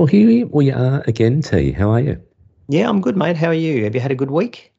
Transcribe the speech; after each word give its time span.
Well, 0.00 0.06
here 0.06 0.46
we 0.46 0.70
are 0.70 1.04
again, 1.06 1.42
T. 1.42 1.72
How 1.72 1.90
are 1.90 2.00
you? 2.00 2.18
Yeah, 2.68 2.88
I'm 2.88 3.02
good, 3.02 3.18
mate. 3.18 3.36
How 3.36 3.48
are 3.48 3.52
you? 3.52 3.84
Have 3.84 3.94
you 3.94 4.00
had 4.00 4.10
a 4.10 4.14
good 4.14 4.30
week? 4.30 4.72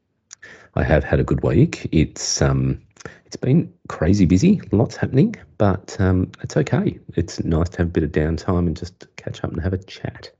I 0.74 0.82
have 0.82 1.04
had 1.04 1.20
a 1.20 1.24
good 1.24 1.44
week. 1.44 1.88
It's 1.92 2.42
um, 2.42 2.81
it's 3.28 3.36
been 3.36 3.71
crazy 3.88 4.26
busy, 4.26 4.60
lots 4.71 4.96
happening, 4.96 5.36
but 5.60 5.96
um, 5.99 6.31
it's 6.42 6.57
okay. 6.57 6.99
It's 7.13 7.39
nice 7.44 7.70
to 7.70 7.78
have 7.78 7.89
a 7.89 7.92
bit 7.92 8.04
of 8.04 8.12
downtime 8.12 8.65
and 8.65 8.76
just 8.76 9.05
catch 9.18 9.44
up 9.44 9.52
and 9.52 9.62
have 9.62 9.73
a 9.73 9.78
chat. 9.78 10.31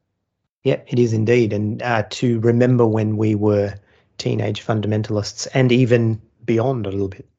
Yeah, 0.64 0.80
it 0.88 0.98
is 0.98 1.14
indeed, 1.14 1.54
and 1.54 1.84
uh, 1.84 2.06
to 2.10 2.40
remember 2.40 2.88
when 2.88 3.18
we 3.18 3.36
were 3.36 3.76
teenage 4.18 4.66
fundamentalists 4.66 5.48
and 5.54 5.72
even 5.72 6.20
beyond 6.44 6.88
a 6.88 6.90
little 6.90 7.08
bit. 7.08 7.30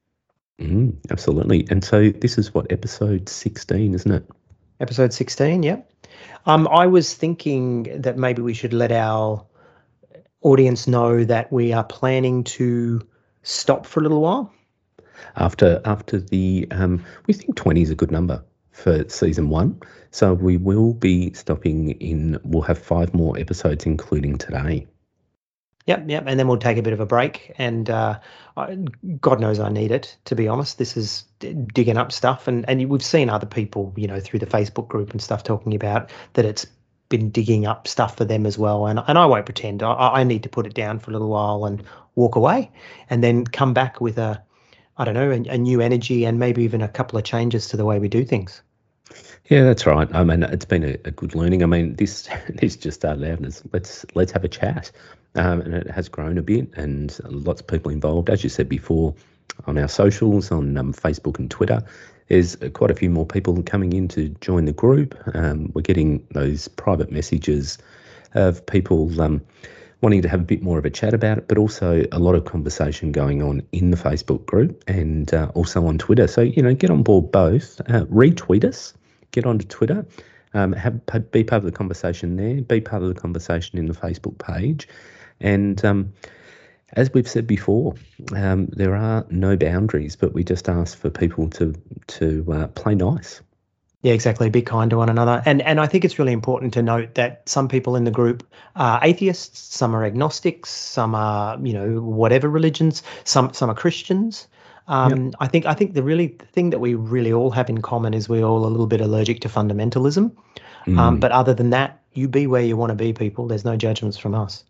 Mm, 0.61 0.95
absolutely. 1.11 1.67
And 1.69 1.83
so 1.83 2.09
this 2.09 2.37
is 2.37 2.53
what 2.53 2.71
episode 2.71 3.27
sixteen, 3.27 3.95
isn't 3.95 4.13
it? 4.13 4.25
Episode 4.79 5.11
sixteen. 5.11 5.61
Yeah. 5.61 5.81
Um, 6.45 6.67
I 6.67 6.87
was 6.87 7.13
thinking 7.13 8.01
that 8.01 8.17
maybe 8.17 8.41
we 8.41 8.53
should 8.53 8.73
let 8.73 8.91
our 8.91 9.45
audience 10.41 10.87
know 10.87 11.23
that 11.23 11.51
we 11.51 11.71
are 11.71 11.83
planning 11.83 12.43
to 12.43 13.01
stop 13.43 13.85
for 13.85 13.99
a 14.01 14.03
little 14.03 14.21
while. 14.21 14.53
After 15.35 15.81
after 15.85 16.19
the 16.19 16.67
um, 16.71 17.03
we 17.27 17.33
think 17.33 17.55
twenty 17.55 17.81
is 17.81 17.89
a 17.89 17.95
good 17.95 18.11
number 18.11 18.43
for 18.71 19.07
season 19.07 19.49
one. 19.49 19.79
So 20.11 20.33
we 20.33 20.57
will 20.57 20.93
be 20.93 21.33
stopping 21.33 21.91
in. 21.91 22.39
We'll 22.43 22.61
have 22.63 22.77
five 22.77 23.13
more 23.13 23.37
episodes, 23.37 23.85
including 23.85 24.37
today. 24.37 24.85
Yep, 25.85 26.05
yep, 26.07 26.23
and 26.27 26.39
then 26.39 26.47
we'll 26.47 26.57
take 26.57 26.77
a 26.77 26.81
bit 26.81 26.93
of 26.93 27.01
a 27.01 27.05
break. 27.05 27.51
And 27.57 27.89
uh, 27.89 28.19
God 29.19 29.41
knows 29.41 29.59
I 29.59 29.69
need 29.69 29.91
it. 29.91 30.17
To 30.25 30.35
be 30.35 30.47
honest, 30.47 30.77
this 30.77 30.95
is 30.95 31.25
digging 31.39 31.97
up 31.97 32.11
stuff, 32.11 32.47
and 32.47 32.67
and 32.69 32.89
we've 32.89 33.03
seen 33.03 33.29
other 33.29 33.45
people, 33.45 33.93
you 33.97 34.07
know, 34.07 34.19
through 34.21 34.39
the 34.39 34.45
Facebook 34.45 34.87
group 34.87 35.11
and 35.11 35.21
stuff, 35.21 35.43
talking 35.43 35.75
about 35.75 36.09
that 36.33 36.45
it's 36.45 36.65
been 37.09 37.31
digging 37.31 37.65
up 37.65 37.87
stuff 37.87 38.15
for 38.15 38.23
them 38.23 38.45
as 38.45 38.57
well. 38.57 38.85
And 38.87 38.99
and 39.07 39.17
I 39.17 39.25
won't 39.25 39.45
pretend. 39.45 39.83
I, 39.83 39.93
I 39.93 40.23
need 40.23 40.43
to 40.43 40.49
put 40.49 40.65
it 40.65 40.73
down 40.73 40.99
for 40.99 41.11
a 41.11 41.13
little 41.13 41.29
while 41.29 41.65
and 41.65 41.83
walk 42.15 42.37
away, 42.37 42.71
and 43.09 43.21
then 43.21 43.45
come 43.45 43.73
back 43.73 43.99
with 43.99 44.17
a, 44.17 44.41
I 44.97 45.03
don't 45.03 45.15
know, 45.15 45.31
a, 45.31 45.53
a 45.53 45.57
new 45.57 45.81
energy 45.81 46.23
and 46.23 46.39
maybe 46.39 46.63
even 46.63 46.81
a 46.81 46.87
couple 46.87 47.19
of 47.19 47.25
changes 47.25 47.67
to 47.69 47.77
the 47.77 47.85
way 47.85 47.99
we 47.99 48.07
do 48.07 48.23
things. 48.23 48.61
Yeah, 49.49 49.63
that's 49.63 49.85
right. 49.85 50.07
I 50.13 50.23
mean, 50.23 50.43
it's 50.43 50.65
been 50.65 50.83
a, 50.83 50.97
a 51.05 51.11
good 51.11 51.35
learning. 51.35 51.63
I 51.63 51.65
mean, 51.65 51.95
this 51.95 52.29
this 52.49 52.75
just 52.77 53.01
started 53.01 53.29
out 53.29 53.41
let's 53.73 54.05
let's 54.13 54.31
have 54.31 54.43
a 54.43 54.47
chat, 54.47 54.91
um, 55.35 55.61
and 55.61 55.73
it 55.73 55.91
has 55.91 56.07
grown 56.07 56.37
a 56.37 56.41
bit, 56.41 56.69
and 56.75 57.17
lots 57.25 57.61
of 57.61 57.67
people 57.67 57.91
involved. 57.91 58.29
As 58.29 58.43
you 58.43 58.49
said 58.49 58.69
before, 58.69 59.13
on 59.65 59.77
our 59.77 59.89
socials, 59.89 60.51
on 60.51 60.77
um, 60.77 60.93
Facebook 60.93 61.39
and 61.39 61.51
Twitter, 61.51 61.83
there's 62.29 62.55
quite 62.73 62.89
a 62.89 62.95
few 62.95 63.09
more 63.09 63.25
people 63.25 63.61
coming 63.63 63.91
in 63.91 64.07
to 64.09 64.29
join 64.39 64.63
the 64.65 64.71
group. 64.71 65.15
Um, 65.33 65.71
we're 65.73 65.81
getting 65.81 66.25
those 66.31 66.69
private 66.69 67.11
messages 67.11 67.77
of 68.35 68.65
people 68.65 69.21
um, 69.21 69.41
wanting 69.99 70.21
to 70.21 70.29
have 70.29 70.39
a 70.39 70.45
bit 70.45 70.63
more 70.63 70.79
of 70.79 70.85
a 70.85 70.89
chat 70.89 71.13
about 71.13 71.37
it, 71.37 71.47
but 71.49 71.57
also 71.57 72.05
a 72.13 72.19
lot 72.19 72.35
of 72.35 72.45
conversation 72.45 73.11
going 73.11 73.43
on 73.43 73.61
in 73.73 73.91
the 73.91 73.97
Facebook 73.97 74.45
group 74.45 74.83
and 74.87 75.33
uh, 75.33 75.51
also 75.53 75.85
on 75.85 75.97
Twitter. 75.97 76.27
So, 76.27 76.41
you 76.41 76.63
know, 76.63 76.73
get 76.73 76.89
on 76.89 77.03
board 77.03 77.31
both, 77.31 77.81
uh, 77.81 78.05
retweet 78.05 78.63
us 78.63 78.93
get 79.33 79.45
onto 79.45 79.65
Twitter, 79.65 80.05
um, 80.53 80.71
have 80.71 81.05
be 81.31 81.43
part 81.43 81.59
of 81.59 81.65
the 81.65 81.71
conversation 81.71 82.37
there, 82.37 82.61
be 82.61 82.79
part 82.79 83.03
of 83.03 83.13
the 83.13 83.19
conversation 83.19 83.77
in 83.77 83.87
the 83.87 83.93
Facebook 83.93 84.37
page, 84.37 84.87
and 85.41 85.83
um, 85.83 86.13
as 86.93 87.11
we've 87.13 87.27
said 87.27 87.47
before, 87.47 87.95
um, 88.35 88.67
there 88.67 88.95
are 88.95 89.25
no 89.29 89.57
boundaries, 89.57 90.15
but 90.15 90.33
we 90.33 90.43
just 90.43 90.69
ask 90.69 90.97
for 90.97 91.09
people 91.09 91.49
to 91.49 91.73
to 92.07 92.45
uh, 92.51 92.67
play 92.67 92.95
nice. 92.95 93.41
Yeah, 94.03 94.11
exactly. 94.11 94.49
Be 94.49 94.61
kind 94.61 94.89
to 94.91 94.97
one 94.97 95.09
another, 95.09 95.41
and 95.45 95.61
and 95.61 95.79
I 95.79 95.87
think 95.87 96.05
it's 96.05 96.19
really 96.19 96.33
important 96.33 96.73
to 96.73 96.83
note 96.83 97.15
that 97.15 97.47
some 97.47 97.67
people 97.67 97.95
in 97.95 98.03
the 98.03 98.11
group 98.11 98.45
are 98.75 98.99
atheists, 99.01 99.75
some 99.75 99.95
are 99.95 100.03
agnostics, 100.03 100.69
some 100.69 101.15
are 101.15 101.57
you 101.63 101.73
know 101.73 102.01
whatever 102.01 102.49
religions, 102.49 103.01
some 103.23 103.53
some 103.53 103.69
are 103.69 103.75
Christians. 103.75 104.47
Um, 104.87 105.25
yep. 105.27 105.35
I 105.39 105.47
think 105.47 105.65
I 105.65 105.73
think 105.73 105.93
the 105.93 106.03
really 106.03 106.27
the 106.27 106.45
thing 106.45 106.71
that 106.71 106.79
we 106.79 106.93
really 106.95 107.31
all 107.31 107.51
have 107.51 107.69
in 107.69 107.81
common 107.81 108.13
is 108.13 108.27
we're 108.27 108.43
all 108.43 108.65
a 108.65 108.67
little 108.67 108.87
bit 108.87 109.01
allergic 109.01 109.39
to 109.41 109.49
fundamentalism. 109.49 110.23
Um, 110.25 110.35
mm. 110.85 110.99
Um, 110.99 111.19
but 111.19 111.31
other 111.31 111.53
than 111.53 111.69
that, 111.69 112.01
you 112.13 112.27
be 112.27 112.47
where 112.47 112.61
you 112.61 112.75
want 112.75 112.89
to 112.89 112.95
be, 112.95 113.13
people. 113.13 113.47
There's 113.47 113.65
no 113.65 113.77
judgments 113.77 114.17
from 114.17 114.35
us. 114.35 114.63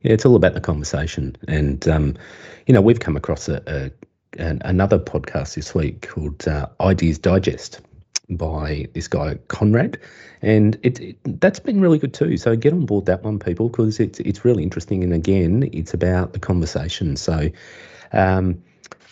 Yeah, 0.00 0.12
it's 0.12 0.24
all 0.24 0.36
about 0.36 0.54
the 0.54 0.60
conversation, 0.60 1.36
and 1.48 1.86
um, 1.88 2.14
you 2.66 2.74
know 2.74 2.80
we've 2.80 3.00
come 3.00 3.16
across 3.16 3.48
a, 3.48 3.62
a 3.66 3.90
an, 4.42 4.62
another 4.64 4.98
podcast 4.98 5.54
this 5.54 5.74
week 5.74 6.08
called 6.08 6.46
uh, 6.48 6.68
Ideas 6.80 7.18
Digest 7.18 7.80
by 8.30 8.88
this 8.94 9.06
guy 9.06 9.34
Conrad, 9.48 9.98
and 10.40 10.78
it, 10.82 10.98
it, 11.00 11.40
that's 11.40 11.60
been 11.60 11.80
really 11.80 11.98
good 11.98 12.14
too. 12.14 12.36
So 12.36 12.56
get 12.56 12.72
on 12.72 12.86
board 12.86 13.06
that 13.06 13.22
one, 13.22 13.38
people, 13.38 13.68
because 13.68 14.00
it's 14.00 14.18
it's 14.20 14.44
really 14.46 14.62
interesting, 14.62 15.04
and 15.04 15.12
again, 15.12 15.68
it's 15.72 15.92
about 15.92 16.32
the 16.32 16.38
conversation. 16.38 17.16
So. 17.16 17.50
Um, 18.12 18.62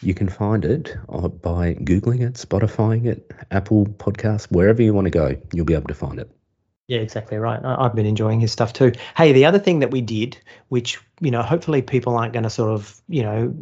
you 0.04 0.14
can 0.14 0.28
find 0.28 0.64
it 0.64 0.96
uh, 1.08 1.28
by 1.28 1.74
Googling 1.74 2.20
it, 2.20 2.34
Spotifying 2.34 3.06
it, 3.06 3.30
Apple 3.50 3.86
Podcasts, 3.86 4.50
wherever 4.50 4.82
you 4.82 4.94
want 4.94 5.06
to 5.06 5.10
go, 5.10 5.36
you'll 5.52 5.64
be 5.64 5.74
able 5.74 5.88
to 5.88 5.94
find 5.94 6.18
it. 6.18 6.30
Yeah, 6.86 6.98
exactly 6.98 7.38
right. 7.38 7.60
I've 7.64 7.94
been 7.94 8.06
enjoying 8.06 8.40
his 8.40 8.52
stuff 8.52 8.74
too. 8.74 8.92
Hey, 9.16 9.32
the 9.32 9.46
other 9.46 9.58
thing 9.58 9.78
that 9.78 9.90
we 9.90 10.02
did, 10.02 10.36
which, 10.68 11.00
you 11.20 11.30
know, 11.30 11.40
hopefully 11.40 11.80
people 11.80 12.16
aren't 12.16 12.34
going 12.34 12.42
to 12.42 12.50
sort 12.50 12.72
of, 12.72 13.00
you 13.08 13.22
know, 13.22 13.54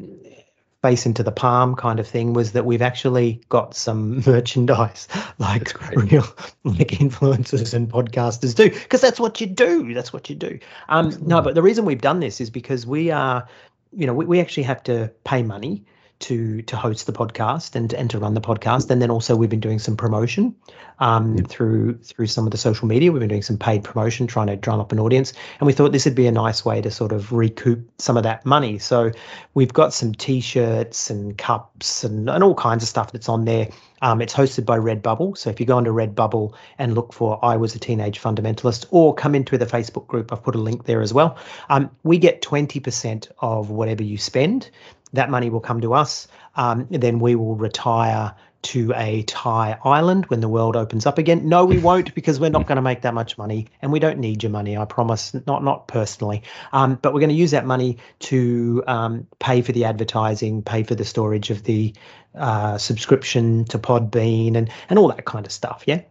face 0.82 1.06
into 1.06 1.22
the 1.22 1.30
palm 1.30 1.76
kind 1.76 2.00
of 2.00 2.08
thing 2.08 2.32
was 2.32 2.52
that 2.52 2.66
we've 2.66 2.82
actually 2.82 3.40
got 3.48 3.74
some 3.74 4.20
merchandise 4.26 5.06
like 5.38 5.72
real 5.94 6.26
like 6.64 6.88
influencers 6.88 7.72
and 7.72 7.88
podcasters 7.88 8.54
do 8.54 8.68
because 8.68 9.00
that's 9.00 9.20
what 9.20 9.40
you 9.40 9.46
do 9.46 9.94
that's 9.94 10.12
what 10.12 10.28
you 10.28 10.34
do 10.34 10.58
um 10.88 11.16
no 11.24 11.40
but 11.40 11.54
the 11.54 11.62
reason 11.62 11.84
we've 11.84 12.00
done 12.00 12.18
this 12.18 12.40
is 12.40 12.50
because 12.50 12.84
we 12.84 13.12
are 13.12 13.46
you 13.92 14.06
know 14.06 14.12
we, 14.12 14.26
we 14.26 14.40
actually 14.40 14.64
have 14.64 14.82
to 14.82 15.08
pay 15.22 15.42
money 15.42 15.84
to 16.22 16.62
to 16.62 16.76
host 16.76 17.06
the 17.06 17.12
podcast 17.12 17.74
and 17.74 17.92
and 17.92 18.10
to 18.10 18.18
run 18.18 18.34
the 18.34 18.40
podcast 18.40 18.90
and 18.90 19.02
then 19.02 19.10
also 19.10 19.36
we've 19.36 19.50
been 19.50 19.60
doing 19.60 19.78
some 19.78 19.96
promotion 19.96 20.54
um, 20.98 21.36
yep. 21.36 21.48
through 21.48 21.98
through 21.98 22.26
some 22.26 22.46
of 22.46 22.50
the 22.50 22.58
social 22.58 22.88
media 22.88 23.12
we've 23.12 23.20
been 23.20 23.28
doing 23.28 23.42
some 23.42 23.58
paid 23.58 23.84
promotion 23.84 24.26
trying 24.26 24.46
to 24.46 24.56
drum 24.56 24.80
up 24.80 24.92
an 24.92 25.00
audience 25.00 25.32
and 25.60 25.66
we 25.66 25.72
thought 25.72 25.92
this 25.92 26.04
would 26.04 26.14
be 26.14 26.26
a 26.26 26.32
nice 26.32 26.64
way 26.64 26.80
to 26.80 26.90
sort 26.90 27.12
of 27.12 27.32
recoup 27.32 27.86
some 27.98 28.16
of 28.16 28.22
that 28.22 28.46
money 28.46 28.78
so 28.78 29.10
we've 29.54 29.72
got 29.72 29.92
some 29.92 30.12
t-shirts 30.14 31.10
and 31.10 31.36
cups 31.38 32.04
and, 32.04 32.30
and 32.30 32.42
all 32.42 32.54
kinds 32.54 32.82
of 32.82 32.88
stuff 32.88 33.12
that's 33.12 33.28
on 33.28 33.44
there 33.44 33.68
um, 34.02 34.20
it's 34.20 34.34
hosted 34.34 34.66
by 34.66 34.78
Redbubble. 34.78 35.38
So 35.38 35.48
if 35.48 35.60
you 35.60 35.64
go 35.64 35.76
onto 35.76 35.92
Redbubble 35.92 36.52
and 36.76 36.94
look 36.94 37.12
for 37.12 37.42
I 37.42 37.56
Was 37.56 37.74
a 37.76 37.78
Teenage 37.78 38.20
Fundamentalist 38.20 38.86
or 38.90 39.14
come 39.14 39.34
into 39.34 39.56
the 39.56 39.64
Facebook 39.64 40.08
group, 40.08 40.32
I've 40.32 40.42
put 40.42 40.56
a 40.56 40.58
link 40.58 40.84
there 40.84 41.00
as 41.00 41.14
well. 41.14 41.38
Um, 41.70 41.88
we 42.02 42.18
get 42.18 42.42
20% 42.42 43.30
of 43.38 43.70
whatever 43.70 44.02
you 44.02 44.18
spend 44.18 44.70
that 45.12 45.30
money 45.30 45.50
will 45.50 45.60
come 45.60 45.80
to 45.80 45.94
us. 45.94 46.28
Um, 46.54 46.86
then 46.90 47.18
we 47.18 47.34
will 47.34 47.56
retire 47.56 48.34
to 48.62 48.92
a 48.94 49.22
Thai 49.22 49.78
island 49.84 50.26
when 50.26 50.40
the 50.40 50.48
world 50.48 50.76
opens 50.76 51.04
up 51.04 51.18
again. 51.18 51.48
No, 51.48 51.64
we 51.64 51.78
won't 51.78 52.14
because 52.14 52.38
we're 52.38 52.50
not 52.50 52.66
going 52.66 52.76
to 52.76 52.82
make 52.82 53.02
that 53.02 53.14
much 53.14 53.36
money, 53.36 53.68
and 53.80 53.92
we 53.92 53.98
don't 53.98 54.18
need 54.18 54.42
your 54.42 54.50
money. 54.50 54.76
I 54.76 54.84
promise. 54.84 55.34
Not 55.46 55.64
not 55.64 55.88
personally, 55.88 56.42
um, 56.72 56.98
but 57.00 57.12
we're 57.12 57.20
going 57.20 57.30
to 57.30 57.36
use 57.36 57.50
that 57.50 57.66
money 57.66 57.98
to 58.20 58.84
um, 58.86 59.26
pay 59.38 59.62
for 59.62 59.72
the 59.72 59.84
advertising, 59.84 60.62
pay 60.62 60.84
for 60.84 60.94
the 60.94 61.04
storage 61.04 61.50
of 61.50 61.64
the 61.64 61.94
uh, 62.34 62.78
subscription 62.78 63.64
to 63.66 63.78
Podbean, 63.78 64.56
and 64.56 64.70
and 64.88 64.98
all 64.98 65.08
that 65.08 65.24
kind 65.24 65.44
of 65.44 65.52
stuff. 65.52 65.84
Yeah. 65.86 66.02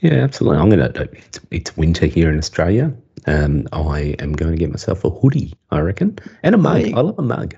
Yeah, 0.00 0.16
absolutely. 0.16 0.58
I'm 0.58 0.68
gonna. 0.68 0.92
It's, 1.12 1.40
it's 1.50 1.76
winter 1.76 2.04
here 2.06 2.30
in 2.30 2.38
Australia. 2.38 2.92
Um, 3.26 3.66
I 3.72 4.14
am 4.18 4.34
going 4.34 4.52
to 4.52 4.58
get 4.58 4.68
myself 4.68 5.02
a 5.04 5.08
hoodie, 5.08 5.54
I 5.70 5.80
reckon, 5.80 6.18
and 6.42 6.54
a 6.54 6.58
mug. 6.58 6.82
I 6.94 7.00
love 7.00 7.18
a 7.18 7.22
mug. 7.22 7.56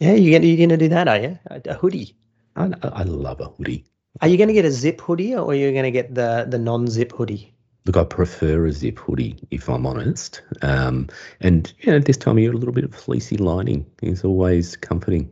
Yeah, 0.00 0.14
you're 0.14 0.38
gonna 0.38 0.46
you're 0.46 0.66
gonna 0.66 0.76
do 0.76 0.88
that, 0.88 1.08
are 1.08 1.18
you? 1.18 1.38
A, 1.46 1.60
a 1.66 1.74
hoodie. 1.74 2.16
I, 2.56 2.70
I 2.82 3.02
love 3.04 3.40
a 3.40 3.46
hoodie. 3.46 3.84
Are 4.20 4.28
you 4.28 4.36
going 4.36 4.48
to 4.48 4.54
get 4.54 4.64
a 4.64 4.70
zip 4.70 5.00
hoodie 5.00 5.34
or 5.34 5.50
are 5.50 5.54
you 5.54 5.70
going 5.70 5.84
to 5.84 5.90
get 5.90 6.14
the 6.14 6.46
the 6.48 6.58
non-zip 6.58 7.12
hoodie? 7.12 7.54
Look, 7.86 7.96
I 7.96 8.04
prefer 8.04 8.66
a 8.66 8.72
zip 8.72 8.98
hoodie 8.98 9.36
if 9.50 9.68
I'm 9.68 9.86
honest. 9.86 10.42
Um, 10.62 11.08
and 11.40 11.72
you 11.80 11.92
know, 11.92 11.98
this 12.00 12.16
time 12.16 12.36
of 12.36 12.42
year, 12.42 12.52
a 12.52 12.56
little 12.56 12.74
bit 12.74 12.84
of 12.84 12.94
fleecy 12.94 13.36
lining 13.36 13.86
is 14.02 14.24
always 14.24 14.76
comforting. 14.76 15.30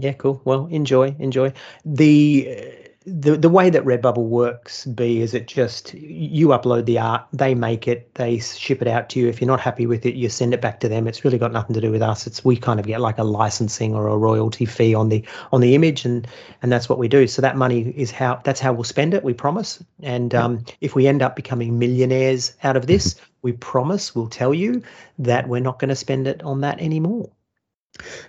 Yeah, 0.00 0.14
cool. 0.14 0.40
Well, 0.44 0.66
enjoy, 0.66 1.14
enjoy. 1.18 1.52
The 1.84 2.83
the 3.06 3.36
the 3.36 3.50
way 3.50 3.68
that 3.68 3.84
Redbubble 3.84 4.28
works, 4.28 4.86
B, 4.86 5.20
is 5.20 5.34
it 5.34 5.46
just 5.46 5.92
you 5.92 6.48
upload 6.48 6.86
the 6.86 6.98
art, 6.98 7.26
they 7.34 7.54
make 7.54 7.86
it, 7.86 8.14
they 8.14 8.38
ship 8.38 8.80
it 8.80 8.88
out 8.88 9.10
to 9.10 9.20
you. 9.20 9.28
If 9.28 9.40
you're 9.40 9.48
not 9.48 9.60
happy 9.60 9.86
with 9.86 10.06
it, 10.06 10.14
you 10.14 10.30
send 10.30 10.54
it 10.54 10.62
back 10.62 10.80
to 10.80 10.88
them. 10.88 11.06
It's 11.06 11.22
really 11.22 11.36
got 11.36 11.52
nothing 11.52 11.74
to 11.74 11.82
do 11.82 11.90
with 11.90 12.00
us. 12.00 12.26
It's 12.26 12.44
we 12.44 12.56
kind 12.56 12.80
of 12.80 12.86
get 12.86 13.02
like 13.02 13.18
a 13.18 13.24
licensing 13.24 13.94
or 13.94 14.08
a 14.08 14.16
royalty 14.16 14.64
fee 14.64 14.94
on 14.94 15.10
the 15.10 15.22
on 15.52 15.60
the 15.60 15.74
image, 15.74 16.06
and 16.06 16.26
and 16.62 16.72
that's 16.72 16.88
what 16.88 16.98
we 16.98 17.08
do. 17.08 17.26
So 17.26 17.42
that 17.42 17.58
money 17.58 17.92
is 17.94 18.10
how 18.10 18.40
that's 18.42 18.60
how 18.60 18.72
we'll 18.72 18.84
spend 18.84 19.12
it. 19.12 19.22
We 19.22 19.34
promise. 19.34 19.84
And 20.02 20.34
um, 20.34 20.64
if 20.80 20.94
we 20.94 21.06
end 21.06 21.20
up 21.20 21.36
becoming 21.36 21.78
millionaires 21.78 22.54
out 22.62 22.76
of 22.76 22.86
this, 22.86 23.16
we 23.42 23.52
promise 23.52 24.14
we'll 24.14 24.28
tell 24.28 24.54
you 24.54 24.82
that 25.18 25.46
we're 25.46 25.60
not 25.60 25.78
going 25.78 25.90
to 25.90 25.96
spend 25.96 26.26
it 26.26 26.42
on 26.42 26.62
that 26.62 26.80
anymore. 26.80 27.30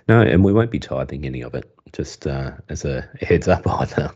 No, 0.06 0.20
and 0.20 0.44
we 0.44 0.52
won't 0.52 0.70
be 0.70 0.78
tithing 0.78 1.24
any 1.24 1.42
of 1.42 1.54
it. 1.54 1.72
Just 1.92 2.26
uh, 2.26 2.52
as 2.68 2.84
a 2.84 3.08
heads 3.22 3.48
up 3.48 3.66
either. 3.80 4.12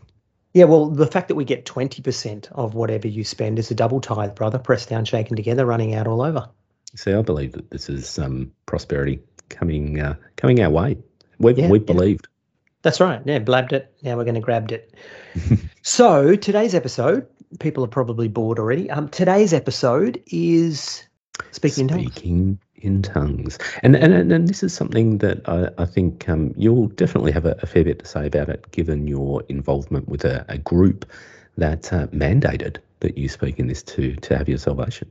Yeah, 0.53 0.65
well, 0.65 0.87
the 0.87 1.07
fact 1.07 1.29
that 1.29 1.35
we 1.35 1.45
get 1.45 1.65
20% 1.65 2.51
of 2.51 2.73
whatever 2.73 3.07
you 3.07 3.23
spend 3.23 3.57
is 3.57 3.71
a 3.71 3.75
double 3.75 4.01
tithe, 4.01 4.35
brother, 4.35 4.59
pressed 4.59 4.89
down, 4.89 5.05
shaken 5.05 5.35
together, 5.35 5.65
running 5.65 5.95
out 5.95 6.07
all 6.07 6.21
over. 6.21 6.49
See, 6.95 7.13
I 7.13 7.21
believe 7.21 7.53
that 7.53 7.71
this 7.71 7.89
is 7.89 8.19
um, 8.19 8.51
prosperity 8.65 9.21
coming 9.47 9.99
uh, 10.01 10.15
coming 10.35 10.61
our 10.61 10.69
way. 10.69 10.97
We've, 11.39 11.57
Yeah, 11.57 11.69
we've 11.69 11.81
yeah. 11.81 11.93
believed. 11.93 12.27
That's 12.81 12.99
right. 12.99 13.21
Yeah, 13.23 13.39
blabbed 13.39 13.73
it. 13.73 13.93
Now 14.01 14.17
we're 14.17 14.25
going 14.25 14.35
to 14.35 14.41
grab 14.41 14.71
it. 14.71 14.93
so 15.83 16.35
today's 16.35 16.75
episode, 16.75 17.27
people 17.59 17.83
are 17.85 17.87
probably 17.87 18.27
bored 18.27 18.59
already. 18.59 18.89
Um, 18.89 19.07
today's 19.07 19.53
episode 19.53 20.21
is 20.27 21.03
speaking. 21.51 21.87
Speaking 21.87 22.59
in 22.81 23.01
tongues. 23.01 23.57
And, 23.83 23.95
and, 23.95 24.31
and, 24.31 24.47
this 24.47 24.63
is 24.63 24.73
something 24.73 25.19
that 25.19 25.47
I, 25.47 25.69
I 25.77 25.85
think 25.85 26.27
um, 26.27 26.53
you'll 26.57 26.87
definitely 26.87 27.31
have 27.31 27.45
a, 27.45 27.55
a 27.61 27.65
fair 27.65 27.83
bit 27.83 27.99
to 27.99 28.05
say 28.05 28.27
about 28.27 28.49
it, 28.49 28.71
given 28.71 29.07
your 29.07 29.43
involvement 29.49 30.09
with 30.09 30.25
a, 30.25 30.45
a 30.49 30.57
group 30.57 31.09
that 31.57 31.91
uh, 31.93 32.07
mandated 32.07 32.77
that 33.01 33.17
you 33.17 33.29
speak 33.29 33.59
in 33.59 33.67
this 33.67 33.83
to, 33.83 34.15
to 34.17 34.37
have 34.37 34.47
your 34.47 34.57
salvation. 34.57 35.09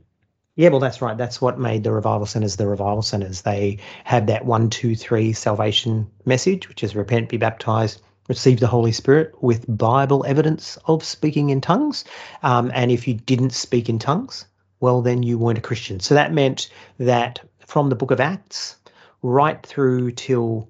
Yeah, 0.55 0.69
well, 0.69 0.79
that's 0.79 1.01
right. 1.01 1.17
That's 1.17 1.41
what 1.41 1.59
made 1.59 1.83
the 1.83 1.93
revival 1.93 2.25
centers 2.25 2.57
the 2.57 2.67
revival 2.67 3.01
centers. 3.01 3.41
They 3.41 3.77
had 4.03 4.27
that 4.27 4.45
one, 4.45 4.69
two, 4.69 4.95
three 4.95 5.31
salvation 5.31 6.09
message, 6.25 6.67
which 6.67 6.83
is 6.83 6.95
repent, 6.95 7.29
be 7.29 7.37
baptized, 7.37 8.01
receive 8.27 8.59
the 8.59 8.67
Holy 8.67 8.91
Spirit 8.91 9.33
with 9.41 9.65
Bible 9.77 10.25
evidence 10.27 10.77
of 10.85 11.03
speaking 11.03 11.49
in 11.49 11.61
tongues. 11.61 12.03
Um, 12.43 12.69
and 12.73 12.91
if 12.91 13.07
you 13.07 13.13
didn't 13.13 13.53
speak 13.53 13.87
in 13.87 13.97
tongues, 13.97 14.45
well, 14.81 15.01
then 15.01 15.23
you 15.23 15.37
weren't 15.37 15.57
a 15.57 15.61
Christian. 15.61 15.99
So 15.99 16.15
that 16.15 16.33
meant 16.33 16.69
that 16.97 17.39
from 17.65 17.89
the 17.89 17.95
book 17.95 18.11
of 18.11 18.19
Acts 18.19 18.77
right 19.21 19.63
through 19.65 20.11
till 20.11 20.69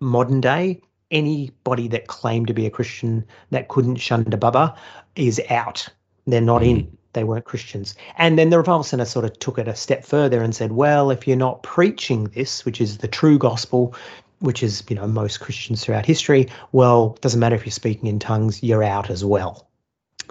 modern 0.00 0.40
day, 0.40 0.80
anybody 1.10 1.88
that 1.88 2.06
claimed 2.06 2.46
to 2.48 2.54
be 2.54 2.66
a 2.66 2.70
Christian 2.70 3.24
that 3.50 3.68
couldn't 3.68 3.96
shunda 3.96 4.38
baba 4.38 4.74
is 5.16 5.40
out. 5.50 5.88
They're 6.26 6.40
not 6.40 6.62
in. 6.62 6.78
Mm-hmm. 6.78 6.96
They 7.14 7.24
weren't 7.24 7.44
Christians. 7.44 7.94
And 8.16 8.38
then 8.38 8.48
the 8.48 8.56
Revival 8.56 8.84
Centre 8.84 9.04
sort 9.04 9.26
of 9.26 9.38
took 9.38 9.58
it 9.58 9.68
a 9.68 9.76
step 9.76 10.02
further 10.04 10.42
and 10.42 10.54
said, 10.54 10.72
well, 10.72 11.10
if 11.10 11.28
you're 11.28 11.36
not 11.36 11.62
preaching 11.62 12.24
this, 12.28 12.64
which 12.64 12.80
is 12.80 12.98
the 12.98 13.08
true 13.08 13.38
gospel, 13.38 13.94
which 14.38 14.62
is, 14.62 14.82
you 14.88 14.96
know, 14.96 15.06
most 15.06 15.40
Christians 15.40 15.84
throughout 15.84 16.06
history, 16.06 16.48
well, 16.72 17.12
it 17.16 17.20
doesn't 17.20 17.38
matter 17.38 17.54
if 17.54 17.66
you're 17.66 17.70
speaking 17.70 18.08
in 18.08 18.18
tongues, 18.18 18.62
you're 18.62 18.82
out 18.82 19.10
as 19.10 19.24
well. 19.24 19.68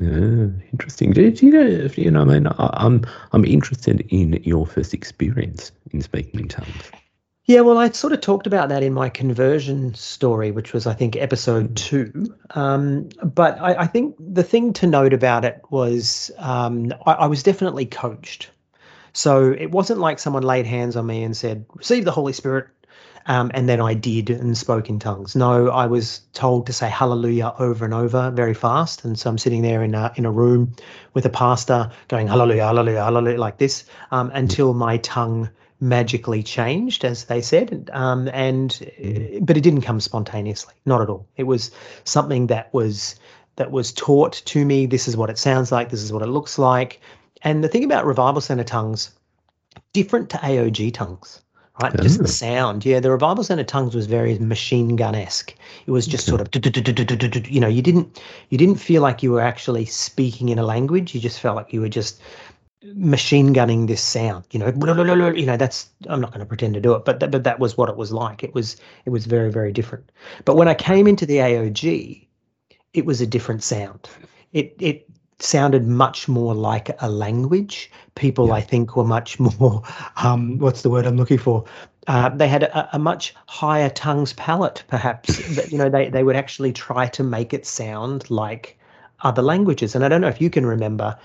Yeah, 0.02 0.48
interesting. 0.72 1.12
Do, 1.12 1.30
do 1.30 1.46
you 1.46 1.52
know? 1.52 1.62
If, 1.62 1.96
you 1.96 2.10
know, 2.10 2.22
I 2.22 2.26
mean, 2.26 2.48
I, 2.48 2.70
I'm 2.74 3.06
I'm 3.34 3.46
interested 3.46 4.02
in 4.10 4.34
your 4.44 4.66
first 4.66 4.96
experience 4.96 5.72
in 5.92 6.02
speaking 6.02 6.40
in 6.40 6.48
tongues. 6.48 6.92
Yeah, 7.46 7.62
well, 7.62 7.78
I 7.78 7.90
sort 7.90 8.14
of 8.14 8.22
talked 8.22 8.48
about 8.48 8.70
that 8.70 8.82
in 8.82 8.94
my 8.94 9.10
conversion 9.10 9.94
story, 9.94 10.52
which 10.52 10.74
was, 10.74 10.88
I 10.88 10.94
think, 10.94 11.16
episode 11.16 11.76
two. 11.76 12.34
Um, 12.52 13.10
but 13.24 13.60
I, 13.62 13.82
I 13.82 13.88
think 13.88 14.16
the 14.20 14.44
thing 14.44 14.74
to 14.74 14.88
note 14.88 15.14
about 15.14 15.46
it 15.46 15.62
was 15.70 16.32
um, 16.38 16.94
I, 17.06 17.14
I 17.14 17.28
was 17.28 17.44
definitely 17.44 17.86
coached. 17.86 18.50
So 19.14 19.52
it 19.52 19.72
wasn't 19.72 20.00
like 20.00 20.20
someone 20.20 20.44
laid 20.44 20.66
hands 20.66 20.96
on 20.96 21.06
me 21.06 21.24
and 21.24 21.36
said, 21.36 21.66
receive 21.74 22.06
the 22.06 22.12
Holy 22.12 22.34
Spirit. 22.34 22.68
Um, 23.28 23.52
and 23.54 23.70
then 23.70 23.82
I 23.82 23.94
did 23.94 24.30
and 24.30 24.58
spoke 24.58 24.90
in 24.90 25.00
tongues. 25.00 25.36
No, 25.36 25.70
I 25.70 25.86
was 25.86 26.22
told 26.34 26.66
to 26.68 26.74
say 26.74 26.90
hallelujah 26.90 27.54
over 27.60 27.86
and 27.86 27.94
over 27.94 28.32
very 28.32 28.54
fast. 28.54 29.06
And 29.06 29.18
so 29.18 29.30
I'm 29.30 29.38
sitting 29.38 29.62
there 29.62 29.84
in 29.84 29.94
a, 29.96 30.12
in 30.16 30.26
a 30.26 30.32
room 30.32 30.74
with 31.14 31.26
a 31.26 31.30
pastor 31.30 31.92
going 32.08 32.28
hallelujah, 32.28 32.64
hallelujah, 32.64 33.04
hallelujah, 33.04 33.40
like 33.40 33.58
this 33.58 33.86
um, 34.12 34.32
until 34.34 34.74
my 34.74 34.98
tongue 34.98 35.50
magically 35.82 36.44
changed, 36.44 37.04
as 37.04 37.26
they 37.26 37.42
said. 37.42 37.90
Um, 37.92 38.30
and 38.34 38.80
uh, 39.04 39.40
but 39.42 39.58
it 39.58 39.62
didn't 39.62 39.82
come 39.82 40.00
spontaneously, 40.00 40.76
not 40.86 41.02
at 41.02 41.10
all. 41.10 41.28
It 41.36 41.44
was 41.44 41.72
something 42.04 42.48
that 42.48 42.74
was 42.74 43.16
that 43.58 43.72
was 43.72 43.92
taught 43.92 44.42
to 44.46 44.66
me. 44.66 44.86
This 44.86 45.08
is 45.08 45.18
what 45.18 45.30
it 45.30 45.38
sounds 45.38 45.72
like. 45.72 45.90
This 45.90 46.02
is 46.02 46.14
what 46.14 46.22
it 46.22 46.28
looks 46.28 46.58
like. 46.58 47.02
And 47.44 47.64
the 47.64 47.68
thing 47.68 47.84
about 47.84 48.06
revival 48.06 48.42
center 48.42 48.64
tongues, 48.64 49.12
different 49.94 50.30
to 50.30 50.38
AOG 50.38 50.94
tongues. 50.94 51.42
Right, 51.82 52.00
just 52.02 52.20
Oh. 52.20 52.24
the 52.24 52.30
sound. 52.30 52.86
Yeah, 52.86 53.00
the 53.00 53.12
revival 53.12 53.44
center 53.44 53.64
tongues 53.64 53.96
was 53.96 54.06
very 54.06 54.38
machine 54.40 54.96
gun 54.96 55.16
esque. 55.16 55.54
It 55.86 55.92
was 55.92 56.06
just 56.06 56.26
sort 56.28 56.42
of, 56.42 56.50
you 57.50 57.60
know, 57.60 57.68
you 57.68 57.82
didn't 57.82 58.22
you 58.50 58.58
didn't 58.58 58.76
feel 58.76 59.02
like 59.02 59.24
you 59.24 59.32
were 59.32 59.42
actually 59.42 59.86
speaking 59.86 60.50
in 60.50 60.60
a 60.60 60.64
language. 60.64 61.16
You 61.16 61.22
just 61.22 61.40
felt 61.40 61.56
like 61.56 61.74
you 61.74 61.82
were 61.82 61.90
just 61.90 62.22
machine 62.84 63.54
gunning 63.54 63.86
this 63.86 64.02
sound 64.02 64.44
you 64.50 64.60
know 64.60 64.66
you 65.36 65.46
know 65.46 65.56
that's 65.56 65.90
i'm 66.10 66.20
not 66.20 66.32
going 66.32 66.40
to 66.40 66.48
pretend 66.48 66.74
to 66.74 66.82
do 66.82 66.94
it 66.94 67.06
but 67.06 67.20
that, 67.20 67.30
but 67.30 67.44
that 67.44 67.60
was 67.60 67.78
what 67.78 67.90
it 67.90 67.96
was 67.96 68.12
like 68.12 68.44
it 68.44 68.56
was 68.56 68.76
it 69.06 69.12
was 69.12 69.28
very 69.28 69.52
very 69.52 69.72
different 69.72 70.12
but 70.46 70.56
when 70.56 70.68
i 70.68 70.74
came 70.74 71.06
into 71.06 71.24
the 71.24 71.38
aog 71.38 72.28
it 72.94 73.06
was 73.06 73.22
a 73.22 73.28
different 73.28 73.62
sound 73.62 74.10
it 74.52 74.76
it 74.80 75.08
sounded 75.44 75.88
much 75.88 76.28
more 76.28 76.54
like 76.54 76.90
a 77.02 77.10
language 77.10 77.92
people 78.16 78.48
Yeah. 78.48 78.56
i 78.56 78.62
think 78.62 78.96
were 78.96 79.06
much 79.06 79.40
more 79.60 79.84
um 80.18 80.58
what's 80.60 80.82
the 80.82 80.90
word 80.90 81.06
i'm 81.06 81.18
looking 81.18 81.38
for 81.38 81.66
uh, 82.08 82.30
they 82.30 82.48
had 82.48 82.64
a, 82.64 82.96
a 82.96 83.00
much 83.00 83.36
higher 83.48 83.90
tongue's 83.90 84.34
palate 84.34 84.84
perhaps 84.88 85.38
that 85.56 85.72
you 85.72 85.78
know 85.78 85.90
they, 85.90 86.10
they 86.10 86.24
would 86.24 86.36
actually 86.36 86.74
try 86.74 87.08
to 87.08 87.24
make 87.24 87.54
it 87.54 87.66
sound 87.66 88.30
like 88.30 88.78
other 89.22 89.42
languages 89.42 89.96
and 89.96 90.04
i 90.04 90.10
don't 90.10 90.22
know 90.22 90.28
if 90.28 90.42
you 90.42 90.50
can 90.50 90.66
remember 90.66 91.18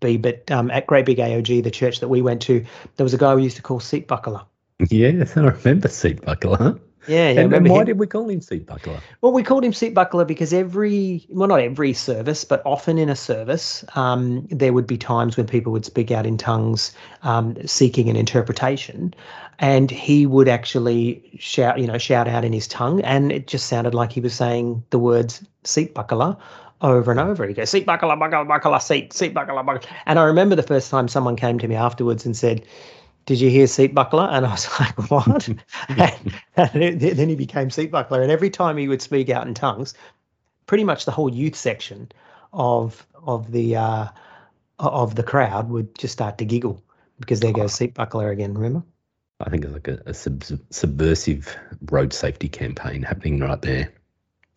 B, 0.00 0.16
but 0.16 0.50
um, 0.50 0.70
at 0.70 0.86
Great 0.86 1.06
Big 1.06 1.18
AOG, 1.18 1.62
the 1.62 1.70
church 1.70 2.00
that 2.00 2.08
we 2.08 2.22
went 2.22 2.42
to, 2.42 2.64
there 2.96 3.04
was 3.04 3.14
a 3.14 3.18
guy 3.18 3.34
we 3.34 3.42
used 3.42 3.56
to 3.56 3.62
call 3.62 3.80
Seat 3.80 4.06
Buckler. 4.06 4.42
Yes, 4.90 5.36
I 5.36 5.40
remember 5.40 5.88
Seat 5.88 6.22
Buckler. 6.22 6.78
Yeah, 7.08 7.30
yeah. 7.30 7.40
and, 7.40 7.52
and 7.52 7.68
why 7.68 7.80
him? 7.80 7.86
did 7.86 7.98
we 7.98 8.06
call 8.06 8.28
him 8.28 8.40
Seat 8.40 8.66
Buckler? 8.66 9.00
Well, 9.20 9.32
we 9.32 9.42
called 9.42 9.64
him 9.64 9.72
Seat 9.72 9.94
Buckler 9.94 10.24
because 10.24 10.52
every, 10.52 11.26
well, 11.30 11.48
not 11.48 11.60
every 11.60 11.92
service, 11.92 12.44
but 12.44 12.62
often 12.64 12.98
in 12.98 13.08
a 13.08 13.16
service, 13.16 13.84
um, 13.94 14.46
there 14.50 14.72
would 14.72 14.86
be 14.86 14.98
times 14.98 15.36
when 15.36 15.46
people 15.46 15.72
would 15.72 15.84
speak 15.84 16.10
out 16.10 16.26
in 16.26 16.36
tongues 16.36 16.92
um, 17.22 17.56
seeking 17.66 18.08
an 18.08 18.16
interpretation. 18.16 19.14
And 19.58 19.90
he 19.90 20.26
would 20.26 20.48
actually 20.48 21.22
shout, 21.38 21.80
you 21.80 21.86
know, 21.86 21.98
shout 21.98 22.28
out 22.28 22.44
in 22.44 22.52
his 22.52 22.68
tongue. 22.68 23.00
And 23.00 23.32
it 23.32 23.46
just 23.46 23.66
sounded 23.66 23.94
like 23.94 24.12
he 24.12 24.20
was 24.20 24.34
saying 24.34 24.84
the 24.90 24.98
words 24.98 25.44
seat 25.64 25.94
buckler 25.94 26.36
over 26.80 27.10
and 27.10 27.18
over. 27.18 27.46
He 27.46 27.54
goes, 27.54 27.70
seat 27.70 27.86
buckler, 27.86 28.14
buckler, 28.16 28.44
buckler, 28.44 28.78
seat, 28.80 29.12
seat 29.12 29.34
buckler, 29.34 29.62
buckler. 29.62 29.90
And 30.06 30.18
I 30.18 30.24
remember 30.24 30.54
the 30.54 30.62
first 30.62 30.90
time 30.90 31.08
someone 31.08 31.36
came 31.36 31.58
to 31.58 31.68
me 31.68 31.74
afterwards 31.74 32.24
and 32.24 32.36
said, 32.36 32.64
did 33.28 33.42
you 33.42 33.50
hear 33.50 33.66
seat 33.66 33.94
buckler? 33.94 34.26
And 34.30 34.46
I 34.46 34.52
was 34.52 34.68
like, 34.80 35.10
what? 35.10 35.48
and, 35.90 36.38
and 36.56 37.00
then 37.00 37.28
he 37.28 37.36
became 37.36 37.68
seat 37.68 37.90
buckler. 37.90 38.22
And 38.22 38.32
every 38.32 38.48
time 38.48 38.78
he 38.78 38.88
would 38.88 39.02
speak 39.02 39.28
out 39.28 39.46
in 39.46 39.52
tongues, 39.52 39.92
pretty 40.66 40.82
much 40.82 41.04
the 41.04 41.10
whole 41.10 41.32
youth 41.32 41.54
section 41.54 42.10
of 42.54 43.06
of 43.26 43.52
the 43.52 43.76
uh, 43.76 44.06
of 44.78 45.14
the 45.14 45.22
crowd 45.22 45.68
would 45.68 45.96
just 45.98 46.14
start 46.14 46.38
to 46.38 46.46
giggle 46.46 46.82
because 47.20 47.40
there 47.40 47.52
goes 47.52 47.74
seat 47.74 47.92
buckler 47.92 48.30
again. 48.30 48.54
Remember? 48.54 48.82
I 49.40 49.50
think 49.50 49.66
it's 49.66 49.74
like 49.74 49.88
a, 49.88 50.02
a 50.06 50.14
sub- 50.14 50.42
subversive 50.70 51.54
road 51.90 52.14
safety 52.14 52.48
campaign 52.48 53.02
happening 53.02 53.40
right 53.40 53.60
there. 53.60 53.92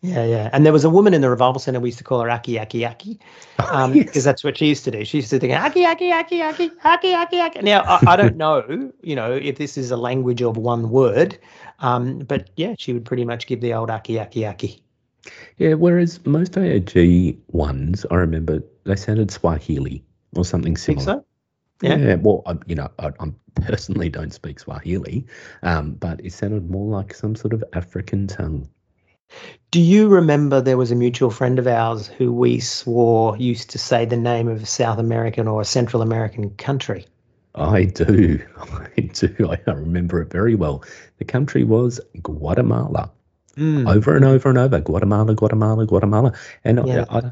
Yeah, 0.02 0.24
yeah. 0.24 0.50
And 0.52 0.66
there 0.66 0.72
was 0.72 0.82
a 0.82 0.90
woman 0.90 1.14
in 1.14 1.20
the 1.20 1.30
revival 1.30 1.60
center. 1.60 1.78
We 1.78 1.90
used 1.90 1.98
to 1.98 2.04
call 2.04 2.20
her 2.22 2.30
Aki 2.30 2.58
Aki 2.58 2.84
Aki 2.84 3.20
um, 3.70 3.94
Yes. 3.94 4.06
because 4.06 4.24
that's 4.24 4.42
what 4.42 4.58
she 4.58 4.66
used 4.66 4.84
to 4.84 4.90
do. 4.90 5.04
She 5.04 5.18
used 5.18 5.30
to 5.30 5.38
think 5.38 5.54
Aki 5.54 5.86
Aki 5.86 6.10
Aki 6.10 6.42
Aki 6.42 6.72
Aki 6.84 7.14
Aki 7.14 7.40
Aki. 7.40 7.62
Now 7.62 7.82
I, 7.82 8.00
I 8.08 8.16
don't 8.16 8.36
know, 8.36 8.90
you 9.02 9.14
know, 9.14 9.32
if 9.32 9.58
this 9.58 9.78
is 9.78 9.92
a 9.92 9.96
language 9.96 10.42
of 10.42 10.56
one 10.56 10.90
word, 10.90 11.38
um, 11.78 12.18
but 12.18 12.50
yeah, 12.56 12.74
she 12.78 12.92
would 12.92 13.04
pretty 13.04 13.24
much 13.24 13.46
give 13.46 13.60
the 13.60 13.74
old 13.74 13.90
Aki 13.90 14.18
Aki 14.18 14.46
Aki. 14.46 14.82
Yeah, 15.58 15.74
whereas 15.74 16.24
most 16.26 16.52
AOG 16.52 17.38
ones, 17.52 18.04
I 18.10 18.16
remember 18.16 18.60
they 18.82 18.96
sounded 18.96 19.30
Swahili 19.30 20.02
or 20.34 20.44
something 20.44 20.76
similar. 20.76 21.04
Think 21.04 21.22
so? 21.22 21.26
Yeah. 21.88 22.14
well, 22.16 22.42
I, 22.46 22.56
you 22.66 22.74
know, 22.74 22.90
I, 22.98 23.10
I 23.20 23.32
personally 23.54 24.08
don't 24.08 24.32
speak 24.32 24.58
Swahili, 24.58 25.26
um, 25.62 25.92
but 25.92 26.24
it 26.24 26.32
sounded 26.32 26.68
more 26.70 26.88
like 26.88 27.14
some 27.14 27.36
sort 27.36 27.52
of 27.52 27.62
African 27.72 28.26
tongue. 28.26 28.68
Do 29.70 29.80
you 29.80 30.08
remember 30.08 30.60
there 30.60 30.76
was 30.76 30.90
a 30.90 30.94
mutual 30.94 31.30
friend 31.30 31.58
of 31.58 31.66
ours 31.66 32.06
who 32.06 32.32
we 32.32 32.60
swore 32.60 33.36
used 33.38 33.70
to 33.70 33.78
say 33.78 34.04
the 34.04 34.16
name 34.16 34.48
of 34.48 34.62
a 34.62 34.66
South 34.66 34.98
American 34.98 35.48
or 35.48 35.60
a 35.62 35.64
Central 35.64 36.02
American 36.02 36.50
country? 36.50 37.06
I 37.54 37.84
do, 37.84 38.40
I 38.96 39.00
do. 39.00 39.50
I 39.50 39.70
remember 39.70 40.20
it 40.20 40.30
very 40.30 40.54
well. 40.54 40.84
The 41.18 41.24
country 41.24 41.64
was 41.64 42.00
Guatemala. 42.22 43.10
Mm. 43.56 43.86
over 43.86 44.16
and 44.16 44.24
over 44.24 44.48
and 44.48 44.58
over 44.58 44.80
Guatemala, 44.80 45.34
Guatemala, 45.34 45.86
Guatemala. 45.86 46.32
And 46.64 46.80
Yeah. 46.86 47.04
I, 47.10 47.30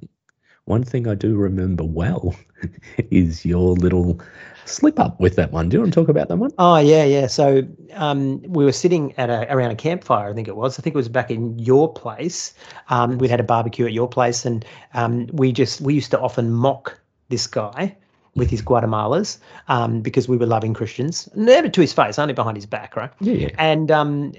one 0.71 0.85
thing 0.85 1.09
I 1.09 1.17
do 1.17 1.35
remember 1.35 1.83
well 1.83 2.35
is 3.11 3.45
your 3.45 3.75
little 3.75 4.21
slip 4.67 5.01
up 5.01 5.19
with 5.19 5.35
that 5.35 5.51
one. 5.51 5.69
Do 5.69 5.77
you 5.77 5.81
want 5.81 5.93
to 5.93 6.01
talk 6.01 6.09
about 6.09 6.29
that 6.29 6.37
one? 6.37 6.53
Oh 6.59 6.77
yeah, 6.77 7.05
yeah. 7.05 7.27
So 7.27 7.67
um, 7.95 8.41
we 8.43 8.65
were 8.65 8.73
sitting 8.73 9.13
at 9.19 9.31
a, 9.31 9.53
around 9.53 9.73
a 9.73 9.75
campfire. 9.75 10.31
I 10.31 10.33
think 10.33 10.47
it 10.47 10.55
was. 10.55 10.79
I 10.79 10.83
think 10.83 10.95
it 10.95 10.97
was 10.97 11.09
back 11.09 11.29
in 11.31 11.59
your 11.59 11.93
place. 11.93 12.55
Um, 12.89 13.19
we'd 13.19 13.31
had 13.31 13.41
a 13.41 13.45
barbecue 13.45 13.85
at 13.85 13.93
your 13.93 14.09
place, 14.09 14.47
and 14.47 14.65
um, 14.95 15.27
we 15.33 15.51
just 15.51 15.81
we 15.81 15.93
used 15.93 16.13
to 16.13 16.21
often 16.21 16.53
mock 16.53 17.01
this 17.31 17.49
guy 17.49 17.97
with 18.37 18.49
his 18.49 18.63
Guatemalas 18.63 19.39
um, 19.67 20.03
because 20.03 20.29
we 20.29 20.37
were 20.37 20.47
loving 20.47 20.73
Christians. 20.73 21.29
Never 21.35 21.69
to 21.69 21.81
his 21.81 21.93
face, 21.93 22.17
only 22.17 22.33
behind 22.33 22.57
his 22.57 22.67
back, 22.67 22.95
right? 22.95 23.11
Yeah, 23.21 23.35
yeah. 23.35 23.49
And 23.59 23.91
um, 23.91 24.33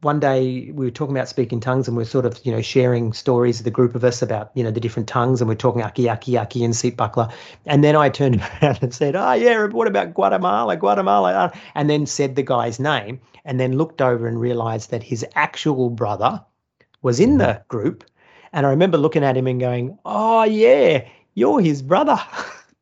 one 0.00 0.20
day 0.20 0.70
we 0.70 0.86
were 0.86 0.90
talking 0.90 1.16
about 1.16 1.28
speaking 1.28 1.60
tongues 1.60 1.88
and 1.88 1.96
we 1.96 2.02
are 2.02 2.06
sort 2.06 2.24
of, 2.24 2.40
you 2.44 2.52
know, 2.52 2.62
sharing 2.62 3.12
stories 3.12 3.58
of 3.58 3.64
the 3.64 3.70
group 3.70 3.94
of 3.94 4.04
us 4.04 4.22
about, 4.22 4.50
you 4.54 4.62
know, 4.62 4.70
the 4.70 4.80
different 4.80 5.08
tongues 5.08 5.40
and 5.40 5.48
we're 5.48 5.54
talking 5.54 5.82
aki, 5.82 6.08
aki, 6.08 6.38
aki 6.38 6.64
and 6.64 6.76
seat 6.76 6.96
buckler. 6.96 7.28
And 7.66 7.82
then 7.82 7.96
I 7.96 8.08
turned 8.08 8.36
around 8.62 8.78
and 8.82 8.94
said, 8.94 9.16
oh, 9.16 9.32
yeah, 9.32 9.66
what 9.66 9.88
about 9.88 10.14
Guatemala, 10.14 10.76
Guatemala? 10.76 11.52
And 11.74 11.90
then 11.90 12.06
said 12.06 12.36
the 12.36 12.42
guy's 12.42 12.78
name 12.78 13.20
and 13.44 13.58
then 13.58 13.76
looked 13.76 14.00
over 14.00 14.26
and 14.26 14.40
realized 14.40 14.90
that 14.90 15.02
his 15.02 15.26
actual 15.34 15.90
brother 15.90 16.44
was 17.02 17.18
in 17.18 17.38
the 17.38 17.62
group. 17.68 18.04
And 18.52 18.66
I 18.66 18.70
remember 18.70 18.98
looking 18.98 19.24
at 19.24 19.36
him 19.36 19.46
and 19.46 19.58
going, 19.58 19.98
oh, 20.04 20.44
yeah, 20.44 21.06
you're 21.34 21.60
his 21.60 21.82
brother. 21.82 22.20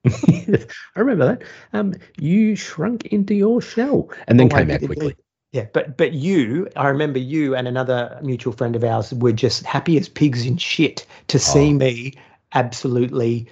I 0.06 0.66
remember 0.96 1.26
that. 1.26 1.42
Um, 1.72 1.94
you 2.18 2.56
shrunk 2.56 3.06
into 3.06 3.34
your 3.34 3.60
shell 3.60 4.10
and 4.26 4.38
then 4.38 4.52
oh, 4.52 4.56
came 4.56 4.70
out 4.70 4.82
quickly. 4.84 5.16
Yeah, 5.52 5.66
but 5.72 5.96
but 5.96 6.12
you, 6.12 6.68
I 6.76 6.88
remember 6.88 7.18
you 7.18 7.56
and 7.56 7.66
another 7.66 8.18
mutual 8.22 8.52
friend 8.52 8.76
of 8.76 8.84
ours 8.84 9.12
were 9.12 9.32
just 9.32 9.64
happy 9.64 9.98
as 9.98 10.08
pigs 10.08 10.46
in 10.46 10.56
shit 10.56 11.06
to 11.28 11.40
see 11.40 11.70
oh. 11.70 11.74
me 11.74 12.14
absolutely, 12.54 13.48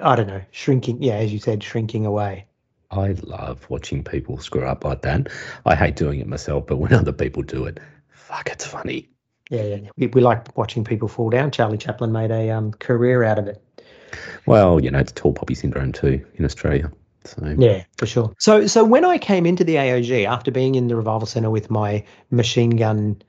I 0.00 0.14
don't 0.14 0.28
know, 0.28 0.42
shrinking. 0.52 1.02
Yeah, 1.02 1.14
as 1.14 1.32
you 1.32 1.40
said, 1.40 1.62
shrinking 1.62 2.06
away. 2.06 2.46
I 2.92 3.16
love 3.22 3.68
watching 3.68 4.04
people 4.04 4.38
screw 4.38 4.64
up 4.64 4.84
like 4.84 5.02
that. 5.02 5.28
I 5.66 5.74
hate 5.74 5.96
doing 5.96 6.20
it 6.20 6.28
myself, 6.28 6.66
but 6.68 6.76
when 6.76 6.92
other 6.92 7.12
people 7.12 7.42
do 7.42 7.64
it, 7.64 7.80
fuck, 8.10 8.48
it's 8.48 8.64
funny. 8.64 9.08
Yeah, 9.50 9.62
yeah. 9.62 9.88
We, 9.96 10.06
we 10.08 10.20
like 10.20 10.56
watching 10.56 10.84
people 10.84 11.08
fall 11.08 11.30
down. 11.30 11.50
Charlie 11.50 11.78
Chaplin 11.78 12.12
made 12.12 12.30
a 12.30 12.50
um, 12.50 12.72
career 12.72 13.24
out 13.24 13.40
of 13.40 13.48
it. 13.48 13.62
Well, 14.46 14.80
you 14.80 14.90
know, 14.90 15.00
it's 15.00 15.12
tall 15.12 15.32
poppy 15.32 15.54
syndrome 15.54 15.92
too 15.92 16.24
in 16.36 16.44
Australia. 16.44 16.92
So 17.24 17.54
yeah, 17.58 17.84
for 17.96 18.06
sure. 18.06 18.34
So 18.38 18.66
so 18.66 18.84
when 18.84 19.04
I 19.04 19.18
came 19.18 19.46
into 19.46 19.64
the 19.64 19.76
AOG 19.76 20.26
after 20.26 20.50
being 20.50 20.74
in 20.74 20.88
the 20.88 20.96
revival 20.96 21.26
center 21.26 21.50
with 21.50 21.70
my 21.70 22.04
machine 22.30 22.70
gun 22.70 23.22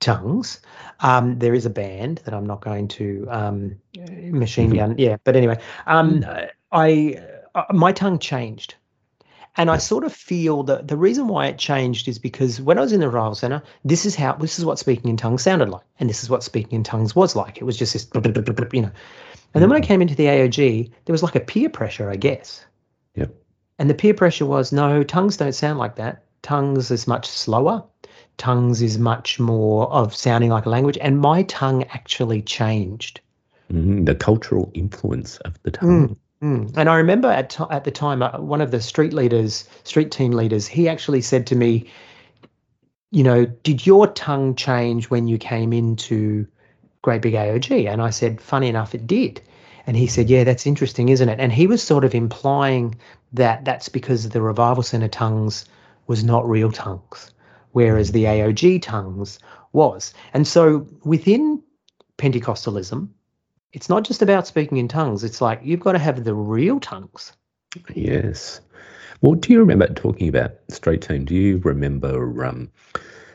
tongues, 0.00 0.60
um, 1.00 1.38
there 1.38 1.54
is 1.54 1.66
a 1.66 1.70
band 1.70 2.22
that 2.24 2.34
I'm 2.34 2.46
not 2.46 2.60
going 2.60 2.88
to 2.88 3.26
um, 3.30 3.76
machine 3.96 4.70
mm-hmm. 4.70 4.76
gun. 4.76 4.94
Yeah, 4.98 5.16
but 5.24 5.36
anyway, 5.36 5.58
um, 5.86 6.20
mm. 6.20 6.50
I 6.72 7.22
uh, 7.54 7.64
my 7.72 7.92
tongue 7.92 8.18
changed. 8.18 8.74
And 9.58 9.70
I 9.70 9.78
sort 9.78 10.04
of 10.04 10.12
feel 10.12 10.64
that 10.64 10.88
the 10.88 10.98
reason 10.98 11.28
why 11.28 11.46
it 11.46 11.56
changed 11.56 12.08
is 12.08 12.18
because 12.18 12.60
when 12.60 12.76
I 12.76 12.82
was 12.82 12.92
in 12.92 13.00
the 13.00 13.06
revival 13.06 13.34
center, 13.34 13.62
this 13.86 14.04
is 14.04 14.14
how 14.14 14.34
this 14.34 14.58
is 14.58 14.66
what 14.66 14.78
speaking 14.78 15.08
in 15.08 15.16
tongues 15.16 15.42
sounded 15.42 15.70
like, 15.70 15.84
and 15.98 16.10
this 16.10 16.22
is 16.22 16.28
what 16.28 16.44
speaking 16.44 16.76
in 16.76 16.84
tongues 16.84 17.16
was 17.16 17.34
like. 17.34 17.56
It 17.56 17.64
was 17.64 17.78
just 17.78 17.94
this, 17.94 18.06
you 18.14 18.82
know. 18.82 18.90
And 19.54 19.62
then 19.62 19.70
when 19.70 19.78
I 19.78 19.80
mm-hmm. 19.80 19.88
came 19.88 20.02
into 20.02 20.14
the 20.14 20.26
AOG, 20.26 20.90
there 21.06 21.12
was 21.14 21.22
like 21.22 21.36
a 21.36 21.40
peer 21.40 21.70
pressure, 21.70 22.10
I 22.10 22.16
guess. 22.16 22.66
And 23.78 23.90
the 23.90 23.94
peer 23.94 24.14
pressure 24.14 24.46
was 24.46 24.72
no, 24.72 25.02
tongues 25.02 25.36
don't 25.36 25.54
sound 25.54 25.78
like 25.78 25.96
that. 25.96 26.22
Tongues 26.42 26.90
is 26.90 27.06
much 27.06 27.26
slower. 27.26 27.84
Tongues 28.38 28.82
is 28.82 28.98
much 28.98 29.40
more 29.40 29.90
of 29.92 30.14
sounding 30.14 30.50
like 30.50 30.66
a 30.66 30.70
language. 30.70 30.98
And 31.00 31.18
my 31.18 31.42
tongue 31.44 31.84
actually 31.84 32.42
changed. 32.42 33.20
Mm, 33.72 34.06
the 34.06 34.14
cultural 34.14 34.70
influence 34.74 35.38
of 35.38 35.60
the 35.62 35.70
tongue. 35.70 36.16
Mm, 36.42 36.66
mm. 36.66 36.76
And 36.76 36.88
I 36.88 36.96
remember 36.96 37.28
at, 37.28 37.50
t- 37.50 37.64
at 37.70 37.84
the 37.84 37.90
time, 37.90 38.22
uh, 38.22 38.38
one 38.38 38.60
of 38.60 38.70
the 38.70 38.80
street 38.80 39.12
leaders, 39.12 39.68
street 39.84 40.10
team 40.10 40.32
leaders, 40.32 40.66
he 40.66 40.88
actually 40.88 41.20
said 41.20 41.46
to 41.48 41.56
me, 41.56 41.90
you 43.10 43.24
know, 43.24 43.46
did 43.46 43.86
your 43.86 44.06
tongue 44.08 44.54
change 44.54 45.10
when 45.10 45.26
you 45.26 45.38
came 45.38 45.72
into 45.72 46.46
Great 47.02 47.22
Big 47.22 47.34
AOG? 47.34 47.88
And 47.90 48.02
I 48.02 48.10
said, 48.10 48.40
funny 48.40 48.68
enough, 48.68 48.94
it 48.94 49.06
did. 49.06 49.40
And 49.86 49.96
he 49.96 50.06
said, 50.06 50.28
yeah, 50.28 50.44
that's 50.44 50.66
interesting, 50.66 51.08
isn't 51.10 51.28
it? 51.28 51.38
And 51.38 51.52
he 51.52 51.66
was 51.66 51.82
sort 51.82 52.04
of 52.04 52.14
implying 52.14 52.96
that 53.32 53.64
that's 53.64 53.88
because 53.88 54.28
the 54.28 54.42
Revival 54.42 54.82
Centre 54.82 55.08
tongues 55.08 55.64
was 56.06 56.24
not 56.24 56.48
real 56.48 56.72
tongues, 56.72 57.32
whereas 57.72 58.12
the 58.12 58.24
AOG 58.24 58.82
tongues 58.82 59.38
was. 59.72 60.12
And 60.34 60.46
so 60.46 60.86
within 61.04 61.62
Pentecostalism, 62.18 63.08
it's 63.72 63.88
not 63.88 64.04
just 64.04 64.22
about 64.22 64.46
speaking 64.46 64.78
in 64.78 64.88
tongues. 64.88 65.22
It's 65.22 65.40
like 65.40 65.60
you've 65.62 65.80
got 65.80 65.92
to 65.92 65.98
have 65.98 66.24
the 66.24 66.34
real 66.34 66.80
tongues. 66.80 67.32
Yes. 67.94 68.60
Well, 69.20 69.34
do 69.34 69.52
you 69.52 69.60
remember 69.60 69.86
talking 69.88 70.28
about 70.28 70.52
street 70.68 71.02
team? 71.02 71.24
Do 71.24 71.34
you 71.34 71.58
remember 71.58 72.44
um, 72.44 72.70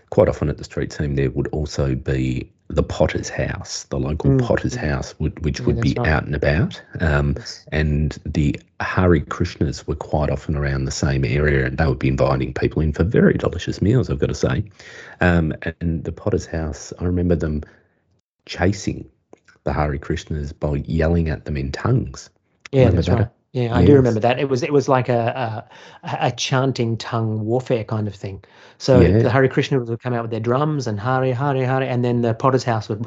quite 0.09 0.29
often 0.29 0.49
at 0.49 0.57
the 0.57 0.63
street 0.63 0.91
team 0.91 1.15
there 1.15 1.31
would 1.31 1.47
also 1.47 1.95
be 1.95 2.51
the 2.75 2.83
potter's 2.83 3.29
house, 3.29 3.83
the 3.85 3.99
local 3.99 4.31
mm. 4.31 4.41
potter's 4.41 4.75
house, 4.75 5.13
would, 5.19 5.43
which 5.43 5.59
yeah, 5.59 5.65
would 5.65 5.81
be 5.81 5.93
right. 5.97 6.07
out 6.07 6.23
and 6.23 6.35
about. 6.35 6.81
Um, 6.99 7.35
yes. 7.37 7.65
And 7.71 8.17
the 8.25 8.59
Hare 8.79 9.19
Krishnas 9.19 9.87
were 9.87 9.95
quite 9.95 10.29
often 10.29 10.55
around 10.55 10.85
the 10.85 10.91
same 10.91 11.25
area, 11.25 11.65
and 11.65 11.77
they 11.77 11.85
would 11.85 11.99
be 11.99 12.07
inviting 12.07 12.53
people 12.53 12.81
in 12.81 12.93
for 12.93 13.03
very 13.03 13.33
delicious 13.33 13.81
meals, 13.81 14.09
I've 14.09 14.19
got 14.19 14.27
to 14.27 14.35
say. 14.35 14.63
Um, 15.19 15.53
and 15.79 16.03
the 16.03 16.11
potter's 16.11 16.45
house, 16.45 16.93
I 16.99 17.05
remember 17.05 17.35
them 17.35 17.63
chasing 18.45 19.09
the 19.63 19.73
Hare 19.73 19.97
Krishnas 19.97 20.57
by 20.57 20.75
yelling 20.85 21.29
at 21.29 21.45
them 21.45 21.57
in 21.57 21.71
tongues. 21.71 22.29
Yeah, 22.71 22.81
remember 22.81 22.95
that's 22.95 23.07
that? 23.07 23.15
right. 23.15 23.29
Yeah, 23.53 23.75
I 23.75 23.81
yes. 23.81 23.87
do 23.87 23.95
remember 23.95 24.21
that. 24.21 24.39
It 24.39 24.47
was 24.47 24.63
it 24.63 24.71
was 24.71 24.87
like 24.87 25.09
a, 25.09 25.67
a, 26.03 26.27
a 26.27 26.31
chanting 26.31 26.95
tongue 26.97 27.43
warfare 27.43 27.83
kind 27.83 28.07
of 28.07 28.15
thing. 28.15 28.43
So 28.77 29.01
yeah. 29.01 29.19
the 29.19 29.29
Hare 29.29 29.47
Krishna 29.49 29.79
would 29.79 29.99
come 29.99 30.13
out 30.13 30.21
with 30.21 30.31
their 30.31 30.39
drums 30.39 30.87
and 30.87 30.97
Hare 30.99 31.33
Hare 31.35 31.65
Hare, 31.65 31.83
and 31.83 32.03
then 32.03 32.21
the 32.21 32.33
Potter's 32.33 32.63
House 32.63 32.87
would, 32.87 32.99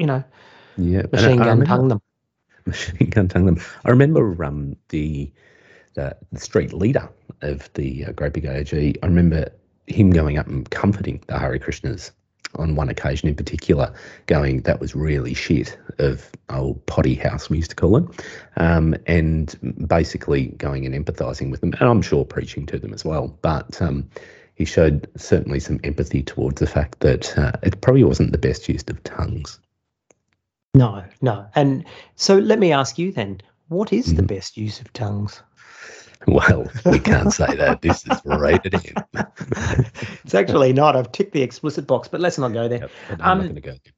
you 0.00 0.06
know, 0.06 0.22
yeah, 0.76 1.02
machine 1.10 1.38
gun 1.38 1.64
tongue 1.64 1.88
them. 1.88 2.00
Machine 2.66 3.10
gun 3.10 3.28
tongue 3.28 3.46
them. 3.46 3.60
I 3.84 3.90
remember 3.90 4.44
um, 4.44 4.76
the, 4.88 5.32
the 5.94 6.16
the 6.32 6.40
street 6.40 6.72
leader 6.72 7.08
of 7.42 7.72
the 7.74 8.06
uh, 8.06 8.12
Great 8.12 8.34
Big 8.34 8.44
AOG. 8.44 8.96
I 9.02 9.06
remember 9.06 9.50
him 9.86 10.10
going 10.10 10.38
up 10.38 10.46
and 10.46 10.68
comforting 10.70 11.22
the 11.26 11.38
Hare 11.38 11.58
Krishnas 11.58 12.12
on 12.56 12.74
one 12.74 12.88
occasion 12.88 13.28
in 13.28 13.34
particular, 13.34 13.92
going, 14.26 14.62
that 14.62 14.80
was 14.80 14.94
really 14.94 15.34
shit 15.34 15.78
of 15.98 16.30
old 16.50 16.84
potty 16.86 17.14
house, 17.14 17.48
we 17.48 17.56
used 17.58 17.70
to 17.70 17.76
call 17.76 17.96
it, 17.96 18.04
um, 18.56 18.94
and 19.06 19.86
basically 19.86 20.46
going 20.58 20.86
and 20.86 20.94
empathising 20.94 21.50
with 21.50 21.60
them, 21.60 21.72
and 21.74 21.88
I'm 21.88 22.02
sure 22.02 22.24
preaching 22.24 22.66
to 22.66 22.78
them 22.78 22.92
as 22.92 23.04
well. 23.04 23.28
But 23.42 23.80
um, 23.80 24.08
he 24.54 24.64
showed 24.64 25.08
certainly 25.16 25.60
some 25.60 25.80
empathy 25.84 26.22
towards 26.22 26.60
the 26.60 26.66
fact 26.66 27.00
that 27.00 27.36
uh, 27.38 27.52
it 27.62 27.80
probably 27.80 28.04
wasn't 28.04 28.32
the 28.32 28.38
best 28.38 28.68
use 28.68 28.84
of 28.88 29.02
tongues. 29.04 29.60
No, 30.74 31.04
no. 31.22 31.46
And 31.54 31.84
so 32.16 32.38
let 32.38 32.58
me 32.58 32.72
ask 32.72 32.98
you 32.98 33.12
then, 33.12 33.40
what 33.68 33.92
is 33.92 34.12
mm. 34.12 34.16
the 34.16 34.22
best 34.22 34.56
use 34.56 34.80
of 34.80 34.92
tongues? 34.92 35.42
Well, 36.26 36.70
we 36.86 36.98
can't 36.98 37.32
say 37.32 37.54
that. 37.56 37.82
This 37.82 38.06
is 38.06 38.20
rated 38.24 38.74
M. 38.74 39.04
it's 40.24 40.34
actually 40.34 40.72
not. 40.72 40.96
I've 40.96 41.12
ticked 41.12 41.32
the 41.32 41.42
explicit 41.42 41.86
box, 41.86 42.08
but 42.08 42.20
let's 42.20 42.38
not 42.38 42.52
go 42.52 42.68
there. 42.68 42.80
Yep, 42.80 42.90
I'm 43.10 43.20
um, 43.20 43.38
not 43.38 43.44
going 43.44 43.54
to 43.54 43.60
go 43.60 43.70
there. 43.70 43.92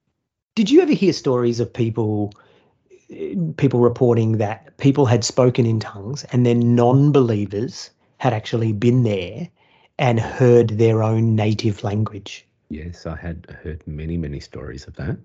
Did 0.54 0.70
you 0.70 0.80
ever 0.80 0.92
hear 0.92 1.12
stories 1.12 1.60
of 1.60 1.72
people 1.72 2.32
people 3.56 3.80
reporting 3.80 4.36
that 4.38 4.76
people 4.76 5.06
had 5.06 5.24
spoken 5.24 5.64
in 5.64 5.80
tongues 5.80 6.24
and 6.24 6.44
then 6.44 6.74
non-believers 6.74 7.90
had 8.18 8.34
actually 8.34 8.72
been 8.72 9.02
there 9.02 9.48
and 9.98 10.20
heard 10.20 10.70
their 10.70 11.02
own 11.02 11.34
native 11.34 11.82
language? 11.84 12.46
Yes, 12.68 13.06
I 13.06 13.16
had 13.16 13.56
heard 13.62 13.86
many, 13.86 14.16
many 14.18 14.40
stories 14.40 14.86
of 14.86 14.94
that. 14.96 15.16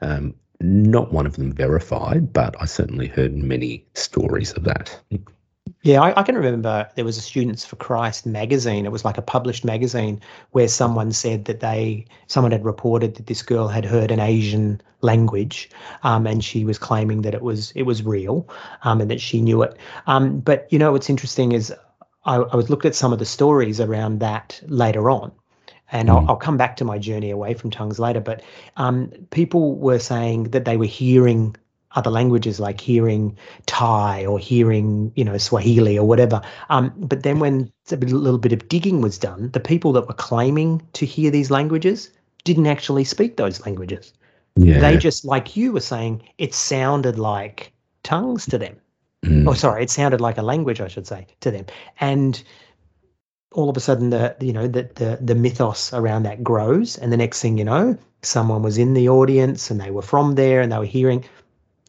Um, 0.00 0.34
not 0.60 1.12
one 1.12 1.26
of 1.26 1.36
them 1.36 1.52
verified, 1.52 2.32
but 2.32 2.56
I 2.60 2.64
certainly 2.64 3.06
heard 3.06 3.34
many 3.34 3.84
stories 3.94 4.52
of 4.52 4.64
that. 4.64 5.00
Yeah, 5.84 6.00
I, 6.00 6.20
I, 6.20 6.22
can 6.22 6.34
remember 6.34 6.88
there 6.94 7.04
was 7.04 7.18
a 7.18 7.20
Students 7.20 7.64
for 7.64 7.76
Christ 7.76 8.24
magazine. 8.24 8.86
It 8.86 8.92
was 8.92 9.04
like 9.04 9.18
a 9.18 9.22
published 9.22 9.66
magazine 9.66 10.20
where 10.52 10.68
someone 10.68 11.12
said 11.12 11.44
that 11.44 11.60
they, 11.60 12.06
someone 12.26 12.52
had 12.52 12.64
reported 12.64 13.16
that 13.16 13.26
this 13.26 13.42
girl 13.42 13.68
had 13.68 13.84
heard 13.84 14.10
an 14.10 14.18
Asian 14.18 14.80
language, 15.02 15.68
um, 16.02 16.26
and 16.26 16.42
she 16.42 16.64
was 16.64 16.78
claiming 16.78 17.20
that 17.22 17.34
it 17.34 17.42
was 17.42 17.70
it 17.72 17.82
was 17.82 18.02
real, 18.02 18.48
um, 18.82 19.00
and 19.02 19.10
that 19.10 19.20
she 19.20 19.42
knew 19.42 19.62
it. 19.62 19.76
Um, 20.06 20.40
but 20.40 20.66
you 20.70 20.78
know 20.78 20.92
what's 20.92 21.10
interesting 21.10 21.52
is 21.52 21.72
I, 22.24 22.36
I 22.36 22.56
was 22.56 22.70
looked 22.70 22.86
at 22.86 22.94
some 22.94 23.12
of 23.12 23.18
the 23.18 23.26
stories 23.26 23.80
around 23.80 24.20
that 24.20 24.60
later 24.66 25.10
on, 25.10 25.32
and 25.92 26.08
mm. 26.08 26.12
I'll, 26.12 26.30
I'll, 26.30 26.36
come 26.36 26.56
back 26.56 26.76
to 26.76 26.84
my 26.86 26.98
journey 26.98 27.30
away 27.30 27.52
from 27.52 27.70
tongues 27.70 27.98
later. 27.98 28.20
But 28.20 28.42
um, 28.78 29.12
people 29.30 29.76
were 29.76 29.98
saying 29.98 30.44
that 30.44 30.64
they 30.64 30.78
were 30.78 30.86
hearing 30.86 31.56
other 31.94 32.10
languages 32.10 32.60
like 32.60 32.80
hearing 32.80 33.36
Thai 33.66 34.26
or 34.26 34.38
hearing, 34.38 35.12
you 35.14 35.24
know, 35.24 35.38
Swahili 35.38 35.98
or 35.98 36.06
whatever. 36.06 36.42
Um, 36.70 36.92
but 36.96 37.22
then 37.22 37.38
when 37.38 37.72
a 37.90 37.96
little 37.96 38.38
bit 38.38 38.52
of 38.52 38.68
digging 38.68 39.00
was 39.00 39.18
done, 39.18 39.50
the 39.52 39.60
people 39.60 39.92
that 39.92 40.08
were 40.08 40.14
claiming 40.14 40.82
to 40.94 41.06
hear 41.06 41.30
these 41.30 41.50
languages 41.50 42.10
didn't 42.44 42.66
actually 42.66 43.04
speak 43.04 43.36
those 43.36 43.64
languages. 43.64 44.12
Yeah. 44.56 44.80
They 44.80 44.96
just, 44.96 45.24
like 45.24 45.56
you 45.56 45.72
were 45.72 45.80
saying, 45.80 46.22
it 46.38 46.54
sounded 46.54 47.18
like 47.18 47.72
tongues 48.02 48.46
to 48.46 48.58
them. 48.58 48.76
Mm. 49.24 49.48
Oh, 49.48 49.54
sorry, 49.54 49.82
it 49.82 49.90
sounded 49.90 50.20
like 50.20 50.38
a 50.38 50.42
language, 50.42 50.80
I 50.80 50.88
should 50.88 51.06
say, 51.06 51.26
to 51.40 51.50
them. 51.50 51.66
And 51.98 52.42
all 53.52 53.70
of 53.70 53.76
a 53.76 53.80
sudden, 53.80 54.10
the 54.10 54.36
you 54.40 54.52
know 54.52 54.66
the 54.66 54.90
the 54.94 55.18
the 55.20 55.34
mythos 55.34 55.92
around 55.92 56.24
that 56.24 56.44
grows, 56.44 56.98
and 56.98 57.12
the 57.12 57.16
next 57.16 57.40
thing 57.40 57.56
you 57.56 57.64
know, 57.64 57.96
someone 58.22 58.62
was 58.62 58.78
in 58.78 58.94
the 58.94 59.08
audience 59.08 59.70
and 59.70 59.80
they 59.80 59.90
were 59.90 60.02
from 60.02 60.34
there 60.34 60.60
and 60.60 60.70
they 60.70 60.78
were 60.78 60.84
hearing 60.84 61.24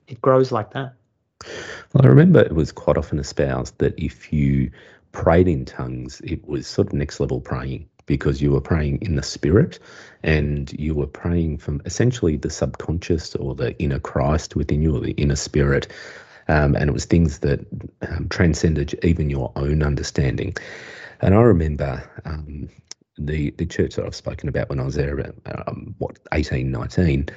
it 0.07 0.21
grows 0.21 0.51
like 0.51 0.71
that. 0.71 0.93
Well, 1.93 2.03
I 2.03 2.07
remember 2.07 2.39
it 2.39 2.55
was 2.55 2.71
quite 2.71 2.97
often 2.97 3.19
espoused 3.19 3.77
that 3.79 3.93
if 3.97 4.31
you 4.33 4.71
prayed 5.11 5.47
in 5.47 5.65
tongues, 5.65 6.21
it 6.23 6.45
was 6.47 6.67
sort 6.67 6.87
of 6.87 6.93
next 6.93 7.19
level 7.19 7.39
praying. 7.39 7.87
because 8.05 8.41
you 8.41 8.51
were 8.51 8.61
praying 8.61 8.99
in 9.01 9.15
the 9.15 9.23
spirit 9.23 9.79
and 10.23 10.71
you 10.73 10.93
were 10.93 11.07
praying 11.07 11.57
from 11.57 11.81
essentially 11.85 12.37
the 12.37 12.49
subconscious 12.49 13.35
or 13.35 13.55
the 13.55 13.77
inner 13.79 13.99
Christ 13.99 14.55
within 14.55 14.81
you 14.81 14.95
or 14.95 14.99
the 14.99 15.11
inner 15.11 15.35
spirit. 15.35 15.87
Um, 16.47 16.75
and 16.75 16.89
it 16.89 16.93
was 16.93 17.05
things 17.05 17.39
that 17.39 17.65
um, 18.07 18.27
transcended 18.29 18.97
even 19.03 19.29
your 19.29 19.51
own 19.55 19.81
understanding. 19.81 20.55
And 21.21 21.33
I 21.33 21.41
remember 21.41 22.07
um, 22.25 22.69
the, 23.17 23.49
the 23.51 23.65
church 23.65 23.95
that 23.95 24.05
I've 24.05 24.15
spoken 24.15 24.49
about 24.49 24.69
when 24.69 24.79
I 24.79 24.83
was 24.83 24.95
there, 24.95 25.33
um, 25.67 25.95
what, 25.97 26.19
18, 26.31 26.69
19, 26.69 27.29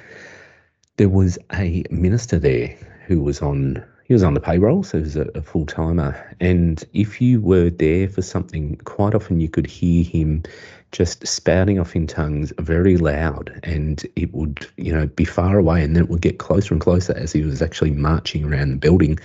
there 0.99 1.07
was 1.07 1.39
a 1.53 1.81
minister 1.89 2.37
there 2.37 2.67
who 3.07 3.23
was 3.23 3.41
on 3.41 3.81
he 4.03 4.13
was 4.13 4.23
on 4.23 4.33
the 4.33 4.39
payroll, 4.41 4.83
so 4.83 4.97
he 4.97 5.03
was 5.03 5.15
a, 5.15 5.27
a 5.35 5.41
full 5.41 5.67
timer. 5.67 6.35
And 6.39 6.83
if 6.93 7.21
you 7.21 7.39
were 7.39 7.69
there 7.69 8.09
for 8.09 8.23
something, 8.23 8.75
quite 8.83 9.13
often 9.13 9.39
you 9.39 9.47
could 9.47 9.67
hear 9.67 10.03
him 10.03 10.43
just 10.91 11.25
spouting 11.25 11.79
off 11.79 11.95
in 11.95 12.07
tongues 12.07 12.51
very 12.57 12.97
loud 12.97 13.59
and 13.63 14.05
it 14.15 14.33
would 14.33 14.67
you 14.77 14.91
know 14.91 15.05
be 15.05 15.23
far 15.23 15.59
away 15.59 15.83
and 15.83 15.95
then 15.95 16.03
it 16.03 16.09
would 16.09 16.21
get 16.21 16.39
closer 16.39 16.73
and 16.73 16.81
closer 16.81 17.15
as 17.15 17.31
he 17.31 17.43
was 17.43 17.61
actually 17.61 17.91
marching 17.91 18.43
around 18.43 18.71
the 18.71 18.75
building 18.75 19.19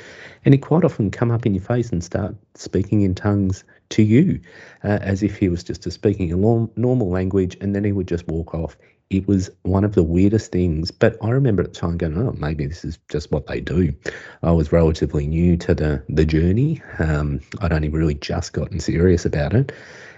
and 0.44 0.52
he'd 0.52 0.60
quite 0.60 0.84
often 0.84 1.10
come 1.10 1.30
up 1.30 1.46
in 1.46 1.54
your 1.54 1.64
face 1.64 1.90
and 1.90 2.04
start 2.04 2.36
speaking 2.54 3.00
in 3.00 3.14
tongues 3.14 3.64
to 3.88 4.02
you 4.02 4.38
uh, 4.84 4.98
as 5.00 5.22
if 5.22 5.38
he 5.38 5.48
was 5.48 5.64
just 5.64 5.90
speaking 5.90 6.30
a 6.30 6.36
normal 6.36 7.08
language 7.08 7.56
and 7.62 7.74
then 7.74 7.82
he 7.82 7.92
would 7.92 8.06
just 8.06 8.28
walk 8.28 8.54
off 8.54 8.76
it 9.10 9.28
was 9.28 9.50
one 9.62 9.84
of 9.84 9.94
the 9.94 10.02
weirdest 10.02 10.52
things. 10.52 10.90
But 10.90 11.16
I 11.22 11.30
remember 11.30 11.62
at 11.62 11.72
the 11.74 11.80
time 11.80 11.96
going, 11.96 12.16
oh, 12.18 12.32
maybe 12.32 12.66
this 12.66 12.84
is 12.84 12.98
just 13.08 13.30
what 13.30 13.46
they 13.46 13.60
do. 13.60 13.94
I 14.42 14.52
was 14.52 14.72
relatively 14.72 15.26
new 15.26 15.56
to 15.58 15.74
the, 15.74 16.02
the 16.08 16.24
journey. 16.24 16.82
Um, 16.98 17.40
I'd 17.60 17.72
only 17.72 17.88
really 17.88 18.14
just 18.14 18.52
gotten 18.52 18.80
serious 18.80 19.24
about 19.24 19.54
it. 19.54 19.72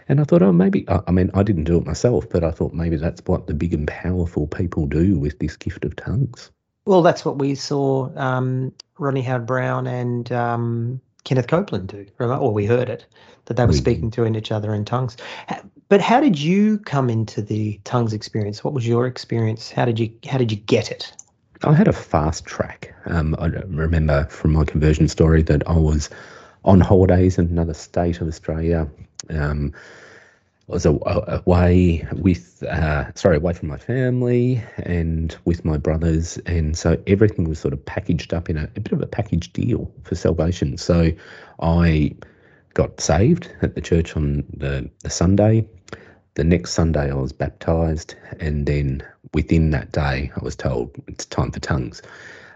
And 0.09 0.21
I 0.21 0.25
thought, 0.25 0.43
oh, 0.43 0.53
maybe, 0.53 0.87
I 0.89 1.11
mean, 1.11 1.31
I 1.35 1.43
didn't 1.43 1.65
do 1.65 1.79
it 1.79 1.85
myself, 1.85 2.29
but 2.31 2.45
I 2.45 2.53
thought 2.53 2.73
maybe 2.73 2.97
that's 2.97 3.21
what 3.27 3.49
the 3.49 3.55
big 3.55 3.75
and 3.75 3.89
powerful 3.89 4.47
people 4.47 4.87
do 4.87 5.19
with 5.19 5.39
this 5.41 5.57
gift 5.57 5.85
of 5.85 5.97
tongues. 5.97 6.53
Well, 6.85 7.03
that's 7.03 7.25
what 7.25 7.39
we 7.39 7.57
saw 7.57 8.11
um, 8.17 8.73
Rodney 8.99 9.23
Howard-Browne 9.23 9.89
and 9.89 10.31
um, 10.31 11.01
Kenneth 11.27 11.49
Copeland 11.49 11.89
do, 11.89 12.07
or 12.21 12.53
we 12.53 12.67
heard 12.67 12.89
it, 12.89 13.05
that 13.47 13.57
they 13.57 13.65
were 13.65 13.73
we 13.73 13.77
speaking 13.77 14.13
to 14.13 14.25
each 14.25 14.53
other 14.53 14.73
in 14.73 14.85
tongues. 14.85 15.17
But 15.89 16.01
how 16.01 16.21
did 16.21 16.39
you 16.39 16.79
come 16.79 17.11
into 17.11 17.43
the 17.43 17.81
tongues 17.83 18.13
experience? 18.13 18.63
What 18.63 18.73
was 18.73 18.87
your 18.87 19.07
experience? 19.09 19.73
How 19.73 19.85
did 19.85 19.99
you 19.99 20.13
how 20.29 20.39
did 20.39 20.53
you 20.53 20.57
get 20.57 20.93
it? 20.93 21.13
I 21.65 21.75
had 21.75 21.89
a 21.89 21.93
fast 21.93 22.45
track. 22.45 22.95
Um, 23.07 23.35
I 23.41 23.47
remember 23.47 24.27
from 24.27 24.53
my 24.53 24.65
conversion 24.65 25.09
story 25.09 25.43
that 25.43 25.67
I 25.69 25.77
was 25.77 26.11
on 26.65 26.81
holidays 26.81 27.39
in 27.39 27.47
another 27.47 27.75
state 27.75 28.21
of 28.21 28.29
Australia. 28.29 28.89
Um, 29.29 29.73
was 30.69 30.85
away 30.85 32.07
with, 32.13 32.63
uh, 32.65 33.13
sorry, 33.15 33.37
away 33.37 33.53
from 33.53 33.69
my 33.69 33.77
family 33.77 34.63
and 34.79 35.37
with 35.45 35.65
my 35.65 35.77
brothers, 35.77 36.39
and 36.47 36.77
so 36.77 37.01
everything 37.07 37.49
was 37.49 37.59
sort 37.59 37.73
of 37.73 37.85
packaged 37.85 38.35
up 38.35 38.51
in 38.51 38.57
a, 38.57 38.65
a 38.75 38.81
bit 38.81 38.93
of 38.93 39.01
a 39.01 39.07
package 39.07 39.53
deal 39.53 39.91
for 40.03 40.17
salvation. 40.17 40.77
So 40.77 41.13
I 41.61 42.17
got 42.75 43.01
saved 43.01 43.51
at 43.63 43.75
the 43.77 43.81
church 43.81 44.17
on 44.17 44.45
the, 44.57 44.91
the 45.03 45.11
Sunday. 45.11 45.67
The 46.35 46.45
next 46.45 46.73
Sunday, 46.73 47.11
I 47.11 47.15
was 47.15 47.33
baptized, 47.33 48.15
and 48.41 48.67
then 48.67 49.03
within 49.33 49.71
that 49.71 49.93
day, 49.93 50.31
I 50.37 50.45
was 50.45 50.57
told 50.57 50.91
it's 51.07 51.25
time 51.25 51.53
for 51.53 51.61
tongues. 51.61 52.03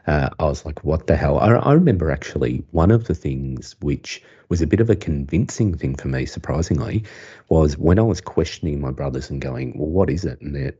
Uh, 0.06 0.30
I 0.38 0.44
was 0.44 0.64
like, 0.64 0.82
what 0.84 1.06
the 1.06 1.16
hell? 1.16 1.38
I, 1.38 1.52
I, 1.52 1.72
remember 1.72 2.10
actually 2.10 2.64
one 2.70 2.90
of 2.90 3.06
the 3.06 3.14
things 3.14 3.76
which 3.80 4.22
was 4.48 4.62
a 4.62 4.66
bit 4.66 4.80
of 4.80 4.90
a 4.90 4.96
convincing 4.96 5.76
thing 5.76 5.94
for 5.94 6.08
me, 6.08 6.26
surprisingly, 6.26 7.04
was 7.48 7.78
when 7.78 7.98
I 7.98 8.02
was 8.02 8.20
questioning 8.20 8.80
my 8.80 8.90
brothers 8.90 9.30
and 9.30 9.40
going, 9.40 9.78
well, 9.78 9.88
what 9.88 10.10
is 10.10 10.24
it? 10.24 10.40
And 10.40 10.72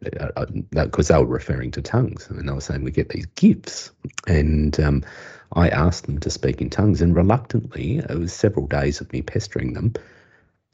because 0.71 1.11
uh, 1.11 1.15
uh, 1.15 1.19
they 1.19 1.25
were 1.25 1.35
referring 1.35 1.71
to 1.73 1.83
tongues, 1.83 2.29
and 2.29 2.49
they 2.49 2.53
were 2.53 2.61
saying 2.61 2.83
we 2.83 2.91
get 2.91 3.11
these 3.11 3.27
gifts, 3.27 3.91
and 4.27 4.79
um, 4.81 5.05
I 5.53 5.69
asked 5.69 6.07
them 6.07 6.19
to 6.21 6.31
speak 6.31 6.61
in 6.61 6.71
tongues, 6.71 7.03
and 7.03 7.15
reluctantly, 7.15 7.99
it 7.99 8.19
was 8.19 8.33
several 8.33 8.67
days 8.67 9.01
of 9.01 9.13
me 9.13 9.23
pestering 9.23 9.75
them 9.75 9.95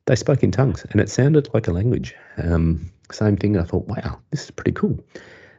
they 0.06 0.16
spoke 0.16 0.42
in 0.42 0.52
tongues 0.52 0.86
and 0.90 1.00
it 1.00 1.10
sounded 1.10 1.52
like 1.52 1.68
a 1.68 1.72
language. 1.72 2.14
Um, 2.38 2.90
same 3.10 3.36
thing. 3.36 3.58
I 3.58 3.64
thought, 3.64 3.86
wow, 3.86 4.20
this 4.30 4.44
is 4.44 4.50
pretty 4.50 4.72
cool. 4.72 4.98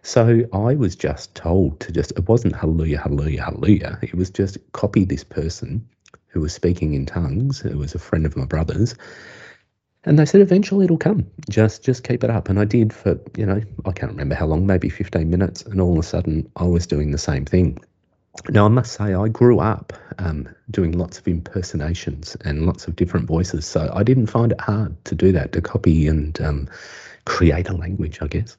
So 0.07 0.45
I 0.53 0.73
was 0.75 0.95
just 0.95 1.35
told 1.35 1.81
to 1.81 1.91
just, 1.91 2.11
it 2.11 2.29
wasn't 2.29 2.55
hallelujah, 2.55 2.97
hallelujah, 2.97 3.43
hallelujah. 3.43 3.99
It 4.01 4.15
was 4.15 4.29
just 4.29 4.57
copy 4.71 5.03
this 5.03 5.25
person 5.25 5.85
who 6.27 6.39
was 6.39 6.53
speaking 6.53 6.93
in 6.93 7.05
tongues, 7.05 7.59
who 7.59 7.77
was 7.77 7.93
a 7.93 7.99
friend 7.99 8.25
of 8.25 8.37
my 8.37 8.45
brother's. 8.45 8.95
And 10.05 10.17
they 10.17 10.25
said, 10.25 10.39
eventually 10.39 10.85
it'll 10.85 10.97
come. 10.97 11.29
Just, 11.49 11.83
just 11.83 12.05
keep 12.05 12.23
it 12.23 12.29
up. 12.29 12.47
And 12.47 12.57
I 12.57 12.63
did 12.63 12.93
for, 12.93 13.19
you 13.35 13.45
know, 13.45 13.61
I 13.83 13.91
can't 13.91 14.13
remember 14.13 14.33
how 14.33 14.45
long, 14.45 14.65
maybe 14.65 14.87
15 14.87 15.29
minutes. 15.29 15.63
And 15.63 15.81
all 15.81 15.91
of 15.91 15.99
a 15.99 16.03
sudden 16.03 16.49
I 16.55 16.63
was 16.63 16.87
doing 16.87 17.11
the 17.11 17.17
same 17.17 17.43
thing. 17.43 17.77
Now, 18.47 18.63
I 18.63 18.69
must 18.69 18.93
say, 18.93 19.13
I 19.13 19.27
grew 19.27 19.59
up 19.59 19.91
um, 20.19 20.47
doing 20.71 20.93
lots 20.93 21.19
of 21.19 21.27
impersonations 21.27 22.37
and 22.45 22.65
lots 22.65 22.87
of 22.87 22.95
different 22.95 23.27
voices, 23.27 23.65
so 23.65 23.91
I 23.93 24.03
didn't 24.03 24.27
find 24.27 24.53
it 24.53 24.61
hard 24.61 25.03
to 25.03 25.15
do 25.15 25.33
that, 25.33 25.51
to 25.51 25.61
copy 25.61 26.07
and 26.07 26.39
um, 26.39 26.69
create 27.25 27.67
a 27.67 27.75
language, 27.75 28.19
I 28.21 28.27
guess. 28.27 28.55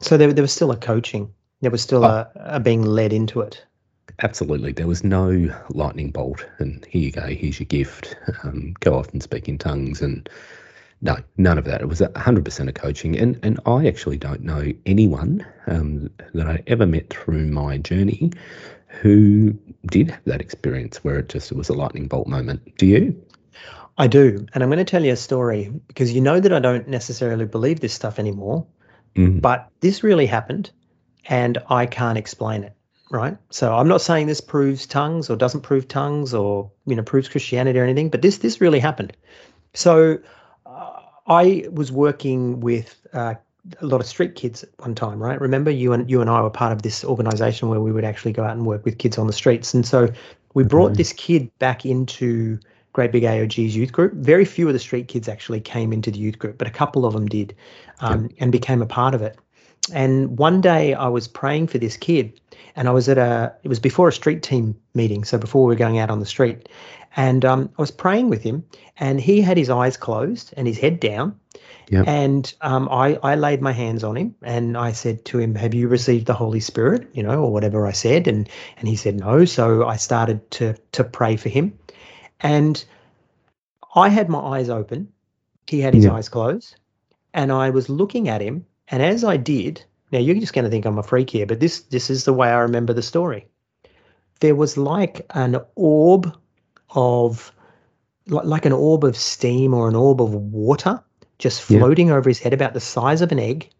So 0.00 0.16
there, 0.16 0.32
there 0.32 0.42
was 0.42 0.52
still 0.52 0.70
a 0.70 0.76
coaching, 0.76 1.32
there 1.60 1.70
was 1.70 1.82
still 1.82 2.04
oh, 2.04 2.08
a, 2.08 2.30
a 2.36 2.60
being 2.60 2.82
led 2.82 3.12
into 3.12 3.40
it. 3.40 3.64
Absolutely. 4.20 4.72
There 4.72 4.86
was 4.86 5.04
no 5.04 5.54
lightning 5.70 6.10
bolt, 6.10 6.44
and 6.58 6.84
here 6.86 7.02
you 7.02 7.12
go, 7.12 7.26
here's 7.26 7.60
your 7.60 7.66
gift, 7.66 8.16
um, 8.42 8.74
go 8.80 8.98
off 8.98 9.12
and 9.12 9.22
speak 9.22 9.48
in 9.48 9.58
tongues. 9.58 10.00
And 10.00 10.28
no, 11.00 11.16
none 11.36 11.58
of 11.58 11.64
that. 11.66 11.80
It 11.80 11.88
was 11.88 12.00
100% 12.00 12.68
of 12.68 12.74
coaching. 12.74 13.16
And, 13.18 13.38
and 13.42 13.60
I 13.66 13.86
actually 13.86 14.18
don't 14.18 14.42
know 14.42 14.72
anyone 14.86 15.46
um, 15.66 16.10
that 16.34 16.48
I 16.48 16.62
ever 16.66 16.86
met 16.86 17.10
through 17.10 17.46
my 17.48 17.78
journey 17.78 18.32
who 18.88 19.56
did 19.86 20.10
have 20.10 20.24
that 20.24 20.40
experience 20.40 21.04
where 21.04 21.18
it 21.18 21.28
just 21.28 21.52
was 21.52 21.68
a 21.68 21.74
lightning 21.74 22.08
bolt 22.08 22.26
moment. 22.26 22.76
Do 22.76 22.86
you? 22.86 23.24
I 23.96 24.06
do. 24.06 24.46
And 24.52 24.62
I'm 24.62 24.68
going 24.70 24.78
to 24.78 24.84
tell 24.84 25.04
you 25.04 25.12
a 25.12 25.16
story 25.16 25.72
because 25.86 26.12
you 26.12 26.20
know 26.20 26.40
that 26.40 26.52
I 26.52 26.58
don't 26.60 26.88
necessarily 26.88 27.44
believe 27.44 27.80
this 27.80 27.92
stuff 27.92 28.18
anymore. 28.18 28.66
Mm. 29.14 29.40
But 29.40 29.68
this 29.80 30.02
really 30.02 30.26
happened 30.26 30.70
and 31.28 31.58
I 31.68 31.86
can't 31.86 32.18
explain 32.18 32.64
it. 32.64 32.74
Right. 33.10 33.38
So 33.48 33.74
I'm 33.74 33.88
not 33.88 34.02
saying 34.02 34.26
this 34.26 34.40
proves 34.42 34.86
tongues 34.86 35.30
or 35.30 35.36
doesn't 35.36 35.62
prove 35.62 35.88
tongues 35.88 36.34
or, 36.34 36.70
you 36.84 36.94
know, 36.94 37.02
proves 37.02 37.26
Christianity 37.26 37.78
or 37.78 37.82
anything, 37.82 38.10
but 38.10 38.20
this 38.20 38.38
this 38.38 38.60
really 38.60 38.80
happened. 38.80 39.16
So 39.72 40.18
uh, 40.66 41.00
I 41.26 41.64
was 41.72 41.90
working 41.90 42.60
with 42.60 43.06
uh, 43.14 43.34
a 43.80 43.86
lot 43.86 44.00
of 44.00 44.06
street 44.06 44.34
kids 44.34 44.62
at 44.62 44.70
one 44.76 44.94
time, 44.94 45.22
right? 45.22 45.40
Remember, 45.40 45.70
you 45.70 45.92
and 45.94 46.10
you 46.10 46.20
and 46.20 46.28
I 46.28 46.42
were 46.42 46.50
part 46.50 46.72
of 46.72 46.82
this 46.82 47.04
organization 47.04 47.68
where 47.68 47.80
we 47.80 47.92
would 47.92 48.04
actually 48.04 48.32
go 48.32 48.44
out 48.44 48.52
and 48.52 48.66
work 48.66 48.84
with 48.84 48.98
kids 48.98 49.16
on 49.16 49.26
the 49.26 49.32
streets, 49.32 49.74
and 49.74 49.86
so 49.86 50.08
we 50.54 50.64
brought 50.64 50.88
mm-hmm. 50.88 50.98
this 50.98 51.12
kid 51.12 51.50
back 51.58 51.84
into 51.86 52.58
Great 52.98 53.12
Big 53.12 53.22
AOG's 53.22 53.76
youth 53.76 53.92
group. 53.92 54.12
Very 54.14 54.44
few 54.44 54.66
of 54.66 54.72
the 54.72 54.80
street 54.80 55.06
kids 55.06 55.28
actually 55.28 55.60
came 55.60 55.92
into 55.92 56.10
the 56.10 56.18
youth 56.18 56.36
group, 56.36 56.58
but 56.58 56.66
a 56.66 56.72
couple 56.72 57.06
of 57.06 57.14
them 57.14 57.26
did, 57.26 57.54
um, 58.00 58.22
yep. 58.22 58.30
and 58.40 58.50
became 58.50 58.82
a 58.82 58.86
part 58.86 59.14
of 59.14 59.22
it. 59.22 59.38
And 59.92 60.36
one 60.36 60.60
day 60.60 60.94
I 60.94 61.06
was 61.06 61.28
praying 61.28 61.68
for 61.68 61.78
this 61.78 61.96
kid, 61.96 62.40
and 62.74 62.88
I 62.88 62.90
was 62.90 63.08
at 63.08 63.16
a 63.16 63.54
it 63.62 63.68
was 63.68 63.78
before 63.78 64.08
a 64.08 64.12
street 64.12 64.42
team 64.42 64.74
meeting, 64.94 65.22
so 65.22 65.38
before 65.38 65.62
we 65.62 65.74
were 65.74 65.78
going 65.78 66.00
out 66.00 66.10
on 66.10 66.18
the 66.18 66.26
street, 66.26 66.68
and 67.14 67.44
um, 67.44 67.70
I 67.78 67.82
was 67.82 67.92
praying 67.92 68.30
with 68.30 68.42
him, 68.42 68.64
and 68.98 69.20
he 69.20 69.42
had 69.42 69.56
his 69.56 69.70
eyes 69.70 69.96
closed 69.96 70.52
and 70.56 70.66
his 70.66 70.78
head 70.78 70.98
down, 70.98 71.38
Yep. 71.90 72.06
And 72.06 72.54
um, 72.60 72.88
I, 72.90 73.18
I 73.22 73.34
laid 73.34 73.62
my 73.62 73.72
hands 73.72 74.04
on 74.04 74.16
him 74.16 74.34
and 74.42 74.76
I 74.76 74.92
said 74.92 75.24
to 75.26 75.38
him, 75.38 75.54
Have 75.54 75.74
you 75.74 75.88
received 75.88 76.26
the 76.26 76.34
Holy 76.34 76.60
Spirit? 76.60 77.08
You 77.14 77.22
know, 77.22 77.42
or 77.42 77.52
whatever 77.52 77.86
I 77.86 77.92
said. 77.92 78.28
And, 78.28 78.48
and 78.76 78.88
he 78.88 78.96
said, 78.96 79.18
No. 79.18 79.44
So 79.44 79.86
I 79.86 79.96
started 79.96 80.50
to, 80.52 80.74
to 80.92 81.04
pray 81.04 81.36
for 81.36 81.48
him. 81.48 81.77
And 82.40 82.84
I 83.94 84.08
had 84.08 84.28
my 84.28 84.38
eyes 84.38 84.68
open. 84.68 85.08
He 85.66 85.80
had 85.80 85.94
his 85.94 86.04
yep. 86.04 86.14
eyes 86.14 86.28
closed. 86.28 86.76
And 87.34 87.52
I 87.52 87.70
was 87.70 87.88
looking 87.88 88.28
at 88.28 88.40
him. 88.40 88.64
And 88.88 89.02
as 89.02 89.24
I 89.24 89.36
did, 89.36 89.84
now 90.12 90.18
you're 90.18 90.36
just 90.36 90.54
going 90.54 90.64
to 90.64 90.70
think 90.70 90.86
I'm 90.86 90.98
a 90.98 91.02
freak 91.02 91.30
here, 91.30 91.46
but 91.46 91.60
this, 91.60 91.80
this 91.80 92.08
is 92.10 92.24
the 92.24 92.32
way 92.32 92.48
I 92.48 92.60
remember 92.60 92.92
the 92.92 93.02
story. 93.02 93.46
There 94.40 94.54
was 94.54 94.76
like 94.76 95.26
an 95.30 95.60
orb 95.74 96.34
of, 96.94 97.52
like 98.26 98.64
an 98.64 98.72
orb 98.72 99.04
of 99.04 99.16
steam 99.16 99.74
or 99.74 99.88
an 99.88 99.96
orb 99.96 100.22
of 100.22 100.34
water 100.34 101.02
just 101.38 101.62
floating 101.62 102.08
yeah. 102.08 102.14
over 102.14 102.28
his 102.28 102.38
head 102.38 102.52
about 102.52 102.74
the 102.74 102.80
size 102.80 103.20
of 103.20 103.32
an 103.32 103.38
egg 103.38 103.70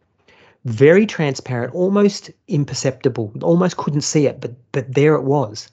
very 0.64 1.06
transparent 1.06 1.74
almost 1.74 2.30
imperceptible 2.48 3.32
almost 3.42 3.76
couldn't 3.76 4.00
see 4.02 4.26
it 4.26 4.40
but 4.40 4.52
but 4.72 4.92
there 4.92 5.14
it 5.14 5.22
was 5.22 5.70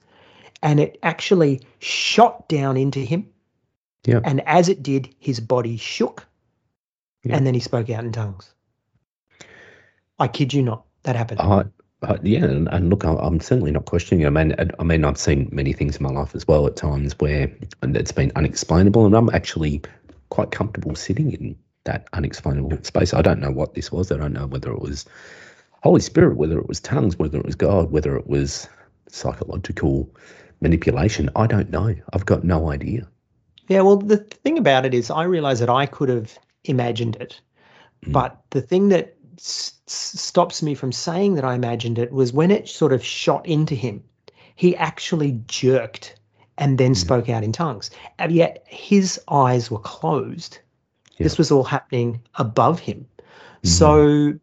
and 0.65 0.79
it 0.79 0.97
actually 1.03 1.61
shot 1.79 2.49
down 2.49 2.75
into 2.75 2.99
him 2.99 3.29
yeah. 4.03 4.19
and 4.25 4.41
as 4.47 4.67
it 4.67 4.83
did 4.83 5.07
his 5.19 5.39
body 5.39 5.77
shook 5.77 6.27
and 7.29 7.47
then 7.47 7.53
he 7.53 7.59
spoke 7.59 7.89
out 7.89 8.03
in 8.03 8.11
tongues 8.11 8.53
i 10.19 10.27
kid 10.27 10.53
you 10.53 10.61
not 10.61 10.83
that 11.03 11.15
happened 11.15 11.39
uh, 11.39 11.63
uh, 12.01 12.17
yeah, 12.21 12.43
and, 12.43 12.67
and 12.71 12.89
look, 12.91 13.03
I, 13.03 13.15
am 13.25 13.39
certainly 13.39 13.71
not 13.71 13.85
questioning. 13.85 14.27
I 14.27 14.29
mean, 14.29 14.53
I 14.77 14.83
mean, 14.83 15.05
I've 15.05 15.17
seen 15.17 15.49
many 15.51 15.73
things 15.73 15.95
in 15.95 16.03
my 16.03 16.09
life 16.09 16.35
as 16.35 16.47
well 16.47 16.67
at 16.67 16.75
times 16.75 17.15
where 17.17 17.51
it's 17.81 18.11
been 18.11 18.31
unexplainable, 18.35 19.07
and 19.07 19.15
I'm 19.15 19.29
actually 19.29 19.81
quite 20.29 20.51
comfortable 20.51 20.93
sitting 20.93 21.31
in 21.31 21.55
that 21.85 22.07
unexplainable 22.13 22.77
space. 22.83 23.13
I 23.13 23.23
don't 23.23 23.39
know 23.39 23.49
what 23.49 23.73
this 23.73 23.91
was. 23.91 24.11
I 24.11 24.17
don't 24.17 24.33
know 24.33 24.45
whether 24.45 24.71
it 24.71 24.81
was 24.81 25.05
Holy 25.81 26.01
Spirit, 26.01 26.35
whether 26.35 26.59
it 26.59 26.67
was 26.67 26.79
tongues, 26.79 27.17
whether 27.17 27.39
it 27.39 27.45
was 27.45 27.55
God, 27.55 27.89
whether 27.91 28.15
it 28.17 28.27
was 28.27 28.67
psychological 29.07 30.09
manipulation. 30.65 31.29
I 31.35 31.45
don't 31.45 31.69
know. 31.69 31.95
I've 32.11 32.25
got 32.25 32.43
no 32.43 32.71
idea. 32.71 33.07
Yeah, 33.67 33.81
well, 33.81 33.97
the 33.97 34.17
thing 34.17 34.57
about 34.57 34.85
it 34.85 34.93
is, 34.93 35.11
I 35.11 35.23
realize 35.23 35.59
that 35.59 35.69
I 35.69 35.85
could 35.85 36.09
have 36.09 36.37
imagined 36.63 37.15
it, 37.17 37.39
mm. 38.03 38.11
but 38.11 38.41
the 38.49 38.61
thing 38.61 38.89
that 38.89 39.15
s- 39.37 39.79
stops 39.85 40.63
me 40.63 40.73
from 40.73 40.91
saying 40.91 41.35
that 41.35 41.45
I 41.45 41.53
imagined 41.53 41.99
it 41.99 42.11
was 42.11 42.33
when 42.33 42.51
it 42.51 42.67
sort 42.67 42.93
of 42.93 43.03
shot 43.03 43.45
into 43.45 43.75
him, 43.75 44.03
he 44.55 44.75
actually 44.75 45.39
jerked 45.47 46.19
and 46.57 46.77
then 46.77 46.93
mm. 46.93 46.97
spoke 46.97 47.29
out 47.29 47.43
in 47.43 47.51
tongues. 47.51 47.91
And 48.17 48.31
yet 48.31 48.63
his 48.67 49.21
eyes 49.27 49.69
were 49.69 49.79
closed. 49.79 50.59
Yeah. 51.17 51.25
This 51.25 51.37
was 51.37 51.51
all 51.51 51.63
happening 51.63 52.21
above 52.35 52.79
him. 52.79 53.05
Mm. 53.63 53.67
So, 53.67 54.39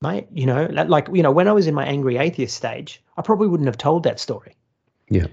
mate, 0.00 0.28
you 0.32 0.46
know, 0.46 0.66
like, 0.66 1.08
you 1.12 1.22
know, 1.22 1.32
when 1.32 1.48
I 1.48 1.52
was 1.52 1.66
in 1.66 1.74
my 1.74 1.86
angry 1.86 2.18
atheist 2.18 2.56
stage, 2.56 3.02
I 3.16 3.22
probably 3.22 3.48
wouldn't 3.48 3.68
have 3.68 3.78
told 3.78 4.04
that 4.04 4.20
story. 4.20 4.54
Yeah. 5.10 5.26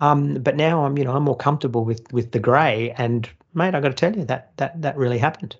Um, 0.00 0.34
but 0.34 0.56
now 0.56 0.84
I'm, 0.84 0.96
you 0.98 1.04
know, 1.04 1.12
I'm 1.12 1.22
more 1.22 1.36
comfortable 1.36 1.84
with 1.84 2.12
with 2.12 2.32
the 2.32 2.38
grey. 2.38 2.94
And 2.96 3.28
mate, 3.52 3.74
I 3.74 3.80
got 3.80 3.88
to 3.88 3.94
tell 3.94 4.16
you 4.16 4.24
that 4.24 4.56
that 4.56 4.80
that 4.82 4.96
really 4.96 5.18
happened. 5.18 5.56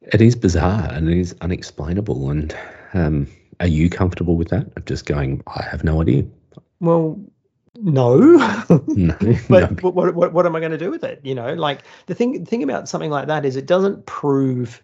It 0.00 0.20
is 0.20 0.34
bizarre 0.34 0.92
and 0.92 1.08
it 1.08 1.18
is 1.18 1.34
unexplainable. 1.40 2.30
And 2.30 2.56
um, 2.92 3.28
are 3.60 3.68
you 3.68 3.88
comfortable 3.88 4.36
with 4.36 4.48
that? 4.48 4.66
Of 4.76 4.84
just 4.84 5.06
going, 5.06 5.42
I 5.46 5.62
have 5.62 5.84
no 5.84 6.02
idea. 6.02 6.24
Well, 6.80 7.20
no. 7.76 8.16
no 8.88 9.16
but, 9.48 9.82
no. 9.82 9.90
What, 9.90 10.14
what 10.14 10.32
what 10.32 10.46
am 10.46 10.56
I 10.56 10.60
going 10.60 10.72
to 10.72 10.78
do 10.78 10.90
with 10.90 11.04
it? 11.04 11.20
You 11.22 11.34
know, 11.34 11.54
like 11.54 11.82
the 12.06 12.14
thing 12.14 12.44
the 12.44 12.46
thing 12.46 12.62
about 12.62 12.88
something 12.88 13.10
like 13.10 13.28
that 13.28 13.44
is 13.44 13.56
it 13.56 13.66
doesn't 13.66 14.06
prove 14.06 14.82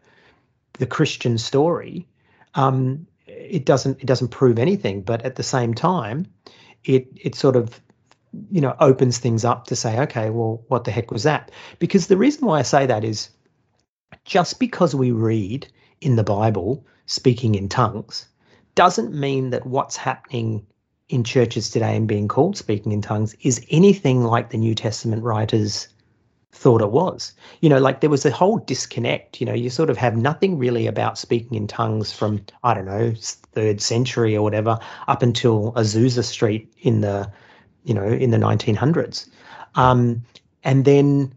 the 0.74 0.86
Christian 0.86 1.38
story. 1.38 2.06
Um, 2.54 3.06
it 3.26 3.64
doesn't 3.64 4.00
it 4.00 4.06
doesn't 4.06 4.28
prove 4.28 4.58
anything. 4.58 5.02
But 5.02 5.22
at 5.22 5.36
the 5.36 5.42
same 5.42 5.74
time, 5.74 6.26
it 6.84 7.08
it 7.16 7.34
sort 7.34 7.56
of 7.56 7.80
you 8.50 8.60
know 8.60 8.76
opens 8.80 9.18
things 9.18 9.44
up 9.44 9.66
to 9.66 9.76
say 9.76 9.98
okay 10.00 10.30
well 10.30 10.62
what 10.68 10.84
the 10.84 10.90
heck 10.90 11.10
was 11.10 11.22
that? 11.22 11.50
Because 11.78 12.06
the 12.06 12.16
reason 12.16 12.46
why 12.46 12.58
i 12.58 12.62
say 12.62 12.86
that 12.86 13.04
is 13.04 13.30
just 14.24 14.58
because 14.60 14.94
we 14.94 15.10
read 15.10 15.66
in 16.00 16.16
the 16.16 16.24
bible 16.24 16.84
speaking 17.06 17.54
in 17.54 17.68
tongues 17.68 18.26
doesn't 18.74 19.12
mean 19.12 19.50
that 19.50 19.66
what's 19.66 19.96
happening 19.96 20.64
in 21.08 21.24
churches 21.24 21.70
today 21.70 21.96
and 21.96 22.06
being 22.06 22.28
called 22.28 22.56
speaking 22.56 22.92
in 22.92 23.02
tongues 23.02 23.34
is 23.42 23.64
anything 23.70 24.22
like 24.22 24.50
the 24.50 24.58
new 24.58 24.74
testament 24.74 25.22
writers 25.22 25.88
thought 26.50 26.80
it 26.80 26.90
was 26.90 27.34
you 27.60 27.68
know 27.68 27.78
like 27.78 28.00
there 28.00 28.10
was 28.10 28.24
a 28.24 28.30
whole 28.30 28.58
disconnect 28.58 29.40
you 29.40 29.46
know 29.46 29.52
you 29.52 29.70
sort 29.70 29.90
of 29.90 29.96
have 29.96 30.16
nothing 30.16 30.58
really 30.58 30.86
about 30.86 31.18
speaking 31.18 31.56
in 31.56 31.66
tongues 31.66 32.12
from 32.12 32.44
i 32.64 32.74
don't 32.74 32.86
know 32.86 33.12
third 33.52 33.80
century 33.80 34.34
or 34.34 34.42
whatever 34.42 34.78
up 35.08 35.22
until 35.22 35.72
azusa 35.74 36.24
street 36.24 36.72
in 36.82 37.00
the 37.00 37.30
you 37.88 37.94
know, 37.94 38.04
in 38.04 38.30
the 38.30 38.36
1900s. 38.36 39.28
Um, 39.74 40.22
and 40.62 40.84
then 40.84 41.34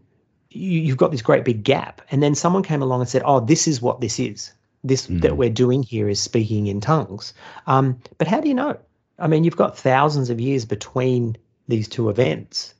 you, 0.50 0.88
have 0.88 0.98
got 0.98 1.10
this 1.10 1.22
great 1.22 1.44
big 1.44 1.64
gap. 1.64 2.02
And 2.10 2.22
then 2.22 2.34
someone 2.34 2.62
came 2.62 2.82
along 2.82 3.00
and 3.00 3.08
said, 3.08 3.22
oh, 3.24 3.40
this 3.40 3.66
is 3.66 3.80
what 3.80 4.00
this 4.00 4.20
is. 4.20 4.52
This 4.84 5.06
mm. 5.06 5.22
that 5.22 5.36
we're 5.36 5.48
doing 5.48 5.82
here 5.82 6.08
is 6.08 6.20
speaking 6.20 6.66
in 6.66 6.80
tongues. 6.80 7.32
Um, 7.66 7.98
but 8.18 8.26
how 8.26 8.40
do 8.40 8.48
you 8.48 8.54
know? 8.54 8.76
I 9.18 9.28
mean, 9.28 9.44
you've 9.44 9.56
got 9.56 9.78
thousands 9.78 10.28
of 10.28 10.40
years 10.40 10.64
between 10.64 11.36
these 11.68 11.88
two 11.88 12.10
events. 12.10 12.74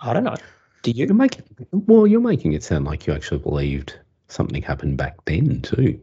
I 0.00 0.14
don't 0.14 0.24
know. 0.24 0.36
Do 0.82 0.90
you? 0.90 1.06
Making, 1.06 1.44
well, 1.72 2.06
you're 2.06 2.20
making 2.20 2.52
it 2.52 2.62
sound 2.62 2.84
like 2.84 3.06
you 3.06 3.12
actually 3.12 3.38
believed 3.38 3.98
something 4.28 4.62
happened 4.62 4.96
back 4.96 5.24
then 5.24 5.62
too. 5.62 6.00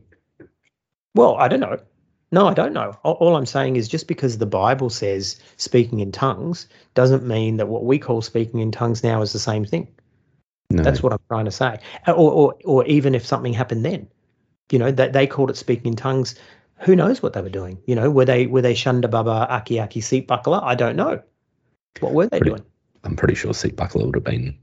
Well, 1.15 1.35
I 1.35 1.47
don't 1.47 1.59
know. 1.59 1.77
No, 2.31 2.47
I 2.47 2.53
don't 2.53 2.73
know. 2.73 2.91
All, 3.03 3.35
I'm 3.35 3.47
saying 3.47 3.75
is 3.75 3.87
just 3.87 4.07
because 4.07 4.37
the 4.37 4.45
Bible 4.45 4.89
says 4.91 5.39
speaking 5.57 5.99
in 5.99 6.11
tongues 6.11 6.67
doesn't 6.93 7.25
mean 7.25 7.57
that 7.57 7.67
what 7.67 7.85
we 7.85 7.97
call 7.97 8.21
speaking 8.21 8.59
in 8.59 8.71
tongues 8.71 9.03
now 9.03 9.21
is 9.21 9.33
the 9.33 9.39
same 9.39 9.65
thing. 9.65 9.87
No. 10.69 10.83
That's 10.83 11.01
what 11.01 11.11
I'm 11.11 11.19
trying 11.27 11.45
to 11.45 11.51
say. 11.51 11.79
Or, 12.07 12.13
or, 12.13 12.55
or 12.63 12.85
even 12.85 13.15
if 13.15 13.25
something 13.25 13.53
happened 13.53 13.83
then, 13.83 14.07
you 14.71 14.77
know, 14.77 14.91
that 14.91 15.13
they 15.13 15.25
called 15.25 15.49
it 15.49 15.57
speaking 15.57 15.87
in 15.87 15.95
tongues. 15.95 16.35
Who 16.81 16.95
knows 16.95 17.23
what 17.23 17.33
they 17.33 17.41
were 17.41 17.49
doing? 17.49 17.79
You 17.87 17.95
know, 17.95 18.11
were 18.11 18.25
they 18.25 18.45
were 18.45 18.61
they 18.61 18.75
shunda 18.75 19.09
baba 19.09 19.47
aki 19.49 19.79
aki 19.79 19.99
seat 19.99 20.27
buckler? 20.27 20.61
I 20.63 20.75
don't 20.75 20.95
know. 20.95 21.21
What 21.99 22.13
were 22.13 22.27
they 22.27 22.37
pretty, 22.37 22.51
doing? 22.51 22.65
I'm 23.03 23.15
pretty 23.15 23.35
sure 23.35 23.53
seat 23.53 23.75
buckler 23.75 24.05
would 24.05 24.15
have 24.15 24.23
been 24.23 24.55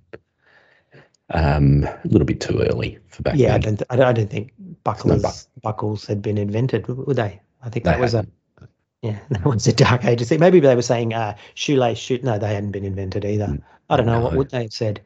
um, 1.31 1.85
a 1.85 2.01
little 2.05 2.27
bit 2.27 2.41
too 2.41 2.61
early 2.61 2.99
for 3.09 3.23
back 3.23 3.35
yeah, 3.37 3.59
then. 3.59 3.79
I 3.91 3.97
don't, 3.97 4.09
I 4.09 4.13
don't 4.13 4.31
think 4.31 4.53
bucklers, 4.85 5.23
no 5.23 5.29
buck- 5.29 5.63
buckles 5.63 6.07
had 6.07 6.23
been 6.23 6.39
invented, 6.39 6.87
would 6.87 7.17
they? 7.17 7.41
I 7.63 7.69
think 7.69 7.85
that 7.85 7.99
was 7.99 8.15
a 8.15 8.27
yeah, 9.03 9.19
that 9.31 9.45
was 9.45 9.67
a 9.67 9.73
dark 9.73 10.05
ages 10.05 10.29
thing. 10.29 10.41
Maybe 10.41 10.61
they 10.61 10.75
were 10.75 10.83
saying 10.83 11.15
uh, 11.15 11.37
shoelace 11.55 11.99
shoot. 11.99 12.23
No, 12.25 12.39
they 12.39 12.55
hadn't 12.55 12.73
been 12.73 12.85
invented 12.85 13.25
either. 13.25 13.47
Mm, 13.47 13.63
I 13.91 13.97
don't 13.97 14.07
know 14.07 14.19
no. 14.19 14.25
what 14.25 14.35
would 14.35 14.51
they 14.51 14.63
have 14.63 14.73
said. 14.73 15.01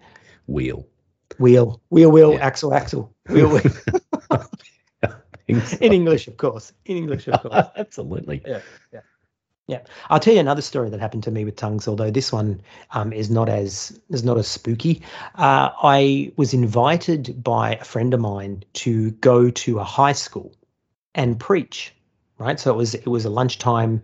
Wheel, 0.47 0.87
wheel, 1.39 1.81
wheel, 1.91 2.11
wheel, 2.11 2.33
yeah. 2.33 2.45
axle, 2.45 2.75
axle, 2.75 3.15
wheel, 3.29 3.49
wheel. 3.49 3.73
In 5.49 5.93
English, 5.93 6.29
of 6.29 6.37
course. 6.37 6.73
In 6.85 6.97
English, 6.97 7.27
of 7.27 7.43
course. 7.43 7.67
Absolutely. 7.77 8.41
Yeah, 8.47 8.61
yeah. 8.93 9.01
Yeah, 9.71 9.81
I'll 10.11 10.21
tell 10.21 10.35
you 10.35 10.41
another 10.41 10.63
story 10.63 10.91
that 10.91 11.01
happened 11.01 11.23
to 11.25 11.31
me 11.31 11.45
with 11.45 11.57
tongues. 11.57 11.87
Although 11.89 12.11
this 12.11 12.33
one 12.33 12.61
um, 12.91 13.13
is 13.13 13.31
not 13.31 13.49
as 13.49 13.99
is 14.11 14.25
not 14.25 14.37
as 14.39 14.49
spooky. 14.49 15.03
Uh, 15.37 15.71
I 15.83 16.33
was 16.37 16.53
invited 16.53 17.43
by 17.43 17.77
a 17.77 17.85
friend 17.85 18.13
of 18.13 18.21
mine 18.21 18.65
to 18.75 19.13
go 19.13 19.51
to 19.51 19.79
a 19.79 19.85
high 19.85 20.13
school 20.13 20.53
and 21.15 21.39
preach 21.39 21.95
right? 22.41 22.59
So 22.59 22.73
it 22.73 22.77
was 22.77 22.95
it 22.95 23.07
was 23.07 23.25
a 23.25 23.31
lunchtime, 23.31 24.03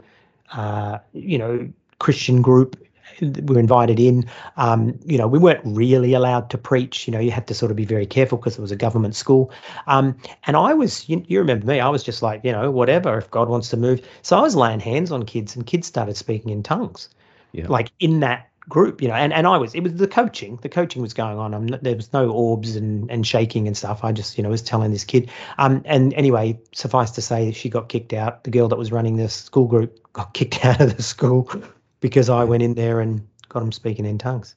uh, 0.52 0.98
you 1.12 1.38
know, 1.38 1.68
Christian 1.98 2.42
group. 2.42 2.76
We 3.20 3.54
were 3.54 3.58
invited 3.58 3.98
in. 3.98 4.28
Um, 4.56 4.98
you 5.04 5.18
know, 5.18 5.26
we 5.26 5.38
weren't 5.38 5.62
really 5.64 6.12
allowed 6.14 6.50
to 6.50 6.58
preach. 6.58 7.06
You 7.06 7.12
know, 7.12 7.20
you 7.20 7.30
had 7.30 7.46
to 7.48 7.54
sort 7.54 7.70
of 7.70 7.76
be 7.76 7.84
very 7.84 8.06
careful 8.06 8.38
because 8.38 8.58
it 8.58 8.60
was 8.60 8.72
a 8.72 8.76
government 8.76 9.14
school. 9.14 9.50
Um, 9.86 10.16
and 10.46 10.56
I 10.56 10.74
was, 10.74 11.08
you, 11.08 11.24
you 11.26 11.38
remember 11.38 11.66
me, 11.66 11.80
I 11.80 11.88
was 11.88 12.02
just 12.02 12.22
like, 12.22 12.42
you 12.44 12.52
know, 12.52 12.70
whatever. 12.70 13.16
If 13.18 13.30
God 13.30 13.48
wants 13.48 13.68
to 13.70 13.76
move, 13.76 14.06
so 14.22 14.36
I 14.36 14.42
was 14.42 14.56
laying 14.56 14.80
hands 14.80 15.10
on 15.10 15.24
kids, 15.24 15.56
and 15.56 15.66
kids 15.66 15.86
started 15.86 16.16
speaking 16.16 16.50
in 16.50 16.62
tongues, 16.62 17.08
yeah. 17.52 17.66
like 17.68 17.90
in 18.00 18.20
that 18.20 18.50
group, 18.68 19.00
you 19.00 19.08
know, 19.08 19.14
and, 19.14 19.32
and 19.32 19.46
I 19.46 19.56
was, 19.56 19.74
it 19.74 19.82
was 19.82 19.94
the 19.94 20.08
coaching, 20.08 20.58
the 20.62 20.68
coaching 20.68 21.00
was 21.00 21.14
going 21.14 21.38
on. 21.38 21.54
I'm, 21.54 21.66
there 21.66 21.94
was 21.94 22.12
no 22.12 22.30
orbs 22.30 22.76
and, 22.76 23.10
and 23.10 23.26
shaking 23.26 23.66
and 23.66 23.76
stuff. 23.76 24.02
I 24.02 24.12
just, 24.12 24.36
you 24.36 24.42
know, 24.42 24.50
was 24.50 24.62
telling 24.62 24.90
this 24.90 25.04
kid. 25.04 25.30
Um, 25.58 25.82
and 25.84 26.12
anyway, 26.14 26.58
suffice 26.72 27.10
to 27.12 27.22
say, 27.22 27.52
she 27.52 27.68
got 27.68 27.88
kicked 27.88 28.12
out. 28.12 28.44
The 28.44 28.50
girl 28.50 28.68
that 28.68 28.76
was 28.76 28.90
running 28.90 29.16
the 29.16 29.28
school 29.28 29.66
group 29.66 30.12
got 30.12 30.34
kicked 30.34 30.64
out 30.64 30.80
of 30.80 30.96
the 30.96 31.02
school 31.02 31.48
because 32.06 32.30
I 32.30 32.44
went 32.44 32.62
in 32.62 32.74
there 32.74 33.00
and 33.00 33.26
got 33.48 33.58
them 33.58 33.72
speaking 33.72 34.04
in 34.04 34.16
tongues. 34.16 34.54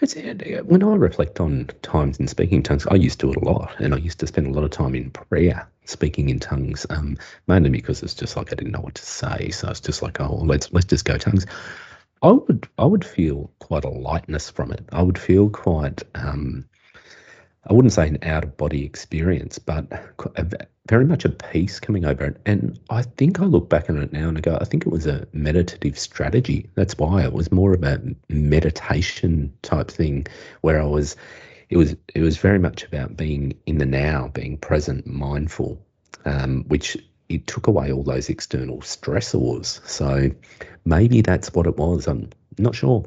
It's, 0.00 0.16
when 0.64 0.82
I 0.82 0.96
reflect 0.96 1.38
on 1.38 1.70
times 1.82 2.18
in 2.18 2.26
speaking 2.26 2.64
tongues, 2.64 2.88
I 2.88 2.96
used 2.96 3.20
to 3.20 3.30
it 3.30 3.36
a 3.36 3.44
lot, 3.44 3.80
and 3.80 3.94
I 3.94 3.98
used 3.98 4.18
to 4.18 4.26
spend 4.26 4.48
a 4.48 4.50
lot 4.50 4.64
of 4.64 4.72
time 4.72 4.96
in 4.96 5.12
prayer 5.12 5.68
speaking 5.84 6.28
in 6.28 6.40
tongues, 6.40 6.84
um, 6.90 7.18
mainly 7.46 7.70
because 7.70 8.02
it's 8.02 8.14
just 8.14 8.36
like 8.36 8.52
I 8.52 8.56
didn't 8.56 8.72
know 8.72 8.80
what 8.80 8.96
to 8.96 9.06
say. 9.06 9.50
So 9.50 9.70
it's 9.70 9.80
just 9.80 10.02
like, 10.02 10.20
oh, 10.20 10.42
let's 10.44 10.72
let's 10.72 10.86
just 10.86 11.04
go 11.04 11.16
tongues. 11.18 11.46
I 12.20 12.32
would 12.32 12.68
I 12.76 12.84
would 12.84 13.04
feel 13.04 13.52
quite 13.60 13.84
a 13.84 13.88
lightness 13.88 14.50
from 14.50 14.72
it. 14.72 14.84
I 14.90 15.02
would 15.02 15.18
feel 15.18 15.50
quite 15.50 16.02
um, 16.16 16.64
I 17.68 17.72
wouldn't 17.72 17.92
say 17.92 18.08
an 18.08 18.18
out 18.22 18.44
of 18.44 18.56
body 18.56 18.84
experience, 18.84 19.58
but 19.58 19.86
a, 20.36 20.66
very 20.88 21.04
much 21.04 21.24
a 21.24 21.28
peace 21.28 21.78
coming 21.78 22.04
over 22.04 22.24
it. 22.24 22.40
And 22.44 22.78
I 22.90 23.02
think 23.02 23.40
I 23.40 23.44
look 23.44 23.68
back 23.68 23.88
on 23.88 23.98
it 23.98 24.12
now 24.12 24.28
and 24.28 24.36
I 24.36 24.40
go, 24.40 24.58
I 24.60 24.64
think 24.64 24.84
it 24.84 24.92
was 24.92 25.06
a 25.06 25.26
meditative 25.32 25.98
strategy. 25.98 26.68
That's 26.74 26.98
why 26.98 27.22
it 27.22 27.32
was 27.32 27.52
more 27.52 27.72
of 27.72 27.84
a 27.84 28.00
meditation 28.28 29.52
type 29.62 29.90
thing, 29.90 30.26
where 30.62 30.80
I 30.80 30.86
was. 30.86 31.16
It 31.70 31.78
was 31.78 31.96
it 32.14 32.20
was 32.20 32.36
very 32.36 32.58
much 32.58 32.84
about 32.84 33.16
being 33.16 33.54
in 33.64 33.78
the 33.78 33.86
now, 33.86 34.28
being 34.34 34.58
present, 34.58 35.06
mindful, 35.06 35.80
um, 36.26 36.64
which 36.68 36.98
it 37.30 37.46
took 37.46 37.66
away 37.66 37.90
all 37.90 38.02
those 38.02 38.28
external 38.28 38.78
stressors. 38.80 39.80
So 39.88 40.30
maybe 40.84 41.22
that's 41.22 41.54
what 41.54 41.66
it 41.66 41.78
was. 41.78 42.06
I'm 42.06 42.28
not 42.58 42.74
sure. 42.74 43.06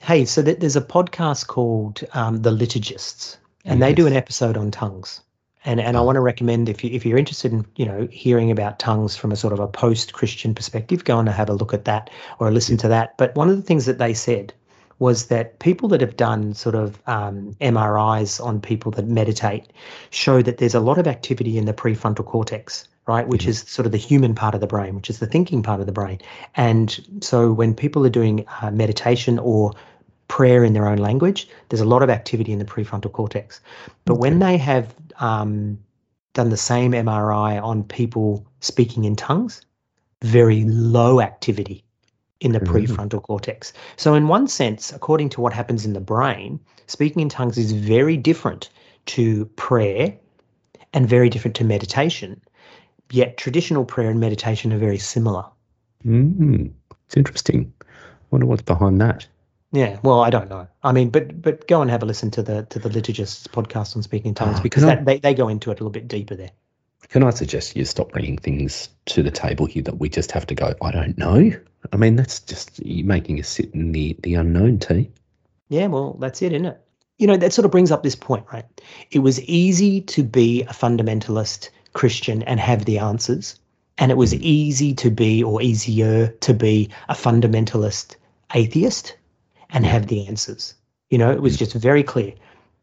Hey, 0.00 0.24
so 0.24 0.42
there's 0.42 0.74
a 0.74 0.80
podcast 0.80 1.46
called 1.46 2.02
um, 2.12 2.42
The 2.42 2.50
Liturgists, 2.50 3.36
and 3.64 3.80
yes. 3.80 3.88
they 3.88 3.94
do 3.94 4.06
an 4.06 4.12
episode 4.12 4.56
on 4.56 4.70
tongues. 4.70 5.20
And 5.64 5.80
and 5.80 5.96
I 5.96 6.00
oh. 6.00 6.04
want 6.04 6.16
to 6.16 6.20
recommend 6.20 6.68
if 6.68 6.82
you 6.82 6.90
if 6.90 7.06
you're 7.06 7.18
interested 7.18 7.52
in 7.52 7.64
you 7.76 7.86
know 7.86 8.08
hearing 8.10 8.50
about 8.50 8.78
tongues 8.78 9.16
from 9.16 9.30
a 9.30 9.36
sort 9.36 9.52
of 9.52 9.60
a 9.60 9.68
post 9.68 10.12
Christian 10.12 10.54
perspective, 10.54 11.04
go 11.04 11.18
on 11.18 11.26
to 11.26 11.32
have 11.32 11.48
a 11.48 11.54
look 11.54 11.72
at 11.72 11.84
that 11.84 12.10
or 12.40 12.50
listen 12.50 12.76
to 12.78 12.88
that. 12.88 13.16
But 13.16 13.34
one 13.36 13.48
of 13.48 13.56
the 13.56 13.62
things 13.62 13.86
that 13.86 13.98
they 13.98 14.14
said 14.14 14.52
was 14.98 15.26
that 15.26 15.58
people 15.58 15.88
that 15.88 16.00
have 16.00 16.16
done 16.16 16.54
sort 16.54 16.74
of 16.74 17.00
um, 17.06 17.56
MRIs 17.60 18.44
on 18.44 18.60
people 18.60 18.92
that 18.92 19.06
meditate 19.06 19.72
show 20.10 20.42
that 20.42 20.58
there's 20.58 20.74
a 20.74 20.80
lot 20.80 20.98
of 20.98 21.06
activity 21.06 21.58
in 21.58 21.64
the 21.64 21.72
prefrontal 21.72 22.24
cortex 22.24 22.88
right? 23.06 23.26
Which 23.26 23.42
mm-hmm. 23.42 23.50
is 23.50 23.60
sort 23.60 23.86
of 23.86 23.92
the 23.92 23.98
human 23.98 24.34
part 24.34 24.54
of 24.54 24.60
the 24.60 24.66
brain, 24.66 24.94
which 24.94 25.10
is 25.10 25.18
the 25.18 25.26
thinking 25.26 25.62
part 25.62 25.80
of 25.80 25.86
the 25.86 25.92
brain. 25.92 26.20
And 26.54 27.00
so 27.20 27.52
when 27.52 27.74
people 27.74 28.06
are 28.06 28.10
doing 28.10 28.44
uh, 28.60 28.70
meditation 28.70 29.38
or 29.38 29.72
prayer 30.32 30.64
in 30.64 30.72
their 30.72 30.88
own 30.88 30.96
language, 30.96 31.46
there's 31.68 31.82
a 31.82 31.92
lot 31.94 32.02
of 32.02 32.08
activity 32.08 32.52
in 32.52 32.58
the 32.58 32.64
prefrontal 32.64 33.12
cortex. 33.12 33.60
But 34.06 34.14
when 34.14 34.38
they 34.38 34.56
have 34.56 34.94
um, 35.20 35.78
done 36.32 36.48
the 36.48 36.56
same 36.56 36.92
MRI 36.92 37.62
on 37.62 37.84
people 37.84 38.46
speaking 38.60 39.04
in 39.04 39.14
tongues, 39.14 39.60
very 40.22 40.64
low 40.64 41.20
activity 41.20 41.84
in 42.40 42.52
the 42.52 42.60
Mhm. 42.60 42.72
prefrontal 42.72 43.22
cortex. 43.22 43.74
So, 43.96 44.14
in 44.14 44.26
one 44.26 44.48
sense, 44.48 44.90
according 44.90 45.28
to 45.34 45.42
what 45.42 45.52
happens 45.52 45.84
in 45.84 45.92
the 45.92 46.00
brain, 46.00 46.58
speaking 46.86 47.20
in 47.20 47.28
tongues 47.28 47.58
is 47.58 47.72
very 47.72 48.16
different 48.16 48.70
to 49.14 49.44
prayer 49.56 50.16
and 50.94 51.06
very 51.06 51.28
different 51.28 51.56
to 51.56 51.64
meditation. 51.64 52.40
Yet, 53.10 53.36
traditional 53.36 53.84
prayer 53.84 54.08
and 54.08 54.18
meditation 54.18 54.72
are 54.72 54.78
very 54.78 54.98
similar. 54.98 55.44
Mm, 56.06 56.70
it's 57.04 57.18
interesting. 57.18 57.70
Wonder 58.30 58.46
what's 58.46 58.62
behind 58.62 58.98
that. 59.02 59.26
Yeah, 59.72 59.98
well, 60.02 60.20
I 60.20 60.28
don't 60.30 60.50
know. 60.50 60.68
I 60.82 60.92
mean, 60.92 61.08
but 61.10 61.40
but 61.40 61.66
go 61.66 61.80
and 61.80 61.90
have 61.90 62.02
a 62.02 62.06
listen 62.06 62.30
to 62.32 62.42
the 62.42 62.64
to 62.70 62.78
the 62.78 62.90
liturgists 62.90 63.48
podcast 63.48 63.96
on 63.96 64.02
speaking 64.02 64.28
in 64.30 64.34
tongues 64.34 64.58
Ah, 64.58 64.62
because 64.62 64.84
can 64.84 64.98
I- 64.98 65.02
they 65.02 65.18
they 65.18 65.34
go 65.34 65.48
into 65.48 65.70
it 65.70 65.74
a 65.74 65.76
little 65.82 65.90
bit 65.90 66.08
deeper 66.08 66.34
there. 66.36 66.50
Can 67.08 67.22
I 67.22 67.30
suggest 67.30 67.74
you 67.76 67.84
stop 67.84 68.12
bringing 68.12 68.38
things 68.38 68.88
to 69.06 69.22
the 69.22 69.30
table 69.30 69.66
here 69.66 69.82
that 69.82 69.98
we 69.98 70.08
just 70.08 70.32
have 70.32 70.46
to 70.46 70.54
go, 70.54 70.74
I 70.80 70.92
don't 70.92 71.18
know? 71.18 71.52
I 71.92 71.96
mean, 71.96 72.16
that's 72.16 72.40
just 72.40 72.78
you 72.78 73.04
making 73.04 73.38
us 73.40 73.48
sit 73.48 73.74
in 73.74 73.92
the, 73.92 74.16
the 74.22 74.34
unknown, 74.34 74.78
T. 74.78 75.10
Yeah, 75.68 75.88
well, 75.88 76.16
that's 76.20 76.40
it, 76.42 76.52
isn't 76.52 76.64
it? 76.66 76.80
You 77.18 77.26
know, 77.26 77.36
that 77.36 77.52
sort 77.52 77.66
of 77.66 77.70
brings 77.70 77.90
up 77.90 78.02
this 78.02 78.14
point, 78.14 78.46
right? 78.52 78.64
It 79.10 79.18
was 79.18 79.40
easy 79.42 80.00
to 80.02 80.22
be 80.22 80.62
a 80.62 80.66
fundamentalist 80.72 81.68
Christian 81.92 82.42
and 82.44 82.58
have 82.60 82.84
the 82.86 82.98
answers, 82.98 83.58
and 83.98 84.10
it 84.10 84.16
was 84.16 84.32
easy 84.34 84.94
to 84.94 85.10
be, 85.10 85.42
or 85.42 85.60
easier 85.60 86.28
to 86.28 86.54
be, 86.54 86.88
a 87.10 87.14
fundamentalist 87.14 88.16
atheist 88.54 89.16
and 89.72 89.86
have 89.86 90.06
the 90.06 90.26
answers. 90.26 90.74
You 91.10 91.18
know, 91.18 91.30
it 91.30 91.42
was 91.42 91.56
just 91.56 91.72
very 91.74 92.02
clear. 92.02 92.32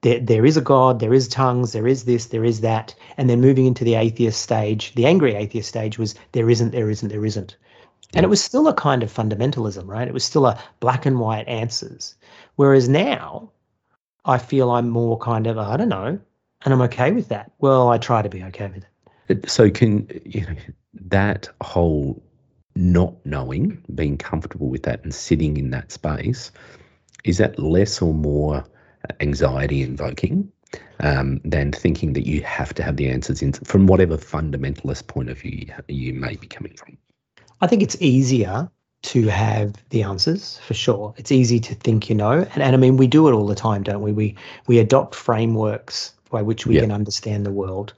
There, 0.01 0.19
there 0.19 0.45
is 0.45 0.57
a 0.57 0.61
God, 0.61 0.99
there 0.99 1.13
is 1.13 1.27
tongues, 1.27 1.73
there 1.73 1.87
is 1.87 2.05
this, 2.05 2.27
there 2.27 2.45
is 2.45 2.61
that. 2.61 2.95
And 3.17 3.29
then 3.29 3.41
moving 3.41 3.65
into 3.65 3.83
the 3.83 3.95
atheist 3.95 4.41
stage, 4.41 4.93
the 4.95 5.05
angry 5.05 5.35
atheist 5.35 5.69
stage 5.69 5.97
was 5.97 6.15
there 6.31 6.49
isn't, 6.49 6.71
there 6.71 6.89
isn't, 6.89 7.09
there 7.09 7.25
isn't. 7.25 7.57
And 8.13 8.23
it 8.23 8.29
was 8.29 8.43
still 8.43 8.67
a 8.67 8.73
kind 8.73 9.03
of 9.03 9.13
fundamentalism, 9.13 9.87
right? 9.87 10.07
It 10.07 10.13
was 10.13 10.23
still 10.23 10.47
a 10.47 10.61
black 10.79 11.05
and 11.05 11.19
white 11.19 11.47
answers. 11.47 12.15
Whereas 12.55 12.89
now, 12.89 13.51
I 14.25 14.37
feel 14.37 14.71
I'm 14.71 14.89
more 14.89 15.17
kind 15.17 15.47
of, 15.47 15.57
I 15.57 15.77
don't 15.77 15.89
know, 15.89 16.19
and 16.65 16.73
I'm 16.73 16.81
okay 16.81 17.11
with 17.11 17.29
that. 17.29 17.51
Well, 17.59 17.89
I 17.89 17.97
try 17.97 18.21
to 18.21 18.29
be 18.29 18.43
okay 18.43 18.67
with 18.67 18.83
it. 19.27 19.49
So 19.49 19.69
can 19.69 20.09
you 20.25 20.41
know 20.41 20.55
that 20.93 21.49
whole 21.61 22.21
not 22.75 23.13
knowing, 23.25 23.83
being 23.93 24.17
comfortable 24.17 24.69
with 24.69 24.83
that 24.83 25.03
and 25.03 25.13
sitting 25.13 25.57
in 25.57 25.69
that 25.71 25.91
space, 25.91 26.51
is 27.23 27.37
that 27.37 27.59
less 27.59 28.01
or 28.01 28.13
more 28.13 28.63
anxiety 29.19 29.81
invoking 29.81 30.51
um, 30.99 31.39
than 31.43 31.71
thinking 31.71 32.13
that 32.13 32.27
you 32.27 32.41
have 32.43 32.73
to 32.75 32.83
have 32.83 32.97
the 32.97 33.09
answers 33.09 33.41
in 33.41 33.53
from 33.53 33.87
whatever 33.87 34.17
fundamentalist 34.17 35.07
point 35.07 35.29
of 35.29 35.39
view 35.39 35.65
you, 35.67 35.73
you 35.87 36.13
may 36.13 36.35
be 36.35 36.47
coming 36.47 36.73
from? 36.75 36.97
I 37.61 37.67
think 37.67 37.81
it's 37.81 37.97
easier 38.01 38.69
to 39.01 39.27
have 39.27 39.75
the 39.89 40.03
answers 40.03 40.57
for 40.59 40.73
sure. 40.73 41.13
It's 41.17 41.31
easy 41.31 41.59
to 41.61 41.75
think 41.75 42.09
you 42.09 42.15
know, 42.15 42.45
and, 42.53 42.61
and 42.63 42.75
I 42.75 42.77
mean 42.77 42.97
we 42.97 43.07
do 43.07 43.27
it 43.27 43.33
all 43.33 43.47
the 43.47 43.55
time, 43.55 43.83
don't 43.83 44.01
we? 44.01 44.11
We 44.11 44.35
we 44.67 44.79
adopt 44.79 45.15
frameworks 45.15 46.13
by 46.29 46.41
which 46.41 46.65
we 46.67 46.75
Yeah. 46.75 46.81
can 46.81 46.91
understand 46.91 47.45
the 47.45 47.51
world. 47.51 47.93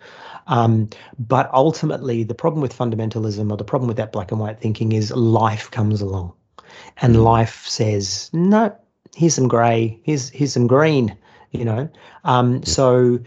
Um, 0.48 0.90
but 1.20 1.50
ultimately, 1.54 2.24
the 2.24 2.34
problem 2.34 2.62
with 2.62 2.78
fundamentalism 2.78 3.52
or 3.52 3.58
the 3.58 3.64
problem 3.64 3.88
with 3.88 3.98
that 3.98 4.12
black 4.12 4.32
and 4.32 4.40
white 4.40 4.60
thinking 4.60 4.92
is 4.94 5.12
life 5.12 5.70
comes 5.72 6.02
along, 6.02 6.34
and 7.02 7.16
Mhm. 7.16 7.24
life 7.24 7.66
says 7.68 8.30
no. 8.34 8.72
Here's 9.15 9.36
some 9.36 9.47
grey. 9.47 10.00
Here's 10.04 10.30
here's 10.30 10.54
some 10.54 10.67
green. 10.67 11.17
You 11.52 11.65
know. 11.65 11.89
Um, 12.24 12.63
so 12.63 13.19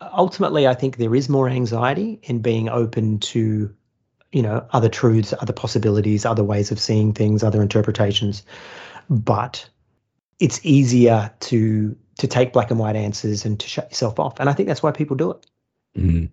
ultimately, 0.00 0.66
I 0.66 0.74
think 0.74 0.96
there 0.96 1.14
is 1.14 1.28
more 1.28 1.48
anxiety 1.48 2.18
in 2.22 2.40
being 2.40 2.68
open 2.68 3.18
to 3.20 3.74
you 4.32 4.42
know 4.42 4.66
other 4.72 4.88
truths 4.88 5.32
other 5.40 5.52
possibilities 5.52 6.26
other 6.26 6.44
ways 6.44 6.70
of 6.70 6.80
seeing 6.80 7.12
things 7.12 7.42
other 7.42 7.62
interpretations 7.62 8.42
but 9.08 9.66
it's 10.40 10.60
easier 10.64 11.32
to 11.40 11.96
to 12.18 12.26
take 12.26 12.52
black 12.52 12.70
and 12.70 12.78
white 12.80 12.96
answers 12.96 13.44
and 13.44 13.60
to 13.60 13.68
shut 13.68 13.88
yourself 13.90 14.18
off 14.18 14.38
and 14.40 14.50
i 14.50 14.52
think 14.52 14.66
that's 14.66 14.82
why 14.82 14.90
people 14.90 15.16
do 15.16 15.30
it 15.30 15.46
Mm. 15.96 16.28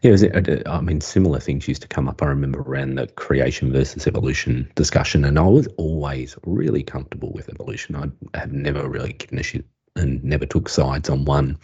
Yeah, 0.00 0.16
it, 0.18 0.66
I 0.66 0.80
mean, 0.80 1.00
similar 1.00 1.38
things 1.38 1.68
used 1.68 1.82
to 1.82 1.88
come 1.88 2.08
up. 2.08 2.22
I 2.22 2.26
remember 2.26 2.60
around 2.60 2.94
the 2.94 3.06
creation 3.06 3.72
versus 3.72 4.06
evolution 4.06 4.70
discussion, 4.74 5.24
and 5.24 5.38
I 5.38 5.46
was 5.46 5.66
always 5.76 6.36
really 6.44 6.82
comfortable 6.82 7.32
with 7.32 7.48
evolution. 7.48 7.96
I 7.96 8.38
have 8.38 8.52
never 8.52 8.88
really 8.88 9.12
given 9.12 9.38
a 9.38 9.42
shit 9.42 9.66
and 9.96 10.24
never 10.24 10.46
took 10.46 10.68
sides 10.68 11.10
on 11.10 11.24
one 11.24 11.58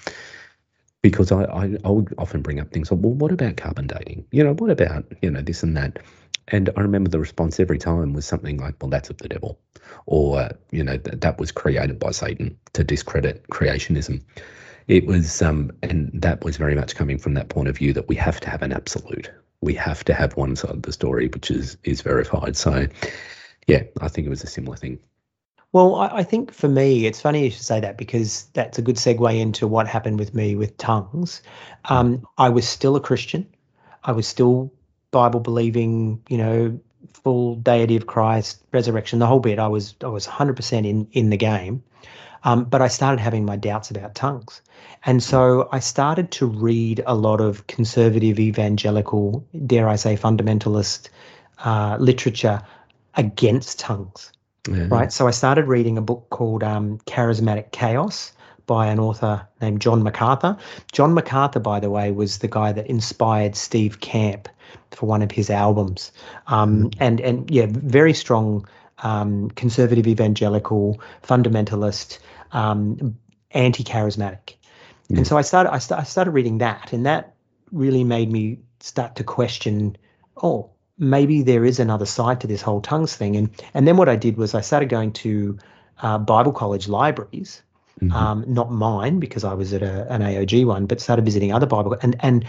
because 1.03 1.33
I, 1.33 1.45
I, 1.45 1.77
I 1.85 1.91
would 1.91 2.15
often 2.19 2.43
bring 2.43 2.61
up 2.61 2.71
things 2.73 2.91
like, 2.91 3.01
well, 3.03 3.15
what 3.15 3.33
about 3.33 3.57
carbon 3.57 3.87
dating? 3.87 4.27
You 4.33 4.45
know, 4.45 4.53
what 4.53 4.71
about, 4.71 5.07
you 5.23 5.31
know, 5.31 5.41
this 5.41 5.63
and 5.63 5.77
that? 5.77 5.99
And 6.49 6.69
I 6.77 6.81
remember 6.81 7.09
the 7.09 7.21
response 7.21 7.59
every 7.59 7.79
time 7.79 8.13
was 8.13 8.27
something 8.27 8.59
like, 8.59 8.75
well, 8.81 8.91
that's 8.91 9.09
of 9.09 9.19
the 9.19 9.29
devil. 9.29 9.59
Or, 10.07 10.51
you 10.73 10.85
know, 10.85 10.97
th- 10.99 11.21
that 11.21 11.39
was 11.39 11.53
created 11.53 11.99
by 11.99 12.11
Satan 12.11 12.59
to 12.75 12.85
discredit 12.85 13.47
creationism 13.49 14.23
it 14.91 15.07
was 15.07 15.41
um 15.41 15.71
and 15.83 16.11
that 16.13 16.43
was 16.45 16.57
very 16.57 16.75
much 16.75 16.97
coming 16.97 17.17
from 17.17 17.35
that 17.35 17.49
point 17.49 17.69
of 17.69 17.79
view 17.79 17.93
that 17.93 18.09
we 18.09 18.17
have 18.17 18.41
to 18.41 18.51
have 18.51 18.61
an 18.61 18.73
absolute. 18.73 19.31
We 19.61 19.75
have 19.75 20.03
to 20.05 20.15
have 20.15 20.37
one 20.37 20.57
side 20.57 20.73
of 20.73 20.83
the 20.83 20.93
story 20.93 21.29
which 21.29 21.51
is 21.51 21.77
is 21.85 22.03
verified. 22.03 22.57
So 22.57 22.87
yeah 23.67 23.83
i 24.01 24.09
think 24.09 24.27
it 24.27 24.31
was 24.31 24.43
a 24.43 24.49
similar 24.49 24.77
thing. 24.77 24.99
Well 25.73 25.95
I, 25.95 26.09
I 26.09 26.23
think 26.25 26.53
for 26.53 26.69
me 26.69 27.07
it's 27.07 27.21
funny 27.21 27.45
you 27.45 27.51
should 27.51 27.63
say 27.63 27.79
that 27.79 27.99
because 27.99 28.47
that's 28.53 28.79
a 28.79 28.83
good 28.83 28.97
segue 28.97 29.39
into 29.39 29.69
what 29.69 29.87
happened 29.87 30.19
with 30.19 30.35
me 30.35 30.57
with 30.57 30.77
tongues. 30.77 31.41
Um, 31.85 32.27
i 32.37 32.49
was 32.49 32.69
still 32.69 32.97
a 32.97 33.01
christian. 33.01 33.47
I 34.03 34.13
was 34.13 34.27
still 34.27 34.73
bible 35.13 35.41
believing 35.41 36.21
you 36.29 36.39
know 36.39 36.81
full 37.13 37.55
deity 37.57 37.97
of 37.97 38.07
christ 38.07 38.65
resurrection 38.73 39.21
the 39.21 39.27
whole 39.29 39.41
bit. 39.41 39.61
I 39.61 39.69
was 39.69 39.95
i 40.03 40.09
was 40.09 40.27
100% 40.27 40.85
in 40.85 41.07
in 41.13 41.31
the 41.31 41.37
game 41.37 41.85
um, 42.45 42.65
but 42.65 42.83
I 42.83 42.89
started 42.89 43.21
having 43.21 43.45
my 43.45 43.57
doubts 43.57 43.91
about 43.91 44.15
tongues. 44.15 44.63
And 45.05 45.23
so 45.23 45.69
I 45.73 45.81
started 45.81 46.31
to 46.33 46.47
read 46.47 47.03
a 47.07 47.15
lot 47.15 47.41
of 47.41 47.67
conservative, 47.67 48.39
evangelical, 48.39 49.47
dare 49.67 49.89
I 49.89 49.97
say, 49.97 50.17
fundamentalist 50.17 51.09
uh, 51.65 51.97
literature 51.99 52.63
against 53.15 53.79
tongues, 53.79 54.33
yeah. 54.69 54.87
right? 54.91 55.13
So 55.13 55.27
I 55.27 55.31
started 55.31 55.67
reading 55.67 55.99
a 55.99 56.03
book 56.03 56.29
called 56.31 56.63
um, 56.63 56.99
Charismatic 57.07 57.73
Chaos 57.73 58.33
by 58.67 58.87
an 58.87 59.01
author 59.01 59.47
named 59.61 59.81
John 59.81 60.03
MacArthur. 60.03 60.57
John 60.93 61.13
MacArthur, 61.13 61.61
by 61.61 61.81
the 61.81 61.91
way, 61.91 62.13
was 62.13 62.39
the 62.39 62.49
guy 62.49 62.73
that 62.73 62.87
inspired 62.87 63.57
Steve 63.57 64.01
Camp 64.01 64.49
for 64.93 65.07
one 65.07 65.23
of 65.23 65.31
his 65.33 65.51
albums. 65.51 66.13
Um, 66.47 66.91
and, 67.01 67.21
and 67.21 67.51
yeah, 67.51 67.67
very 67.69 68.15
strong 68.15 68.69
um, 69.03 69.51
conservative, 69.51 70.07
evangelical, 70.07 71.01
fundamentalist, 71.23 72.19
um, 72.53 73.17
anti-charismatic. 73.53 74.55
Yeah. 75.09 75.19
And 75.19 75.27
so 75.27 75.37
I 75.37 75.43
started, 75.43 75.73
I, 75.73 75.79
st- 75.79 76.01
I 76.01 76.05
started 76.05 76.31
reading 76.33 76.59
that, 76.59 76.93
and 76.93 77.07
that 77.07 77.35
really 77.73 78.05
made 78.05 78.31
me 78.31 78.59
start 78.81 79.17
to 79.17 79.25
question, 79.25 79.97
oh, 80.43 80.71
maybe 80.99 81.43
there 81.43 81.65
is 81.65 81.81
another 81.81 82.07
side 82.07 82.41
to 82.43 82.47
this 82.47 82.63
whole 82.63 82.81
tongues 82.81 83.17
thing. 83.17 83.37
And 83.37 83.51
and 83.75 83.87
then 83.89 83.97
what 83.97 84.09
I 84.09 84.17
did 84.17 84.37
was 84.37 84.55
I 84.55 84.61
started 84.61 84.89
going 84.89 85.13
to 85.13 85.59
uh, 86.03 86.19
Bible 86.19 86.53
college 86.53 86.89
libraries, 86.89 87.63
Mhm. 88.01 88.13
um, 88.13 88.45
not 88.47 88.71
mine 88.73 89.19
because 89.21 89.45
I 89.45 89.55
was 89.55 89.73
at 89.73 89.83
a, 89.83 90.11
an 90.13 90.23
AOG 90.23 90.65
one, 90.65 90.87
but 90.87 91.01
started 91.01 91.25
visiting 91.25 91.53
other 91.53 91.67
Bible 91.67 91.97
and 92.03 92.17
and 92.21 92.45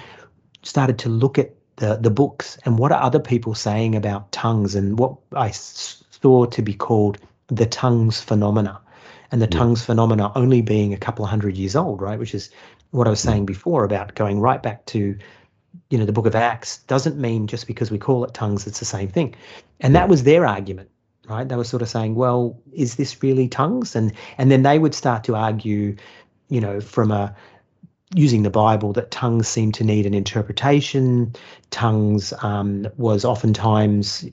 started 0.63 0.99
to 0.99 1.09
look 1.09 1.37
at 1.39 1.51
the 1.77 1.97
the 1.97 2.09
books 2.11 2.57
and 2.65 2.77
what 2.77 2.91
are 2.91 3.01
other 3.01 3.19
people 3.19 3.55
saying 3.55 3.95
about 3.95 4.31
tongues 4.31 4.75
and 4.75 4.97
what 4.99 5.15
I 5.35 5.49
s- 5.49 6.00
saw 6.21 6.45
to 6.45 6.61
be 6.61 6.73
called 6.73 7.17
the 7.47 7.65
tongues 7.65 8.21
phenomena, 8.21 8.79
and 9.31 9.41
the 9.41 9.47
Yeah. 9.51 9.59
tongues 9.59 9.83
phenomena 9.83 10.31
only 10.35 10.61
being 10.61 10.93
a 10.93 10.97
couple 10.97 11.25
of 11.25 11.31
hundred 11.31 11.57
years 11.57 11.75
old, 11.75 12.01
right? 12.01 12.19
Which 12.19 12.35
is 12.35 12.49
what 12.91 13.07
I 13.07 13.09
was 13.09 13.19
saying 13.19 13.45
before 13.45 13.83
about 13.83 14.15
going 14.15 14.39
right 14.39 14.61
back 14.61 14.85
to 14.87 15.17
you 15.89 15.97
know 15.97 16.05
the 16.05 16.11
book 16.11 16.25
of 16.25 16.35
acts 16.35 16.79
doesn't 16.87 17.17
mean 17.17 17.47
just 17.47 17.65
because 17.65 17.89
we 17.91 17.97
call 17.97 18.25
it 18.25 18.33
tongues 18.33 18.67
it's 18.67 18.79
the 18.79 18.85
same 18.85 19.07
thing. 19.07 19.35
And 19.79 19.95
that 19.95 20.09
was 20.09 20.23
their 20.23 20.45
argument 20.45 20.89
right? 21.29 21.47
They 21.47 21.55
were 21.55 21.63
sort 21.63 21.81
of 21.81 21.89
saying 21.89 22.15
well 22.15 22.57
is 22.73 22.95
this 22.95 23.21
really 23.23 23.47
tongues? 23.47 23.95
And 23.95 24.11
and 24.37 24.51
then 24.51 24.63
they 24.63 24.79
would 24.79 24.93
start 24.95 25.23
to 25.25 25.35
argue 25.35 25.95
you 26.49 26.61
know 26.61 26.81
from 26.81 27.11
a 27.11 27.33
using 28.13 28.43
the 28.43 28.49
bible 28.49 28.91
that 28.93 29.11
tongues 29.11 29.47
seem 29.47 29.71
to 29.71 29.83
need 29.83 30.05
an 30.05 30.13
interpretation. 30.13 31.33
Tongues 31.69 32.33
um, 32.41 32.87
was 32.97 33.23
oftentimes 33.23 34.25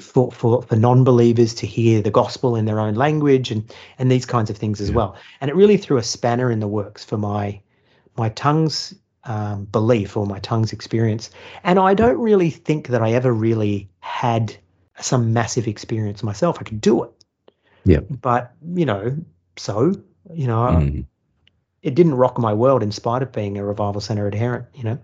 for, 0.00 0.30
for 0.32 0.62
for 0.62 0.76
non-believers 0.76 1.54
to 1.54 1.66
hear 1.66 2.00
the 2.02 2.10
gospel 2.10 2.56
in 2.56 2.64
their 2.64 2.80
own 2.80 2.94
language 2.94 3.50
and 3.50 3.74
and 3.98 4.10
these 4.10 4.26
kinds 4.26 4.50
of 4.50 4.56
things 4.56 4.80
as 4.80 4.88
Yeah. 4.88 4.96
well 4.96 5.16
and 5.40 5.50
it 5.50 5.54
really 5.54 5.76
threw 5.76 5.96
a 5.98 6.02
spanner 6.02 6.50
in 6.50 6.60
the 6.60 6.68
works 6.68 7.04
for 7.04 7.18
my 7.18 7.60
my 8.16 8.28
tongues 8.30 8.94
um, 9.24 9.66
belief 9.66 10.16
or 10.16 10.26
my 10.26 10.38
tongues 10.40 10.72
experience. 10.72 11.30
And 11.64 11.78
I 11.78 11.94
don't 11.94 12.18
really 12.18 12.50
think 12.50 12.88
that 12.88 13.02
I 13.02 13.12
ever 13.12 13.32
really 13.32 13.88
had 14.00 14.56
some 15.00 15.32
massive 15.32 15.68
experience 15.68 16.22
myself. 16.22 16.58
I 16.60 16.64
could 16.64 16.80
do 16.80 17.04
it. 17.04 17.12
Yeah. 17.84 18.00
But, 18.00 18.52
you 18.74 18.86
know, 18.86 19.16
so. 19.56 19.94
You 20.32 20.46
know, 20.46 20.54
mm. 20.54 21.04
it 21.82 21.96
didn't 21.96 22.14
rock 22.14 22.38
my 22.38 22.54
world 22.54 22.82
in 22.82 22.92
spite 22.92 23.22
of 23.22 23.32
being 23.32 23.58
a 23.58 23.64
revival 23.64 24.00
centre 24.00 24.26
adherent. 24.28 24.66
You 24.72 24.84
know. 24.84 24.98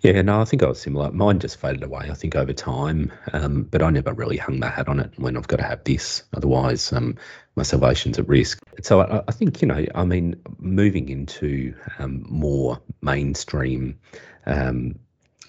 Yeah, 0.00 0.22
no, 0.22 0.40
I 0.40 0.44
think 0.46 0.62
I 0.62 0.66
was 0.66 0.80
similar. 0.80 1.10
Mine 1.12 1.40
just 1.40 1.58
faded 1.58 1.82
away, 1.82 2.08
I 2.10 2.14
think, 2.14 2.34
over 2.34 2.54
time. 2.54 3.12
Um, 3.34 3.64
but 3.64 3.82
I 3.82 3.90
never 3.90 4.14
really 4.14 4.38
hung 4.38 4.58
my 4.58 4.68
hat 4.70 4.88
on 4.88 4.98
it 4.98 5.12
when 5.16 5.36
I've 5.36 5.48
got 5.48 5.56
to 5.56 5.62
have 5.62 5.84
this. 5.84 6.22
Otherwise, 6.32 6.90
um, 6.92 7.16
my 7.54 7.62
salvation's 7.62 8.18
at 8.18 8.26
risk. 8.26 8.60
So 8.82 9.00
I, 9.00 9.22
I, 9.28 9.32
think, 9.32 9.60
you 9.60 9.68
know, 9.68 9.84
I 9.94 10.04
mean, 10.06 10.36
moving 10.58 11.10
into 11.10 11.74
um, 11.98 12.24
more 12.26 12.80
mainstream 13.02 13.98
um, 14.46 14.98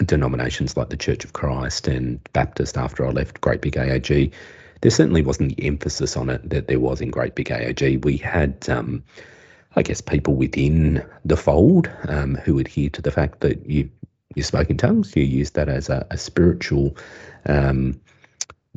denominations 0.04 0.76
like 0.76 0.90
the 0.90 0.98
Church 0.98 1.24
of 1.24 1.32
Christ 1.32 1.88
and 1.88 2.22
Baptist 2.34 2.78
after 2.78 3.06
I 3.06 3.12
left 3.12 3.40
Great 3.40 3.62
Big 3.62 3.76
AOG, 3.76 4.34
there 4.82 4.92
certainly 4.92 5.22
wasn't 5.22 5.56
the 5.56 5.66
emphasis 5.66 6.18
on 6.18 6.30
it 6.30 6.50
that 6.50 6.68
there 6.68 6.80
was 6.80 7.00
in 7.00 7.10
Great 7.10 7.36
Big 7.36 7.48
AOG. 7.48 8.04
We 8.04 8.18
had. 8.18 8.68
Um, 8.68 9.04
I 9.74 9.84
guess 9.84 10.02
people 10.02 10.36
within 10.36 11.02
the 11.24 11.38
fold 11.38 11.90
um, 12.10 12.36
who 12.36 12.60
adhere 12.60 12.90
to 12.90 13.02
the 13.02 13.10
fact 13.10 13.40
that 13.40 13.66
you 13.66 13.90
you 14.36 14.44
spoke 14.44 14.70
in 14.70 14.78
tongues, 14.78 15.16
you 15.16 15.24
used 15.24 15.56
that 15.56 15.70
as 15.70 15.90
a, 15.90 16.06
a 16.12 16.18
spiritual 16.18 16.98
um, 17.46 18.00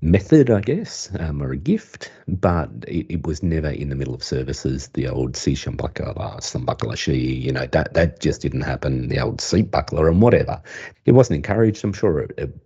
method, 0.01 0.51
I 0.51 0.61
guess, 0.61 1.11
um, 1.19 1.43
or 1.43 1.53
a 1.53 1.57
gift, 1.57 2.11
but 2.29 2.71
it, 2.87 3.07
it, 3.09 3.27
was 3.27 3.43
never 3.43 3.69
in 3.69 3.89
the 3.89 3.95
middle 3.95 4.15
of 4.15 4.23
services. 4.23 4.89
The 4.89 5.09
old 5.09 5.37
si 5.37 5.55
shambakala, 5.55 6.41
sambakala 6.41 6.97
shi, 6.97 7.17
you 7.17 7.53
know, 7.53 7.67
that, 7.67 7.95
that 7.95 8.21
just 8.21 8.43
didn't 8.43 8.63
happen. 8.63 9.09
The 9.09 9.21
old 9.21 9.41
seat 9.41 9.71
buckler 9.71 10.09
and 10.09 10.21
whatever. 10.21 10.63
It 11.07 11.13
wasn't 11.13 11.37
encouraged. 11.37 11.85
I'm 11.85 11.93
sure 11.93 12.21
it, 12.21 12.33
it 12.37 12.57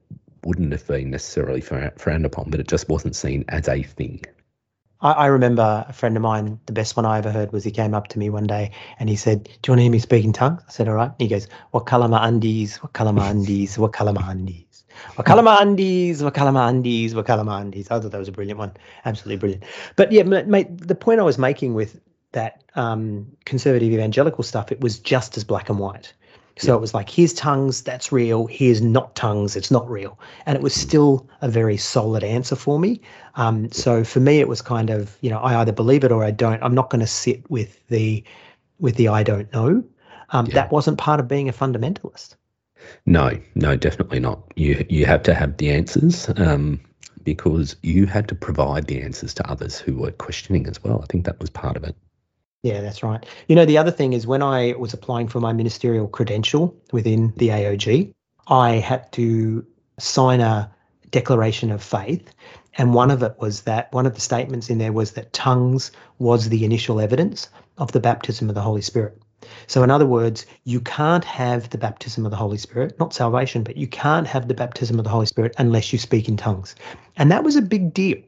wouldn't 0.44 0.72
have 0.72 0.86
been 0.86 1.10
necessarily 1.10 1.60
frowned 1.60 2.26
upon, 2.26 2.50
but 2.50 2.60
it 2.60 2.68
just 2.68 2.88
wasn't 2.88 3.16
seen 3.16 3.44
as 3.48 3.68
a 3.68 3.82
thing. 3.82 4.22
I, 5.00 5.12
I, 5.12 5.26
remember 5.26 5.84
a 5.88 5.92
friend 5.92 6.16
of 6.16 6.22
mine, 6.22 6.58
the 6.66 6.72
best 6.72 6.96
one 6.96 7.06
I 7.06 7.18
ever 7.18 7.30
heard 7.30 7.52
was 7.52 7.64
he 7.64 7.70
came 7.70 7.94
up 7.94 8.08
to 8.08 8.18
me 8.18 8.30
one 8.30 8.46
day 8.46 8.72
and 8.98 9.08
he 9.08 9.16
said, 9.16 9.44
Do 9.44 9.50
you 9.50 9.72
want 9.72 9.78
to 9.78 9.82
hear 9.82 9.92
me 9.92 9.98
speak 9.98 10.24
in 10.24 10.32
tongues? 10.32 10.62
I 10.66 10.70
said, 10.70 10.88
All 10.88 10.94
right. 10.94 11.12
he 11.18 11.28
goes, 11.28 11.48
What 11.70 11.86
kalama 11.86 12.18
andis, 12.18 12.76
what 12.76 12.92
kalama 12.92 13.22
andis, 13.22 13.78
what 13.78 13.92
kalama 13.92 14.20
andis. 14.20 14.64
Wakalama 15.16 15.60
Andes, 15.60 16.22
Wakalama 16.22 16.68
Andes, 16.68 17.14
Wakalama 17.14 17.60
Andes. 17.60 17.90
I 17.90 18.00
thought 18.00 18.10
that 18.10 18.18
was 18.18 18.28
a 18.28 18.32
brilliant 18.32 18.58
one. 18.58 18.72
Absolutely 19.04 19.36
brilliant. 19.36 19.64
But 19.96 20.12
yeah, 20.12 20.22
mate, 20.24 20.66
the 20.76 20.94
point 20.94 21.20
I 21.20 21.24
was 21.24 21.38
making 21.38 21.74
with 21.74 22.00
that 22.32 22.62
um, 22.74 23.26
conservative 23.44 23.92
evangelical 23.92 24.44
stuff, 24.44 24.72
it 24.72 24.80
was 24.80 24.98
just 24.98 25.36
as 25.36 25.44
black 25.44 25.68
and 25.68 25.78
white. 25.78 26.12
So 26.58 26.72
yeah. 26.72 26.76
it 26.76 26.80
was 26.80 26.94
like, 26.94 27.08
here's 27.08 27.32
tongues, 27.32 27.82
that's 27.82 28.10
real. 28.12 28.46
Here's 28.46 28.82
not 28.82 29.14
tongues, 29.14 29.56
it's 29.56 29.70
not 29.70 29.88
real. 29.88 30.18
And 30.46 30.56
it 30.56 30.62
was 30.62 30.74
still 30.74 31.28
a 31.40 31.48
very 31.48 31.76
solid 31.76 32.24
answer 32.24 32.56
for 32.56 32.78
me. 32.78 33.00
Um, 33.36 33.70
so 33.70 34.04
for 34.04 34.20
me, 34.20 34.40
it 34.40 34.48
was 34.48 34.60
kind 34.60 34.90
of, 34.90 35.16
you 35.20 35.30
know, 35.30 35.38
I 35.38 35.60
either 35.60 35.72
believe 35.72 36.04
it 36.04 36.12
or 36.12 36.24
I 36.24 36.30
don't. 36.30 36.62
I'm 36.62 36.74
not 36.74 36.90
going 36.90 37.00
to 37.00 37.06
sit 37.06 37.48
with 37.50 37.86
the 37.88 38.24
with 38.80 38.96
the 38.96 39.08
I 39.08 39.22
don't 39.22 39.52
know. 39.52 39.84
Um, 40.30 40.46
yeah. 40.46 40.54
That 40.54 40.72
wasn't 40.72 40.98
part 40.98 41.20
of 41.20 41.28
being 41.28 41.48
a 41.48 41.52
fundamentalist. 41.52 42.34
No, 43.06 43.38
no, 43.54 43.76
definitely 43.76 44.20
not. 44.20 44.40
You 44.56 44.84
you 44.88 45.06
have 45.06 45.22
to 45.24 45.34
have 45.34 45.56
the 45.56 45.70
answers 45.70 46.28
um, 46.36 46.80
because 47.22 47.76
you 47.82 48.06
had 48.06 48.28
to 48.28 48.34
provide 48.34 48.86
the 48.86 49.00
answers 49.02 49.34
to 49.34 49.50
others 49.50 49.78
who 49.78 49.96
were 49.96 50.12
questioning 50.12 50.66
as 50.66 50.82
well. 50.82 51.00
I 51.02 51.06
think 51.06 51.24
that 51.24 51.40
was 51.40 51.50
part 51.50 51.76
of 51.76 51.84
it. 51.84 51.96
Yeah, 52.62 52.80
that's 52.80 53.02
right. 53.02 53.24
You 53.46 53.54
know, 53.54 53.64
the 53.64 53.78
other 53.78 53.90
thing 53.90 54.12
is 54.12 54.26
when 54.26 54.42
I 54.42 54.74
was 54.78 54.92
applying 54.92 55.28
for 55.28 55.40
my 55.40 55.52
ministerial 55.52 56.08
credential 56.08 56.76
within 56.92 57.32
the 57.36 57.48
AOG, 57.48 58.12
I 58.48 58.70
had 58.76 59.10
to 59.12 59.64
sign 59.98 60.40
a 60.40 60.70
declaration 61.10 61.70
of 61.70 61.82
faith. 61.82 62.34
And 62.76 62.94
one 62.94 63.10
of 63.10 63.22
it 63.22 63.34
was 63.38 63.62
that 63.62 63.92
one 63.92 64.06
of 64.06 64.14
the 64.14 64.20
statements 64.20 64.70
in 64.70 64.78
there 64.78 64.92
was 64.92 65.12
that 65.12 65.32
tongues 65.32 65.92
was 66.18 66.48
the 66.48 66.64
initial 66.64 67.00
evidence 67.00 67.48
of 67.78 67.92
the 67.92 68.00
baptism 68.00 68.48
of 68.48 68.54
the 68.54 68.60
Holy 68.60 68.82
Spirit. 68.82 69.20
So, 69.68 69.84
in 69.84 69.90
other 69.90 70.06
words, 70.06 70.44
you 70.64 70.80
can't 70.80 71.24
have 71.24 71.70
the 71.70 71.78
baptism 71.78 72.24
of 72.24 72.32
the 72.32 72.36
Holy 72.36 72.58
Spirit, 72.58 72.98
not 72.98 73.14
salvation, 73.14 73.62
but 73.62 73.76
you 73.76 73.86
can't 73.86 74.26
have 74.26 74.48
the 74.48 74.54
baptism 74.54 74.98
of 74.98 75.04
the 75.04 75.10
Holy 75.10 75.26
Spirit 75.26 75.54
unless 75.58 75.92
you 75.92 75.98
speak 75.98 76.28
in 76.28 76.36
tongues. 76.36 76.74
And 77.16 77.30
that 77.30 77.44
was 77.44 77.54
a 77.54 77.62
big 77.62 77.94
deal 77.94 78.18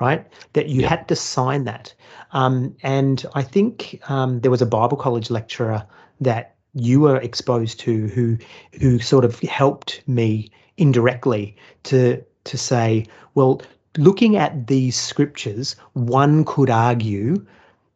right? 0.00 0.26
That 0.52 0.68
you 0.68 0.82
yeah. 0.82 0.88
had 0.88 1.08
to 1.08 1.16
sign 1.16 1.64
that. 1.64 1.94
Um, 2.32 2.76
and 2.82 3.24
I 3.34 3.42
think 3.42 4.00
um, 4.08 4.40
there 4.40 4.50
was 4.50 4.62
a 4.62 4.66
Bible 4.66 4.96
college 4.96 5.30
lecturer 5.30 5.86
that 6.20 6.54
you 6.74 7.00
were 7.00 7.16
exposed 7.16 7.80
to 7.80 8.08
who 8.08 8.36
who 8.80 8.98
sort 8.98 9.24
of 9.24 9.40
helped 9.40 10.02
me 10.06 10.50
indirectly 10.76 11.56
to 11.84 12.22
to 12.44 12.58
say, 12.58 13.06
well, 13.34 13.60
looking 13.96 14.36
at 14.36 14.66
these 14.66 14.96
scriptures, 14.96 15.76
one 15.92 16.44
could 16.44 16.70
argue, 16.70 17.44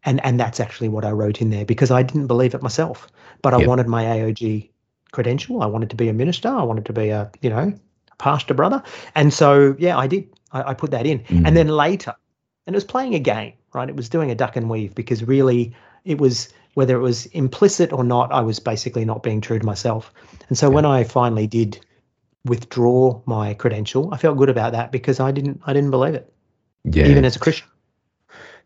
and 0.04 0.24
and 0.24 0.38
that's 0.38 0.60
actually 0.60 0.88
what 0.88 1.04
I 1.04 1.10
wrote 1.10 1.40
in 1.40 1.50
there 1.50 1.64
because 1.64 1.90
I 1.90 2.02
didn't 2.02 2.26
believe 2.26 2.54
it 2.54 2.62
myself, 2.62 3.08
but 3.42 3.54
I 3.54 3.58
yep. 3.58 3.68
wanted 3.68 3.86
my 3.86 4.04
AOG 4.04 4.68
credential. 5.12 5.62
I 5.62 5.66
wanted 5.66 5.90
to 5.90 5.96
be 5.96 6.08
a 6.08 6.12
minister. 6.12 6.48
I 6.48 6.62
wanted 6.62 6.86
to 6.86 6.92
be 6.92 7.10
a 7.10 7.30
you 7.40 7.50
know 7.50 7.72
pastor 8.18 8.54
brother, 8.54 8.82
and 9.14 9.32
so 9.32 9.76
yeah, 9.78 9.96
I 9.96 10.06
did. 10.06 10.28
I, 10.52 10.70
I 10.70 10.74
put 10.74 10.90
that 10.90 11.06
in. 11.06 11.20
Mm. 11.20 11.46
And 11.46 11.56
then 11.56 11.68
later, 11.68 12.14
and 12.66 12.74
it 12.74 12.76
was 12.76 12.84
playing 12.84 13.14
a 13.14 13.18
game, 13.18 13.54
right? 13.72 13.88
It 13.88 13.96
was 13.96 14.08
doing 14.08 14.30
a 14.30 14.34
duck 14.34 14.56
and 14.56 14.68
weave 14.70 14.94
because 14.94 15.24
really 15.24 15.74
it 16.04 16.18
was 16.18 16.52
whether 16.74 16.96
it 16.96 17.00
was 17.00 17.26
implicit 17.26 17.92
or 17.92 18.02
not, 18.02 18.32
I 18.32 18.40
was 18.40 18.58
basically 18.58 19.04
not 19.04 19.22
being 19.22 19.40
true 19.40 19.58
to 19.58 19.66
myself. 19.66 20.12
And 20.48 20.56
so 20.56 20.68
yeah. 20.68 20.74
when 20.74 20.86
I 20.86 21.04
finally 21.04 21.46
did 21.46 21.84
withdraw 22.44 23.20
my 23.26 23.54
credential, 23.54 24.12
I 24.12 24.16
felt 24.16 24.38
good 24.38 24.48
about 24.48 24.72
that 24.72 24.90
because 24.90 25.20
I 25.20 25.32
didn't 25.32 25.60
I 25.66 25.72
didn't 25.72 25.90
believe 25.90 26.14
it. 26.14 26.32
Yeah. 26.84 27.06
Even 27.06 27.24
as 27.24 27.36
a 27.36 27.38
Christian. 27.38 27.68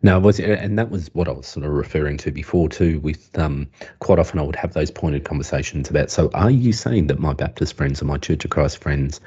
No, 0.03 0.21
was 0.21 0.39
it, 0.39 0.59
and 0.59 0.79
that 0.79 0.91
was 0.91 1.09
what 1.15 1.27
I 1.27 1.33
was 1.33 1.47
sort 1.47 1.65
of 1.65 1.73
referring 1.73 2.19
to 2.19 2.31
before 2.31 2.69
too. 2.69 3.01
With 3.01 3.37
um, 3.39 3.67
quite 3.99 4.19
often 4.19 4.39
I 4.39 4.43
would 4.43 4.57
have 4.57 4.75
those 4.75 4.91
pointed 4.91 5.25
conversations 5.25 5.89
about. 5.89 6.11
So, 6.11 6.31
are 6.35 6.51
you 6.51 6.73
saying 6.73 7.07
that 7.07 7.19
my 7.19 7.33
Baptist 7.33 7.75
friends 7.77 8.03
or 8.03 8.05
my 8.05 8.19
Church 8.19 8.45
of 8.45 8.51
Christ 8.51 8.79
friends 8.79 9.21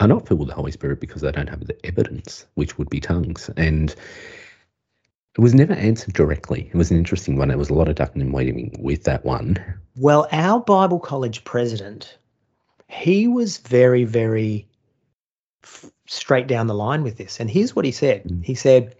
are 0.00 0.08
not 0.08 0.26
filled 0.26 0.40
with 0.40 0.48
the 0.48 0.54
Holy 0.54 0.72
Spirit 0.72 1.00
because 1.00 1.22
they 1.22 1.30
don't 1.30 1.48
have 1.48 1.66
the 1.66 1.86
evidence, 1.86 2.46
which 2.54 2.78
would 2.78 2.88
be 2.88 3.00
tongues. 3.00 3.50
And 3.56 3.94
it 5.36 5.40
was 5.40 5.54
never 5.54 5.74
answered 5.74 6.14
directly. 6.14 6.70
It 6.72 6.74
was 6.74 6.90
an 6.90 6.96
interesting 6.96 7.36
one. 7.36 7.48
There 7.48 7.58
was 7.58 7.70
a 7.70 7.74
lot 7.74 7.88
of 7.88 7.96
ducking 7.96 8.22
and 8.22 8.32
waiting 8.32 8.74
with 8.80 9.04
that 9.04 9.24
one. 9.24 9.62
Well, 9.96 10.26
our 10.32 10.60
Bible 10.60 10.98
college 10.98 11.44
president, 11.44 12.16
he 12.88 13.28
was 13.28 13.58
very, 13.58 14.04
very 14.04 14.66
f- 15.62 15.90
straight 16.06 16.46
down 16.46 16.66
the 16.66 16.74
line 16.74 17.02
with 17.02 17.18
this. 17.18 17.38
And 17.38 17.50
here's 17.50 17.76
what 17.76 17.84
he 17.84 17.92
said 17.92 18.24
mm. 18.24 18.44
He 18.44 18.54
said, 18.54 18.96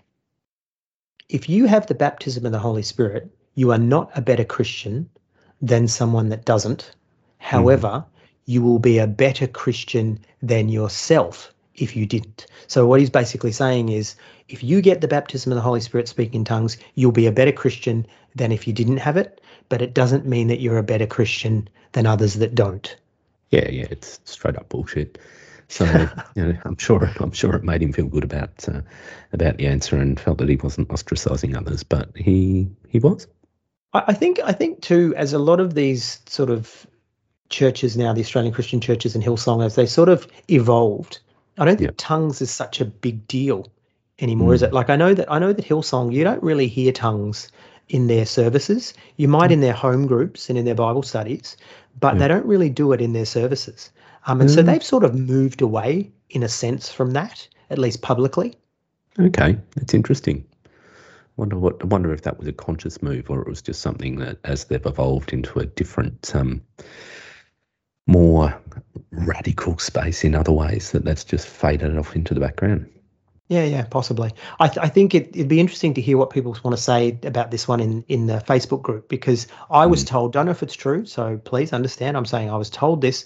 If 1.31 1.49
you 1.49 1.67
have 1.67 1.87
the 1.87 1.95
baptism 1.95 2.45
of 2.45 2.53
the 2.53 2.59
Holy 2.59 2.83
Spirit, 2.83 3.31
you 3.55 3.73
are 3.73 3.79
not 3.79 4.11
a 4.15 4.21
better 4.21 4.45
Christian 4.45 5.09
than 5.63 5.89
someone 5.89 6.29
that 6.29 6.45
doesn't. 6.45 6.79
Mm. 6.83 6.95
However, 7.39 7.89
mm 7.89 8.20
you 8.51 8.61
will 8.61 8.81
be 8.81 8.99
a 8.99 9.07
better 9.07 9.47
Christian 9.47 10.19
than 10.43 10.69
yourself 10.69 11.55
if 11.77 11.95
you 11.95 12.05
didn't. 12.05 12.47
So, 12.67 12.85
what 12.85 12.99
he's 12.99 13.09
basically 13.09 13.53
saying 13.53 13.91
is 13.91 14.17
if 14.49 14.65
you 14.65 14.81
get 14.81 15.01
the 15.01 15.07
baptism 15.07 15.53
of 15.53 15.57
the 15.57 15.63
Holy 15.63 15.81
Spirit 15.81 16.09
speaking 16.09 16.41
in 16.41 16.45
tongues, 16.45 16.77
you'll 16.97 17.13
be 17.13 17.29
a 17.29 17.33
better 17.33 17.53
Christian 17.53 18.05
than 18.35 18.51
if 18.51 18.67
you 18.67 18.73
didn't 18.73 18.97
have 18.97 19.17
it. 19.17 19.41
But 19.69 19.83
it 19.83 19.95
doesn't 19.95 20.27
mean 20.27 20.49
that 20.49 20.61
you're 20.61 20.79
a 20.79 20.83
better 20.83 21.07
Christian 21.07 21.69
than 21.93 22.07
others 22.07 22.35
that 22.35 22.57
don't. 22.57 22.97
Yeah, 23.51 23.69
yeah, 23.71 23.87
it's 23.89 24.19
straight 24.25 24.57
up 24.57 24.69
bullshit. 24.69 25.19
So 25.69 25.85
you 26.35 26.47
know, 26.47 26.59
I'm 26.65 26.77
sure 26.77 27.09
I'm 27.21 27.31
sure 27.31 27.55
it 27.55 27.63
made 27.63 27.83
him 27.83 27.93
feel 27.93 28.07
good 28.07 28.25
about 28.25 28.69
uh, 28.69 28.81
about 29.33 29.59
the 29.59 29.69
answer 29.69 29.97
and 29.97 30.19
felt 30.19 30.39
that 30.39 30.49
he 30.49 30.57
wasn't 30.57 30.89
ostracizing 30.89 31.57
others, 31.57 31.85
but 31.85 32.11
he 32.17 32.69
he 32.89 32.99
was. 32.99 33.29
I 33.93 34.13
think 34.13 34.41
I 34.45 34.53
think 34.53 34.83
too, 34.83 35.15
as 35.17 35.33
a 35.33 35.39
lot 35.39 35.61
of 35.61 35.75
these 35.75 36.21
sort 36.27 36.51
of 36.51 36.87
churches 37.51 37.97
now, 37.97 38.13
the 38.13 38.21
Australian 38.21 38.55
Christian 38.55 38.81
churches 38.81 39.15
and 39.15 39.23
Hillsong, 39.23 39.65
as 39.65 39.75
they 39.75 39.87
sort 39.87 40.09
of 40.09 40.27
evolved. 40.49 41.19
I 41.59 41.65
don't 41.65 41.77
think 41.77 41.93
tongues 41.99 42.41
is 42.41 42.51
such 42.51 42.81
a 42.81 42.85
big 42.85 43.27
deal 43.27 43.71
anymore, 44.21 44.53
mm. 44.53 44.55
is 44.55 44.63
it? 44.63 44.73
Like 44.73 44.89
I 44.89 44.97
know 44.97 45.13
that 45.15 45.31
I 45.31 45.39
know 45.39 45.53
that 45.53 45.65
Hillsong, 45.65 46.13
you 46.13 46.25
don't 46.25 46.43
really 46.43 46.69
hear 46.69 46.93
tongues 46.93 47.51
in 47.89 48.07
their 48.07 48.25
services. 48.25 48.95
You 49.17 49.29
might 49.29 49.51
mm. 49.51 49.55
in 49.55 49.61
their 49.61 49.75
home 49.75 50.07
groups 50.07 50.49
and 50.49 50.59
in 50.59 50.65
their 50.65 50.75
Bible 50.75 51.03
studies, 51.03 51.57
but 51.99 52.15
yeah. 52.15 52.21
they 52.21 52.29
don't 52.29 52.47
really 52.47 52.71
do 52.71 52.93
it 52.93 53.01
in 53.01 53.13
their 53.13 53.27
services. 53.27 53.91
Um, 54.27 54.41
and 54.41 54.49
mm. 54.49 54.55
so 54.55 54.63
they've 54.63 54.83
sort 54.83 55.05
of 55.05 55.15
moved 55.15 55.61
away 55.61 56.11
in 56.31 56.43
a 56.43 56.49
sense 56.49 56.91
from 56.91 57.11
that, 57.13 57.47
at 57.69 57.79
least 57.79 58.01
publicly. 58.01 58.55
Okay, 59.19 59.59
that's 59.75 59.93
interesting. 59.93 60.47
Wonder 61.37 61.59
what. 61.59 61.85
Wonder 61.85 62.13
if 62.13 62.23
that 62.23 62.39
was 62.39 62.47
a 62.47 62.53
conscious 62.53 63.03
move, 63.03 63.31
or 63.31 63.41
it 63.41 63.49
was 63.49 63.63
just 63.63 63.81
something 63.81 64.17
that, 64.17 64.39
as 64.45 64.65
they've 64.65 64.85
evolved 64.87 65.33
into 65.33 65.59
a 65.59 65.67
different 65.67 66.35
um, 66.35 66.63
more 68.07 68.61
radical 69.13 69.79
space 69.79 70.25
in 70.25 70.35
other 70.35 70.53
ways 70.53 70.93
that 70.93 71.05
that's 71.05 71.25
just 71.25 71.47
faded 71.47 71.97
off 71.97 72.15
into 72.17 72.35
the 72.35 72.41
background. 72.41 72.91
Yeah, 73.49 73.65
yeah, 73.65 73.83
possibly. 73.83 74.31
I, 74.61 74.69
th- 74.69 74.79
I 74.79 74.89
think 74.89 75.13
it, 75.13 75.35
would 75.37 75.49
be 75.49 75.59
interesting 75.59 75.93
to 75.95 76.01
hear 76.01 76.17
what 76.17 76.31
people 76.31 76.57
want 76.63 76.77
to 76.77 76.83
say 76.83 77.19
about 77.25 77.51
this 77.51 77.67
one 77.67 77.81
in, 77.81 78.05
in 78.07 78.29
the 78.29 78.39
Facebook 78.39 78.81
group 78.81 79.09
because 79.09 79.49
I 79.71 79.87
was 79.87 80.05
mm. 80.05 80.07
told, 80.07 80.33
don't 80.33 80.47
know 80.47 80.53
if 80.53 80.63
it's 80.63 80.77
true, 80.77 81.05
so 81.05 81.37
please 81.39 81.73
understand, 81.73 82.17
I'm 82.17 82.27
saying 82.27 82.49
I 82.49 82.57
was 82.57 82.71
told 82.71 83.01
this, 83.01 83.25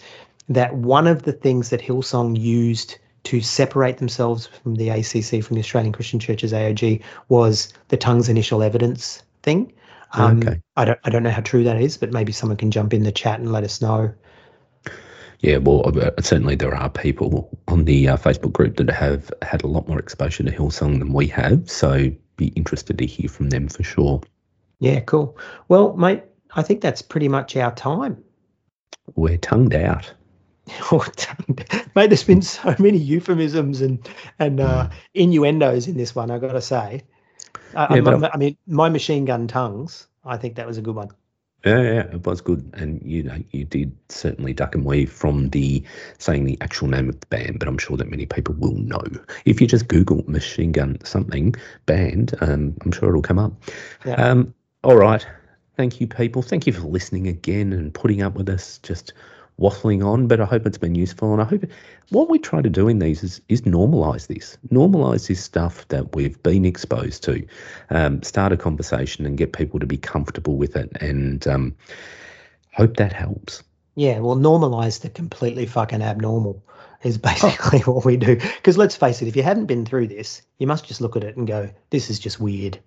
that 0.48 0.74
one 0.74 1.06
of 1.06 1.24
the 1.24 1.32
things 1.32 1.68
that 1.70 1.82
Hillsong 1.82 2.40
used 2.40 2.96
to 3.24 3.42
separate 3.42 3.98
themselves 3.98 4.46
from 4.46 4.76
the 4.76 4.88
ACC, 4.88 5.44
from 5.44 5.56
the 5.56 5.60
Australian 5.60 5.92
Christian 5.92 6.20
Churches 6.20 6.52
AOG, 6.52 7.02
was 7.28 7.72
the 7.88 7.96
tongues 7.98 8.30
initial 8.30 8.62
evidence 8.62 9.22
thing. 9.42 9.72
Um, 10.12 10.38
Okay. 10.38 10.60
I 10.76 10.84
don't 10.84 10.98
I 11.04 11.10
don't 11.10 11.22
know 11.22 11.30
how 11.30 11.40
true 11.40 11.64
that 11.64 11.80
is, 11.80 11.96
but 11.96 12.12
maybe 12.12 12.32
someone 12.32 12.56
can 12.56 12.70
jump 12.70 12.94
in 12.94 13.02
the 13.02 13.12
chat 13.12 13.40
and 13.40 13.52
let 13.52 13.64
us 13.64 13.80
know. 13.80 14.12
Yeah, 15.44 15.58
well, 15.58 15.86
uh, 15.86 16.10
certainly 16.22 16.54
there 16.54 16.74
are 16.74 16.88
people 16.88 17.54
on 17.68 17.84
the 17.84 18.08
uh, 18.08 18.16
Facebook 18.16 18.54
group 18.54 18.78
that 18.78 18.88
have 18.88 19.30
had 19.42 19.62
a 19.62 19.66
lot 19.66 19.86
more 19.86 19.98
exposure 19.98 20.42
to 20.42 20.50
Hillsong 20.50 21.00
than 21.00 21.12
we 21.12 21.26
have. 21.26 21.68
So 21.68 22.10
be 22.36 22.46
interested 22.56 22.96
to 22.96 23.04
hear 23.04 23.28
from 23.28 23.50
them 23.50 23.68
for 23.68 23.82
sure. 23.82 24.22
Yeah, 24.78 25.00
cool. 25.00 25.36
Well, 25.68 25.94
mate, 25.98 26.22
I 26.54 26.62
think 26.62 26.80
that's 26.80 27.02
pretty 27.02 27.28
much 27.28 27.58
our 27.58 27.74
time. 27.74 28.24
We're 29.16 29.36
tongued 29.36 29.74
out. 29.74 30.12
Oh, 30.90 31.04
mate, 31.94 32.08
there's 32.08 32.24
been 32.24 32.40
so 32.40 32.74
many 32.78 32.96
euphemisms 32.96 33.82
and 33.82 34.08
and 34.38 34.60
uh, 34.60 34.88
innuendos 35.12 35.88
in 35.88 35.98
this 35.98 36.14
one. 36.14 36.30
I've 36.30 36.40
got 36.40 36.52
to 36.52 36.62
say, 36.62 37.02
I, 37.76 37.98
Yeah, 37.98 38.30
I 38.32 38.38
mean, 38.38 38.56
my 38.66 38.88
machine 38.88 39.26
gun 39.26 39.46
tongues. 39.46 40.06
I 40.24 40.38
think 40.38 40.56
that 40.56 40.66
was 40.66 40.78
a 40.78 40.80
good 40.80 40.94
one. 40.94 41.10
Yeah, 41.64 41.80
yeah, 41.80 42.00
it 42.12 42.26
was 42.26 42.42
good, 42.42 42.70
and 42.74 43.00
you 43.04 43.22
know, 43.22 43.38
you 43.50 43.64
did 43.64 43.96
certainly 44.10 44.52
duck 44.52 44.74
and 44.74 44.84
weave 44.84 45.10
from 45.10 45.48
the 45.48 45.82
saying 46.18 46.44
the 46.44 46.58
actual 46.60 46.88
name 46.88 47.08
of 47.08 47.18
the 47.20 47.26
band, 47.28 47.58
but 47.58 47.68
I'm 47.68 47.78
sure 47.78 47.96
that 47.96 48.10
many 48.10 48.26
people 48.26 48.54
will 48.58 48.74
know 48.74 49.02
if 49.46 49.62
you 49.62 49.66
just 49.66 49.88
Google 49.88 50.22
Machine 50.30 50.72
Gun 50.72 50.98
something 51.04 51.54
band. 51.86 52.34
Um, 52.42 52.76
I'm 52.84 52.92
sure 52.92 53.08
it'll 53.08 53.22
come 53.22 53.38
up. 53.38 53.52
Yeah. 54.04 54.14
Um, 54.14 54.54
all 54.82 54.96
right, 54.96 55.26
thank 55.76 56.02
you, 56.02 56.06
people. 56.06 56.42
Thank 56.42 56.66
you 56.66 56.74
for 56.74 56.82
listening 56.82 57.28
again 57.28 57.72
and 57.72 57.94
putting 57.94 58.20
up 58.20 58.34
with 58.34 58.50
us 58.50 58.78
just 58.82 59.14
waffling 59.58 60.04
on. 60.04 60.26
But 60.26 60.40
I 60.40 60.44
hope 60.44 60.66
it's 60.66 60.78
been 60.78 60.94
useful, 60.94 61.32
and 61.32 61.40
I 61.40 61.44
hope 61.44 61.64
what 62.10 62.28
we 62.28 62.38
try 62.38 62.62
to 62.62 62.70
do 62.70 62.88
in 62.88 62.98
these 62.98 63.22
is 63.22 63.40
is 63.48 63.62
normalize 63.62 64.26
this, 64.26 64.58
normalize 64.70 65.28
this 65.28 65.42
stuff 65.42 65.86
that 65.88 66.14
we've 66.14 66.42
been 66.42 66.64
exposed 66.64 67.22
to, 67.24 67.46
um, 67.90 68.22
start 68.22 68.52
a 68.52 68.56
conversation 68.56 69.26
and 69.26 69.38
get 69.38 69.52
people 69.52 69.80
to 69.80 69.86
be 69.86 69.96
comfortable 69.96 70.56
with 70.56 70.76
it, 70.76 70.90
and 71.00 71.46
um, 71.46 71.76
hope 72.72 72.96
that 72.96 73.12
helps. 73.12 73.62
Yeah, 73.96 74.18
well, 74.18 74.36
normalize 74.36 75.00
the 75.00 75.08
completely 75.08 75.66
fucking 75.66 76.02
abnormal 76.02 76.64
is 77.04 77.18
basically 77.18 77.78
what 77.80 78.04
we 78.04 78.16
do. 78.16 78.36
Because 78.36 78.76
let's 78.76 78.96
face 78.96 79.22
it, 79.22 79.28
if 79.28 79.36
you 79.36 79.42
haven't 79.42 79.66
been 79.66 79.86
through 79.86 80.08
this, 80.08 80.42
you 80.58 80.66
must 80.66 80.84
just 80.84 81.00
look 81.00 81.16
at 81.16 81.24
it 81.24 81.36
and 81.36 81.46
go, 81.46 81.70
"This 81.90 82.10
is 82.10 82.18
just 82.18 82.40
weird." 82.40 82.80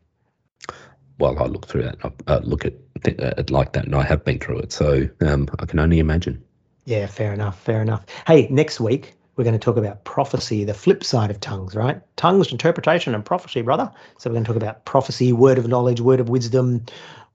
Well, 1.20 1.40
I 1.40 1.46
look 1.46 1.68
through 1.68 1.84
that, 1.84 2.14
uh, 2.28 2.42
look 2.44 2.66
at 2.66 2.74
th- 3.04 3.20
uh, 3.20 3.34
it 3.38 3.50
like 3.50 3.74
that, 3.74 3.86
and 3.86 3.96
I 3.96 4.04
have 4.04 4.24
been 4.24 4.38
through 4.38 4.60
it, 4.60 4.72
so 4.72 5.10
um, 5.22 5.48
I 5.58 5.66
can 5.66 5.80
only 5.80 6.00
imagine. 6.00 6.44
Yeah, 6.88 7.06
fair 7.06 7.34
enough. 7.34 7.60
Fair 7.60 7.82
enough. 7.82 8.06
Hey, 8.26 8.48
next 8.50 8.80
week 8.80 9.14
we're 9.36 9.44
going 9.44 9.52
to 9.52 9.60
talk 9.60 9.76
about 9.76 10.06
prophecy, 10.06 10.64
the 10.64 10.74
flip 10.74 11.04
side 11.04 11.30
of 11.30 11.38
tongues, 11.42 11.76
right? 11.76 12.02
Tongues, 12.16 12.50
interpretation, 12.50 13.14
and 13.14 13.26
prophecy, 13.26 13.62
brother. 13.62 13.92
So 14.18 14.30
we're 14.30 14.36
going 14.36 14.46
to 14.46 14.48
talk 14.48 14.56
about 14.56 14.86
prophecy, 14.86 15.34
word 15.34 15.58
of 15.58 15.68
knowledge, 15.68 16.00
word 16.00 16.22
of 16.22 16.30
wisdom, 16.30 16.86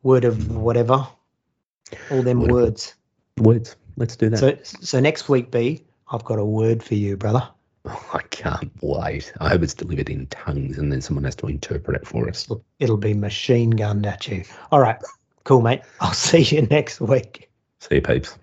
word 0.05 0.24
of 0.24 0.57
whatever, 0.57 1.07
all 2.11 2.22
them 2.22 2.40
Word 2.40 2.50
words. 2.50 2.94
Words. 3.40 3.76
Let's 3.98 4.16
do 4.16 4.30
that. 4.30 4.38
So, 4.38 4.57
so 4.80 5.00
next 5.00 5.28
week, 5.28 5.50
B, 5.50 5.84
I've 6.11 6.24
got 6.24 6.38
a 6.38 6.44
word 6.46 6.82
for 6.82 6.94
you, 6.94 7.18
brother. 7.18 7.46
Oh, 7.84 8.11
I 8.14 8.22
can't 8.30 8.72
wait. 8.80 9.34
I 9.38 9.50
hope 9.50 9.62
it's 9.62 9.74
delivered 9.74 10.09
in 10.09 10.28
tongues, 10.28 10.78
and 10.78 10.90
then 10.90 11.03
someone 11.03 11.24
has 11.24 11.36
to 11.36 11.46
interpret 11.46 11.98
it 12.00 12.07
for 12.07 12.26
us. 12.26 12.44
It'll, 12.44 12.64
it'll 12.78 12.96
be 12.96 13.12
machine 13.12 13.68
gunned 13.68 14.07
at 14.07 14.26
you. 14.28 14.44
All 14.70 14.80
right, 14.80 14.96
cool, 15.44 15.61
mate. 15.61 15.82
I'll 16.00 16.12
see 16.14 16.40
you 16.40 16.62
next 16.62 17.03
week. 17.03 17.50
See 17.80 17.96
you, 17.96 18.00
peeps. 18.00 18.38